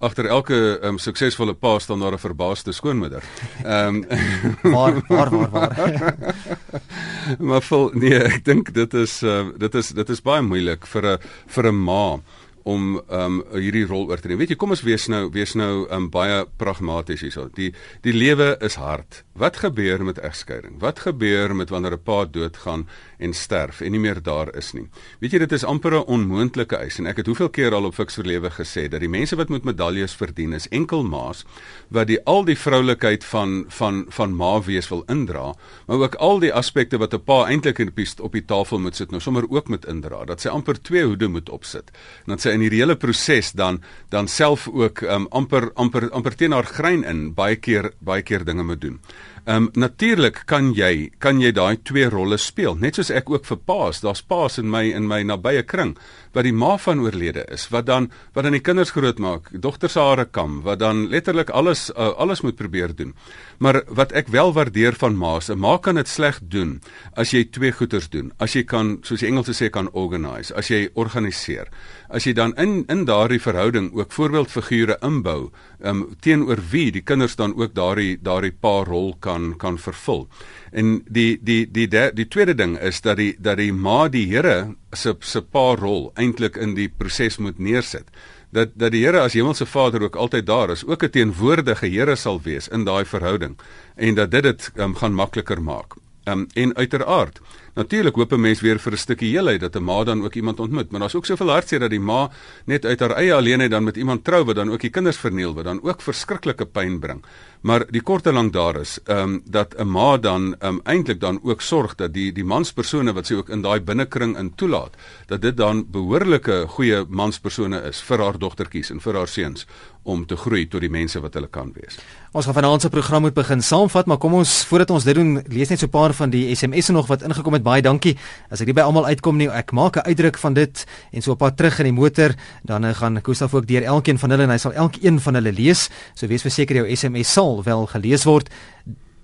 agter 0.04 0.28
elke 0.28 0.58
um, 0.84 0.98
suksesvolle 1.00 1.54
pa 1.56 1.78
staan 1.80 2.00
daar 2.04 2.12
'n 2.12 2.20
verbaasde 2.20 2.72
skoonmoeder. 2.72 3.24
Ehm 3.64 4.04
um, 4.04 4.72
waar 4.74 5.00
waar 5.08 5.30
waar 5.30 5.50
waar. 5.50 6.24
maar 7.48 7.62
vol 7.62 7.90
nee, 7.94 8.20
ek 8.20 8.44
dink 8.44 8.74
dit 8.74 8.94
is 8.94 9.22
uh, 9.22 9.48
dit 9.56 9.74
is 9.74 9.88
dit 9.88 10.08
is 10.08 10.20
baie 10.22 10.42
moeilik 10.42 10.86
vir 10.86 11.06
'n 11.06 11.18
vir 11.46 11.72
'n 11.72 11.84
ma 11.84 12.20
om 12.68 12.98
um 13.08 13.40
hierdie 13.56 13.86
rol 13.88 14.08
oor 14.10 14.20
te 14.20 14.28
neem. 14.28 14.40
Weet 14.42 14.52
jy, 14.52 14.58
kom 14.60 14.74
ons 14.74 14.84
wees 14.84 15.06
nou 15.08 15.28
wees 15.32 15.54
nou 15.58 15.86
um 15.94 16.08
baie 16.12 16.42
pragmaties 16.60 17.24
hierso. 17.24 17.48
Die 17.56 17.70
die 18.04 18.12
lewe 18.12 18.56
is 18.64 18.76
hard. 18.80 19.22
Wat 19.38 19.60
gebeur 19.62 20.04
met 20.04 20.20
egskeiding? 20.20 20.76
Wat 20.82 21.00
gebeur 21.06 21.54
met 21.56 21.72
wanneer 21.72 21.96
'n 21.96 22.04
pa 22.04 22.24
doodgaan 22.24 22.86
en 23.18 23.34
sterf 23.34 23.80
en 23.80 23.92
nie 23.92 24.00
meer 24.00 24.22
daar 24.22 24.56
is 24.56 24.72
nie? 24.72 24.88
Weet 25.20 25.32
jy, 25.32 25.38
dit 25.38 25.52
is 25.52 25.64
amper 25.64 25.94
'n 25.94 26.06
onmoontlike 26.06 26.76
eis 26.76 26.98
en 26.98 27.06
ek 27.06 27.16
het 27.16 27.26
hoeveel 27.26 27.48
keer 27.50 27.74
al 27.74 27.84
op 27.84 27.94
Fix 27.94 28.14
vir 28.14 28.24
Lewe 28.24 28.50
gesê 28.50 28.88
dat 28.88 29.00
die 29.00 29.08
mense 29.08 29.36
wat 29.36 29.48
met 29.48 29.64
medaljes 29.64 30.14
verdien 30.14 30.52
is 30.52 30.68
enkel 30.68 31.02
ma's 31.02 31.44
wat 31.90 32.06
die 32.06 32.18
al 32.24 32.44
die 32.44 32.56
vroulikheid 32.56 33.24
van 33.24 33.64
van 33.68 34.04
van 34.08 34.36
ma 34.36 34.60
wees 34.60 34.88
wil 34.88 35.04
indra, 35.08 35.54
maar 35.86 35.96
ook 35.96 36.14
al 36.14 36.38
die 36.38 36.52
aspekte 36.52 36.98
wat 36.98 37.14
'n 37.14 37.24
pa 37.24 37.46
eintlik 37.46 37.78
op 37.78 37.96
die 37.96 38.08
op 38.20 38.32
die 38.32 38.44
tafel 38.44 38.78
moet 38.78 38.96
sit 38.96 39.10
nou 39.10 39.20
sommer 39.20 39.44
ook 39.50 39.68
met 39.68 39.84
indra 39.84 40.24
dat 40.24 40.40
sy 40.40 40.48
amper 40.48 40.82
twee 40.82 41.04
hoede 41.04 41.28
moet 41.28 41.48
opsit. 41.48 41.90
En 42.26 42.34
dat 42.34 42.40
sy 42.40 42.50
in 42.50 42.60
hierdie 42.60 42.80
hele 42.80 42.96
proses 42.96 43.52
dan 43.52 43.82
dan 44.10 44.28
self 44.28 44.68
ook 44.68 45.02
um, 45.02 45.26
amper 45.30 45.70
amper 45.74 46.10
amper 46.10 46.36
teen 46.36 46.52
haar 46.52 46.64
grein 46.66 47.04
in 47.04 47.34
baie 47.34 47.56
keer 47.56 47.92
baie 47.98 48.22
keer 48.22 48.44
dinge 48.44 48.62
moet 48.62 48.80
doen. 48.80 49.00
Ehm 49.48 49.56
um, 49.56 49.68
natuurlik 49.80 50.42
kan 50.44 50.74
jy 50.76 51.08
kan 51.24 51.38
jy 51.40 51.54
daai 51.56 51.78
twee 51.80 52.08
rolle 52.12 52.36
speel. 52.36 52.74
Net 52.76 52.98
soos 52.98 53.08
ek 53.08 53.30
ook 53.32 53.46
vir 53.48 53.58
paas, 53.64 54.02
daar's 54.04 54.20
paas 54.20 54.58
in 54.60 54.68
my 54.68 54.82
in 54.92 55.06
my 55.08 55.22
nabye 55.24 55.62
kring 55.64 55.94
wat 56.38 56.46
die 56.46 56.54
ma 56.54 56.76
van 56.78 57.00
oorlede 57.02 57.42
is, 57.50 57.66
wat 57.74 57.88
dan 57.88 58.06
wat 58.36 58.46
dan 58.46 58.54
die 58.54 58.62
kinders 58.62 58.92
grootmaak, 58.94 59.50
dogter 59.58 59.90
hare 59.98 60.24
kam, 60.30 60.60
wat 60.62 60.78
dan 60.78 61.08
letterlik 61.10 61.50
alles 61.50 61.88
uh, 61.90 62.12
alles 62.14 62.44
moet 62.46 62.56
probeer 62.56 62.94
doen. 62.94 63.14
Maar 63.58 63.82
wat 63.88 64.12
ek 64.14 64.30
wel 64.30 64.52
waardeer 64.54 64.94
van 65.00 65.16
ma's, 65.18 65.50
'n 65.50 65.58
ma 65.58 65.76
kan 65.78 65.96
dit 65.98 66.08
sleg 66.08 66.38
doen 66.42 66.80
as 67.16 67.32
jy 67.34 67.44
twee 67.50 67.72
goeters 67.72 68.08
doen. 68.08 68.32
As 68.38 68.54
jy 68.54 68.62
kan, 68.62 68.98
soos 69.02 69.20
die 69.20 69.28
Engelse 69.28 69.52
sê, 69.52 69.70
kan 69.70 69.90
organise, 69.92 70.54
as 70.54 70.68
jy 70.68 70.88
organiseer. 70.94 71.66
As 72.08 72.24
jy 72.24 72.32
dan 72.32 72.54
in 72.56 72.84
in 72.88 73.04
daardie 73.04 73.40
verhouding 73.40 73.90
ook 73.92 74.12
voorbeeldfigure 74.12 74.98
inbou, 75.02 75.50
um, 75.82 76.16
teenoor 76.20 76.58
wie 76.70 76.90
die 76.92 77.02
kinders 77.02 77.36
dan 77.36 77.54
ook 77.56 77.74
daardie 77.74 78.18
daardie 78.22 78.52
pa 78.52 78.84
rol 78.84 79.16
kan 79.20 79.56
kan 79.58 79.78
vervul. 79.78 80.28
En 80.72 81.02
die 81.08 81.38
die 81.42 81.70
die 81.70 81.88
die, 81.88 82.10
die 82.14 82.28
tweede 82.28 82.54
ding 82.54 82.78
is 82.78 83.00
dat 83.00 83.16
die 83.16 83.36
dat 83.38 83.56
die 83.56 83.72
ma 83.72 84.08
die 84.08 84.26
Here 84.28 84.74
se 84.92 85.16
se 85.20 85.42
pa 85.42 85.74
rol 85.74 86.10
eintlik 86.14 86.56
in 86.56 86.74
die 86.74 86.88
proses 86.88 87.38
moet 87.38 87.58
neersit. 87.58 88.08
Dat 88.50 88.68
dat 88.74 88.92
die 88.92 89.04
Here 89.04 89.20
as 89.20 89.32
hemelse 89.32 89.66
Vader 89.66 90.02
ook 90.02 90.16
altyd 90.16 90.46
daar 90.46 90.70
is, 90.70 90.84
ook 90.86 91.02
'n 91.02 91.10
teenwoordige 91.10 91.86
Here 91.86 92.16
sal 92.16 92.40
wees 92.42 92.68
in 92.68 92.84
daai 92.84 93.04
verhouding 93.04 93.58
en 93.96 94.14
dat 94.14 94.30
dit 94.30 94.42
dit 94.42 94.70
um, 94.76 94.94
gaan 94.94 95.14
makliker 95.14 95.62
maak. 95.62 95.94
Um, 96.24 96.46
en 96.54 96.76
uiteraard 96.76 97.40
Natuurlik 97.78 98.16
hoop 98.18 98.32
'n 98.32 98.40
mens 98.40 98.60
weer 98.60 98.78
vir 98.78 98.92
'n 98.92 98.96
stukkie 98.96 99.30
heelheid 99.30 99.60
dat 99.60 99.76
'n 99.76 99.84
ma 99.84 100.04
dan 100.04 100.24
ook 100.24 100.34
iemand 100.34 100.60
ontmoet, 100.60 100.90
maar 100.90 101.00
daar's 101.00 101.14
ook 101.14 101.26
soveel 101.26 101.50
hartseer 101.50 101.80
dat 101.80 101.90
die 101.90 102.00
ma 102.00 102.30
net 102.66 102.84
uit 102.84 103.00
haar 103.00 103.10
eie 103.10 103.34
alleenheid 103.34 103.70
dan 103.70 103.84
met 103.84 103.96
iemand 103.96 104.24
trou 104.24 104.44
wat 104.44 104.56
dan 104.56 104.70
ook 104.70 104.80
die 104.80 104.90
kinders 104.90 105.16
verniel 105.16 105.54
wat 105.54 105.64
dan 105.64 105.82
ook 105.82 106.00
verskriklike 106.02 106.66
pyn 106.66 106.98
bring. 106.98 107.24
Maar 107.60 107.86
die 107.90 108.00
kort 108.00 108.26
en 108.26 108.34
lank 108.34 108.52
daar 108.52 108.80
is, 108.80 108.98
ehm 109.04 109.18
um, 109.18 109.42
dat 109.44 109.74
'n 109.78 109.86
ma 109.86 110.16
dan 110.16 110.54
ehm 110.58 110.74
um, 110.74 110.80
eintlik 110.84 111.20
dan 111.20 111.40
ook 111.42 111.60
sorg 111.60 111.94
dat 111.94 112.12
die 112.12 112.32
die 112.32 112.44
manspersone 112.44 113.12
wat 113.12 113.26
sy 113.26 113.34
ook 113.34 113.48
in 113.48 113.62
daai 113.62 113.80
binnekring 113.80 114.38
in 114.38 114.54
toelaat, 114.54 114.96
dat 115.26 115.40
dit 115.40 115.56
dan 115.56 115.86
behoorlike 115.90 116.64
goeie 116.68 117.04
manspersone 117.08 117.82
is 117.82 118.00
vir 118.00 118.18
haar 118.18 118.38
dogtertjies 118.38 118.90
en 118.90 119.00
vir 119.00 119.14
haar 119.14 119.28
seuns 119.28 119.66
om 120.08 120.24
te 120.26 120.36
groei 120.36 120.64
tot 120.70 120.82
die 120.84 120.90
mense 120.92 121.20
wat 121.20 121.36
hulle 121.36 121.50
kan 121.52 121.70
wees. 121.76 121.98
Ons 122.32 122.48
gaan 122.48 122.56
vanaand 122.56 122.84
se 122.84 122.90
program 122.92 123.24
moet 123.26 123.36
begin 123.36 123.62
saamvat, 123.64 124.08
maar 124.08 124.20
kom 124.20 124.38
ons 124.40 124.52
voordat 124.68 124.90
ons 124.94 125.04
dit 125.04 125.16
doen, 125.16 125.36
lees 125.52 125.68
net 125.68 125.80
so 125.80 125.86
'n 125.86 125.90
paar 125.90 126.12
van 126.12 126.30
die 126.30 126.54
SMS'e 126.54 126.92
nog 126.92 127.06
wat 127.08 127.22
ingekom 127.22 127.52
het 127.52 127.62
baie 127.62 127.82
dankie. 127.82 128.16
As 128.50 128.60
ek 128.60 128.66
nie 128.66 128.74
by 128.74 128.82
almal 128.82 129.06
uitkom 129.06 129.36
nie, 129.36 129.48
ek 129.48 129.72
maak 129.72 129.96
'n 129.96 130.08
uitdruk 130.08 130.38
van 130.38 130.54
dit 130.54 130.86
en 131.12 131.22
so 131.22 131.32
op 131.32 131.38
pad 131.38 131.56
terug 131.56 131.78
in 131.78 131.84
die 131.84 132.00
motor, 132.00 132.34
dan 132.64 132.84
eh, 132.84 132.94
gaan 132.94 133.20
Gustaf 133.22 133.54
ook 133.54 133.66
deur 133.66 133.82
elkeen 133.82 134.18
van 134.18 134.30
hulle 134.30 134.42
en 134.42 134.50
hy 134.50 134.58
sal 134.58 134.72
elkeen 134.72 135.20
van 135.20 135.34
hulle 135.34 135.52
lees. 135.52 135.90
So 136.14 136.26
wees 136.26 136.42
verseker 136.42 136.76
jou 136.76 136.96
SMS 136.96 137.32
sal 137.32 137.62
wel 137.62 137.86
gelees 137.86 138.24
word 138.24 138.48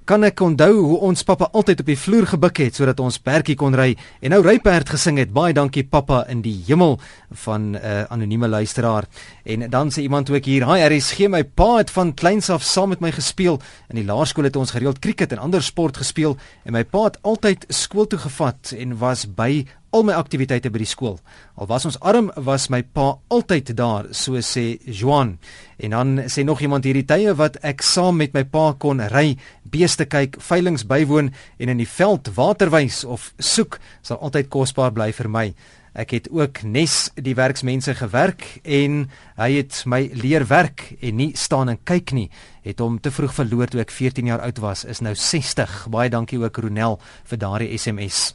kan 0.04 0.24
ek 0.26 0.40
onthou 0.44 0.72
hoe 0.84 0.96
ons 1.08 1.24
pappa 1.24 1.48
altyd 1.56 1.80
op 1.80 1.88
die 1.88 1.96
vloer 1.96 2.26
gebuk 2.28 2.58
het 2.60 2.76
sodat 2.76 2.98
ons 3.00 3.16
perdjie 3.24 3.56
kon 3.56 3.72
ry 3.76 3.94
en 4.20 4.34
nou 4.34 4.42
ryperd 4.44 4.90
gesing 4.92 5.16
het. 5.20 5.32
Baie 5.32 5.56
dankie 5.56 5.86
pappa 5.88 6.24
in 6.28 6.42
die 6.44 6.58
hemel 6.66 6.98
van 7.44 7.72
'n 7.72 7.76
uh, 7.76 8.04
anonieme 8.12 8.48
luisteraar. 8.48 9.04
En 9.44 9.70
dan 9.70 9.90
sê 9.90 10.02
iemand 10.02 10.30
ook 10.30 10.44
hier, 10.44 10.66
"Hi, 10.66 10.84
RSG, 10.84 11.28
my 11.28 11.44
pa 11.44 11.76
het 11.76 11.90
van 11.90 12.14
kleins 12.14 12.50
af 12.50 12.62
saam 12.62 12.88
met 12.88 13.00
my 13.00 13.12
gespeel. 13.12 13.60
In 13.88 13.96
die 13.96 14.04
laerskool 14.04 14.44
het 14.44 14.56
ons 14.56 14.70
gereeld 14.70 14.98
krieket 14.98 15.32
en 15.32 15.38
ander 15.38 15.62
sport 15.62 15.96
gespeel 15.96 16.36
en 16.64 16.72
my 16.72 16.84
pa 16.84 17.04
het 17.04 17.18
altyd 17.22 17.64
skool 17.68 18.06
toe 18.06 18.18
gevat 18.18 18.74
en 18.76 18.98
was 18.98 19.34
by 19.34 19.64
al 19.94 20.02
my 20.06 20.16
aktiwiteite 20.18 20.72
by 20.74 20.80
die 20.82 20.88
skool. 20.90 21.20
Al 21.54 21.68
was 21.70 21.86
ons 21.86 21.98
arm, 22.02 22.32
was 22.36 22.66
my 22.72 22.82
pa 22.82 23.12
altyd 23.32 23.70
daar, 23.78 24.10
so 24.10 24.40
sê 24.42 24.74
Joan. 24.84 25.36
En 25.78 25.94
dan 25.94 26.16
sê 26.32 26.44
nog 26.44 26.62
iemand 26.64 26.86
hierdie 26.86 27.06
tye 27.06 27.34
wat 27.38 27.60
ek 27.62 27.84
saam 27.86 28.18
met 28.18 28.34
my 28.34 28.42
pa 28.44 28.72
kon 28.78 29.02
ry, 29.12 29.36
beeste 29.70 30.06
kyk, 30.10 30.40
veilinge 30.42 30.86
bywoon 30.90 31.30
en 31.58 31.72
in 31.72 31.80
die 31.82 31.88
veld 31.88 32.32
waterwys 32.34 33.04
of 33.06 33.30
soek, 33.38 33.78
sal 34.02 34.18
altyd 34.18 34.50
kosbaar 34.52 34.94
bly 34.94 35.12
vir 35.14 35.30
my. 35.30 35.48
Ek 35.94 36.10
het 36.10 36.26
ook 36.34 36.64
nes 36.66 37.12
die 37.14 37.36
werksmense 37.38 37.94
gewerk 37.94 38.42
en 38.66 39.04
hy 39.38 39.50
het 39.60 39.84
my 39.86 40.00
leer 40.10 40.42
werk 40.50 40.88
en 40.98 41.20
nie 41.22 41.30
staan 41.38 41.70
en 41.70 41.78
kyk 41.86 42.10
nie. 42.18 42.26
Het 42.66 42.82
hom 42.82 42.98
te 42.98 43.14
vroeg 43.14 43.36
verloor 43.36 43.70
toe 43.70 43.84
ek 43.84 43.94
14 43.94 44.32
jaar 44.32 44.42
oud 44.42 44.58
was, 44.58 44.82
is 44.90 45.04
nou 45.06 45.14
60. 45.14 45.84
Baie 45.94 46.10
dankie 46.10 46.40
ook 46.42 46.58
Ronel 46.58 46.98
vir 47.30 47.38
daardie 47.38 47.70
SMS. 47.78 48.32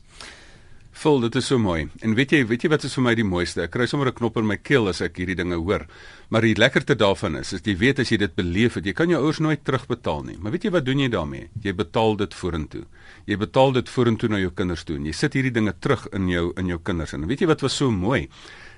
Vol, 1.00 1.22
dit 1.24 1.36
is 1.40 1.48
so 1.48 1.56
mooi. 1.64 1.86
En 2.04 2.12
weet 2.12 2.34
jy, 2.36 2.40
weet 2.44 2.66
jy 2.66 2.70
wat 2.74 2.84
is 2.84 2.96
vir 2.98 3.04
my 3.06 3.12
die 3.16 3.24
mooiste? 3.24 3.62
Ek 3.64 3.72
kry 3.72 3.86
sommer 3.88 4.10
'n 4.10 4.18
knop 4.18 4.36
in 4.38 4.48
my 4.48 4.58
keel 4.58 4.90
as 4.90 5.00
ek 5.00 5.16
hierdie 5.16 5.36
dinge 5.36 5.56
hoor. 5.56 5.86
Maar 6.30 6.42
die 6.42 6.56
lekkerte 6.60 6.96
daarvan 6.96 7.38
is, 7.40 7.54
is 7.54 7.62
jy 7.64 7.78
weet 7.78 8.00
as 8.00 8.12
jy 8.12 8.18
dit 8.18 8.36
beleef 8.36 8.74
het, 8.76 8.86
jy 8.86 8.92
kan 8.92 9.10
jou 9.10 9.22
ouers 9.24 9.40
nooit 9.40 9.64
terugbetaal 9.64 10.24
nie. 10.26 10.38
Maar 10.38 10.52
weet 10.52 10.64
jy 10.66 10.72
wat 10.72 10.86
doen 10.86 11.00
jy 11.00 11.08
daarmee? 11.08 11.50
Jy 11.64 11.74
betaal 11.74 12.18
dit 12.18 12.34
vorentoe. 12.34 12.84
Jy 13.26 13.38
betaal 13.38 13.72
dit 13.72 13.90
vorentoe 13.90 14.30
na 14.30 14.40
jou 14.40 14.52
kinders 14.52 14.84
toe. 14.84 14.98
En 14.98 15.06
jy 15.06 15.14
sit 15.14 15.34
hierdie 15.34 15.54
dinge 15.54 15.74
terug 15.80 16.06
in 16.12 16.28
jou 16.28 16.52
in 16.58 16.68
jou 16.68 16.80
kinders. 16.84 17.14
En 17.14 17.28
weet 17.28 17.40
jy 17.40 17.48
wat 17.48 17.62
was 17.62 17.78
so 17.78 17.92
mooi? 17.92 18.28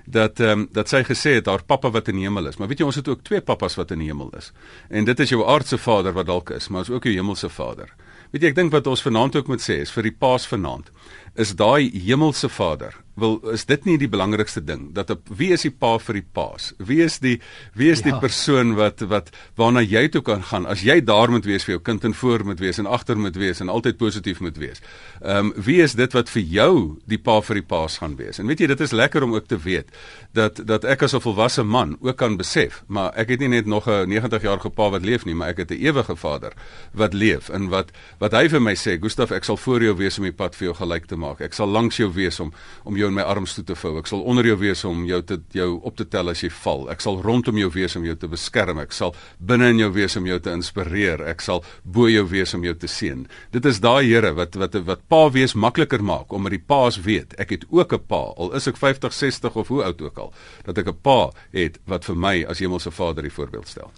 dat 0.04 0.40
ehm 0.40 0.50
um, 0.50 0.68
dat 0.72 0.88
sy 0.88 1.02
gesê 1.04 1.34
het 1.38 1.46
haar 1.46 1.62
pappa 1.64 1.90
wat 1.90 2.08
in 2.08 2.16
die 2.16 2.24
hemel 2.26 2.46
is. 2.46 2.56
Maar 2.56 2.68
weet 2.68 2.78
jy 2.78 2.86
ons 2.86 2.96
het 2.96 3.08
ook 3.08 3.22
twee 3.22 3.40
pappas 3.40 3.74
wat 3.76 3.90
in 3.90 3.98
die 3.98 4.08
hemel 4.08 4.30
is. 4.36 4.52
En 4.90 5.04
dit 5.04 5.20
is 5.20 5.28
jou 5.28 5.46
aardse 5.46 5.78
vader 5.78 6.12
wat 6.12 6.26
dalk 6.26 6.50
is, 6.50 6.68
maar 6.68 6.82
is 6.82 6.90
ook 6.90 7.04
jou 7.04 7.14
hemelse 7.14 7.48
vader. 7.48 7.94
Weet 8.30 8.42
jy 8.42 8.48
ek 8.48 8.54
dink 8.54 8.72
wat 8.72 8.86
ons 8.86 9.02
vanaand 9.02 9.36
ook 9.36 9.48
moet 9.48 9.60
sê 9.60 9.80
is 9.80 9.92
vir 9.92 10.02
die 10.02 10.16
paas 10.18 10.46
vanaand 10.46 10.90
is 11.34 11.54
daai 11.56 11.90
hemelse 11.90 12.48
Vader 12.48 12.94
wil 13.14 13.40
is 13.52 13.66
dit 13.68 13.84
nie 13.84 13.98
die 14.00 14.08
belangrikste 14.08 14.62
ding 14.64 14.86
dat 14.96 15.10
op 15.12 15.28
wie 15.36 15.50
is 15.52 15.66
die 15.66 15.72
pa 15.72 15.98
vir 16.00 16.16
die 16.20 16.24
paas 16.36 16.70
wie 16.80 17.02
is 17.04 17.18
die 17.20 17.34
wie 17.76 17.90
is 17.92 18.00
ja. 18.00 18.08
die 18.08 18.20
persoon 18.22 18.72
wat 18.78 19.04
wat 19.10 19.28
waarna 19.60 19.82
jy 19.84 20.06
toe 20.12 20.22
kan 20.24 20.42
gaan? 20.42 20.66
As 20.66 20.82
jy 20.84 21.00
daar 21.04 21.30
moet 21.30 21.44
wees 21.48 21.66
vir 21.66 21.76
jou 21.76 21.82
kind 21.84 22.04
en 22.08 22.14
voor 22.16 22.44
moet 22.48 22.60
wees 22.60 22.80
en 22.80 22.88
agter 22.88 23.18
moet 23.20 23.36
wees 23.36 23.60
en 23.60 23.68
altyd 23.68 23.98
positief 24.00 24.40
moet 24.40 24.56
wees 24.60 24.80
ehm 25.20 25.52
um, 25.52 25.52
wie 25.56 25.80
is 25.84 25.96
dit 25.98 26.16
wat 26.16 26.32
vir 26.32 26.42
jou 26.42 26.72
die 27.08 27.18
pa 27.18 27.40
vir 27.44 27.60
die 27.60 27.66
paas 27.68 27.98
gaan 28.00 28.16
wees? 28.16 28.40
En 28.40 28.48
weet 28.48 28.64
jy 28.64 28.70
dit 28.72 28.80
is 28.80 28.96
lekker 28.96 29.22
om 29.22 29.36
ook 29.36 29.48
te 29.48 29.60
weet 29.60 29.92
dat 30.32 30.62
dat 30.66 30.84
ek 30.84 31.04
as 31.04 31.14
'n 31.14 31.20
volwasse 31.20 31.62
man 31.62 31.96
ook 32.00 32.16
kan 32.16 32.36
besef 32.36 32.82
maar 32.86 33.12
ek 33.16 33.28
het 33.28 33.40
nie 33.40 33.48
net 33.48 33.66
nog 33.66 33.88
'n 33.88 34.08
90 34.08 34.42
jarige 34.42 34.70
pa 34.70 34.90
wat 34.90 35.04
leef 35.04 35.24
nie 35.24 35.34
maar 35.34 35.48
ek 35.48 35.58
het 35.58 35.70
'n 35.70 35.84
ewige 35.84 36.16
Vader 36.16 36.52
wat 36.92 37.14
leef 37.14 37.48
en 37.48 37.68
wat 37.68 37.92
wat 38.18 38.32
hy 38.32 38.48
vir 38.48 38.60
my 38.60 38.74
sê 38.74 38.98
Gustaf 39.00 39.30
ek 39.30 39.44
sal 39.44 39.56
voor 39.56 39.82
jou 39.82 39.96
wees 39.96 40.18
om 40.18 40.24
die 40.24 40.32
pad 40.32 40.56
vir 40.56 40.72
jou 40.72 40.74
gelyk 40.74 41.06
te 41.06 41.16
maak. 41.22 41.42
Ek 41.46 41.56
sal 41.56 41.70
langs 41.72 41.98
jou 42.00 42.10
wees 42.12 42.40
om 42.42 42.52
om 42.84 42.98
jou 42.98 43.08
in 43.08 43.16
my 43.16 43.22
arms 43.22 43.54
toe 43.56 43.64
te 43.64 43.76
vou. 43.78 43.94
Ek 44.00 44.10
sal 44.10 44.24
onder 44.28 44.46
jou 44.46 44.56
wees 44.60 44.84
om 44.88 45.04
jou 45.08 45.20
te 45.22 45.38
jou 45.56 45.68
op 45.82 45.96
te 45.96 46.06
tel 46.08 46.32
as 46.32 46.42
jy 46.42 46.50
val. 46.62 46.88
Ek 46.92 47.00
sal 47.04 47.20
rondom 47.22 47.58
jou 47.58 47.70
wees 47.72 47.96
om 47.96 48.06
jou 48.06 48.16
te 48.18 48.30
beskerm. 48.30 48.82
Ek 48.82 48.92
sal 48.92 49.14
binne 49.38 49.70
in 49.72 49.82
jou 49.84 49.90
wees 49.94 50.16
om 50.18 50.26
jou 50.26 50.38
te 50.42 50.52
inspireer. 50.52 51.24
Ek 51.32 51.44
sal 51.44 51.64
bo 51.84 52.08
jou 52.10 52.26
wees 52.28 52.54
om 52.58 52.66
jou 52.66 52.74
te 52.74 52.90
seën. 52.90 53.26
Dit 53.54 53.66
is 53.66 53.80
daai 53.80 54.02
Here 54.02 54.34
wat 54.36 54.58
wat 54.60 54.74
wat 54.86 55.06
pa 55.08 55.22
wees 55.32 55.54
makliker 55.54 56.02
maak 56.04 56.32
omdat 56.32 56.56
die 56.56 56.64
paas 56.72 56.98
weet. 57.06 57.38
Ek 57.40 57.54
het 57.54 57.64
ook 57.70 57.92
'n 57.92 58.06
pa, 58.08 58.22
al 58.36 58.52
is 58.54 58.66
ek 58.66 58.76
50, 58.76 59.12
60 59.12 59.56
of 59.56 59.68
hoe 59.68 59.82
oud 59.84 60.02
ook 60.02 60.18
al, 60.18 60.32
dat 60.64 60.78
ek 60.78 60.88
'n 60.88 61.00
pa 61.02 61.30
het 61.52 61.78
wat 61.86 62.04
vir 62.04 62.16
my 62.16 62.44
as 62.44 62.58
hemelse 62.58 62.90
Vader 62.90 63.22
die 63.22 63.32
voorbeeld 63.32 63.68
stel. 63.68 63.90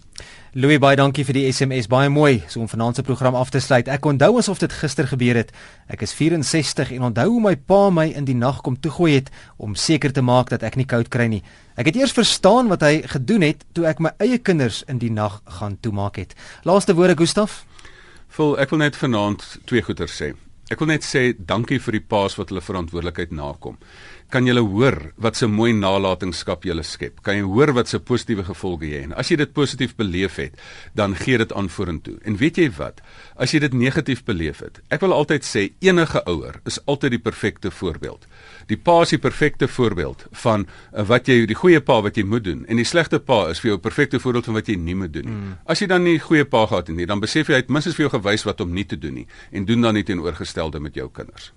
Louis 0.55 0.79
baie 0.79 0.95
dankie 0.95 1.25
vir 1.27 1.35
die 1.35 1.49
SMS 1.51 1.89
baie 1.91 2.07
mooi 2.07 2.37
so 2.47 2.61
om 2.63 2.69
vanaand 2.71 2.95
se 2.95 3.03
program 3.03 3.35
af 3.35 3.49
te 3.51 3.59
sluit. 3.59 3.89
Ek 3.91 4.05
onthou 4.07 4.37
asof 4.39 4.61
dit 4.61 4.71
gister 4.71 5.07
gebeur 5.09 5.35
het. 5.35 5.49
Ek 5.91 6.05
is 6.05 6.13
64 6.15 6.93
en 6.95 7.09
onthou 7.09 7.25
hoe 7.33 7.41
my 7.43 7.55
pa 7.55 7.89
my 7.91 8.05
in 8.15 8.23
die 8.29 8.37
nag 8.39 8.61
kom 8.63 8.77
toegooi 8.79 9.17
het 9.17 9.27
om 9.57 9.75
seker 9.75 10.15
te 10.15 10.23
maak 10.23 10.53
dat 10.53 10.63
ek 10.63 10.77
nie 10.79 10.87
koud 10.87 11.11
kry 11.11 11.27
nie. 11.27 11.41
Ek 11.75 11.89
het 11.91 11.99
eers 11.99 12.15
verstaan 12.15 12.71
wat 12.71 12.87
hy 12.87 13.01
gedoen 13.17 13.43
het 13.43 13.67
toe 13.75 13.83
ek 13.91 13.99
my 13.99 14.13
eie 14.23 14.39
kinders 14.39 14.85
in 14.87 15.03
die 15.03 15.11
nag 15.11 15.41
gaan 15.59 15.75
toemaak 15.83 16.21
het. 16.23 16.35
Laaste 16.63 16.95
woorde 16.95 17.19
Gustaf. 17.19 17.65
Vol 18.39 18.55
ek 18.55 18.71
wil 18.71 18.85
net 18.85 18.95
vanaand 18.95 19.43
twee 19.67 19.83
goeie 19.83 20.07
sê. 20.07 20.31
Ek 20.71 20.79
wil 20.79 20.89
net 20.89 21.03
sê 21.03 21.33
dankie 21.37 21.77
vir 21.83 21.99
die 21.99 22.05
paas 22.15 22.39
wat 22.39 22.49
hulle 22.49 22.63
verantwoordelikheid 22.63 23.35
nakom 23.35 23.75
kan 24.29 24.47
jy 24.47 24.57
hoor 24.57 25.13
wat 25.17 25.41
'n 25.41 25.51
mooi 25.51 25.73
nalatenskap 25.73 26.63
jy 26.63 26.81
skep. 26.81 27.21
Kan 27.21 27.35
jy 27.35 27.41
hoor 27.41 27.73
wat 27.73 27.93
'n 27.93 27.99
positiewe 27.99 28.43
gevolge 28.43 28.85
jy 28.85 29.01
het. 29.01 29.03
En 29.03 29.13
as 29.13 29.29
jy 29.29 29.37
dit 29.37 29.53
positief 29.53 29.95
beleef 29.95 30.35
het, 30.35 30.53
dan 30.93 31.15
gee 31.15 31.37
dit 31.37 31.53
aan 31.53 31.69
vorentoe. 31.69 32.17
En 32.23 32.37
weet 32.37 32.57
jy 32.57 32.71
wat? 32.71 33.01
As 33.35 33.51
jy 33.51 33.59
dit 33.59 33.73
negatief 33.73 34.23
beleef 34.23 34.59
het. 34.59 34.81
Ek 34.89 35.01
wil 35.01 35.13
altyd 35.13 35.43
sê 35.43 35.73
enige 35.79 36.23
ouer 36.25 36.61
is 36.65 36.79
altyd 36.85 37.11
die 37.11 37.19
perfekte 37.19 37.71
voorbeeld. 37.71 38.27
Die 38.67 38.77
pa 38.77 39.01
is 39.01 39.09
die 39.09 39.17
perfekte 39.17 39.67
voorbeeld 39.67 40.25
van 40.31 40.67
uh, 40.93 41.03
wat 41.07 41.27
jy 41.27 41.45
die 41.45 41.55
goeie 41.55 41.81
pa 41.81 42.01
wat 42.01 42.15
jy 42.15 42.23
moet 42.23 42.43
doen 42.43 42.65
en 42.65 42.75
die 42.75 42.85
slegte 42.85 43.19
pa 43.19 43.49
is 43.49 43.59
vir 43.59 43.69
jou 43.69 43.77
'n 43.77 43.81
perfekte 43.81 44.19
voorbeeld 44.19 44.45
van 44.45 44.53
wat 44.53 44.67
jy 44.67 44.75
nie 44.75 44.95
moet 44.95 45.13
doen 45.13 45.25
nie. 45.25 45.33
Mm. 45.33 45.57
As 45.65 45.79
jy 45.79 45.87
dan 45.87 46.03
nie 46.03 46.19
goeie 46.19 46.45
pa 46.45 46.65
gehad 46.65 46.87
het 46.87 46.95
nie, 46.95 47.05
dan 47.05 47.19
besef 47.19 47.47
jy 47.47 47.53
hy 47.55 47.61
het 47.61 47.69
minstens 47.69 47.95
vir 47.95 48.09
jou 48.09 48.19
gewys 48.19 48.43
wat 48.43 48.61
om 48.61 48.73
nie 48.73 48.85
te 48.85 48.97
doen 48.97 49.13
nie 49.13 49.27
en 49.51 49.65
doen 49.65 49.81
dan 49.81 49.93
nie 49.93 50.03
teenoorgestelde 50.03 50.79
met 50.79 50.95
jou 50.95 51.09
kinders. 51.11 51.51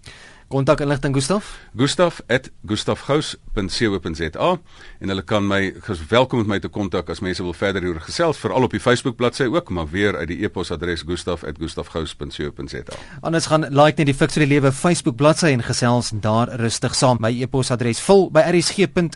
Kontakinligting 0.49 1.15
Gustaf? 1.15 1.59
gustaf@gustafgous.co.za 1.77 4.59
en 4.99 5.09
hulle 5.09 5.23
kan 5.23 5.47
my 5.47 5.75
welkom 6.09 6.39
met 6.39 6.47
my 6.47 6.59
te 6.59 6.69
kontak 6.69 7.11
as 7.11 7.21
mense 7.21 7.43
wil 7.43 7.53
verder 7.53 7.83
hieroor 7.83 8.01
gesels, 8.01 8.39
veral 8.39 8.63
op 8.63 8.71
die 8.71 8.81
Facebook 8.81 9.17
bladsy 9.17 9.45
ook, 9.45 9.69
maar 9.69 9.91
weer 9.91 10.17
uit 10.17 10.29
die 10.29 10.45
e-posadres 10.45 11.03
gustaf@gustafgous.co.za. 11.07 12.83
Anders 13.21 13.47
gaan 13.47 13.67
like 13.69 13.95
net 13.97 14.07
die 14.07 14.15
Fix 14.15 14.33
vir 14.33 14.47
die 14.47 14.55
Lewe 14.55 14.73
Facebook 14.73 15.17
bladsy 15.17 15.47
en 15.47 15.63
gesels 15.63 16.11
daar 16.15 16.49
rustig 16.57 16.95
saam. 16.95 17.17
My 17.21 17.43
e-posadres 17.43 18.01
vul 18.01 18.31
by 18.31 18.41
rsg.co.za. 18.41 19.09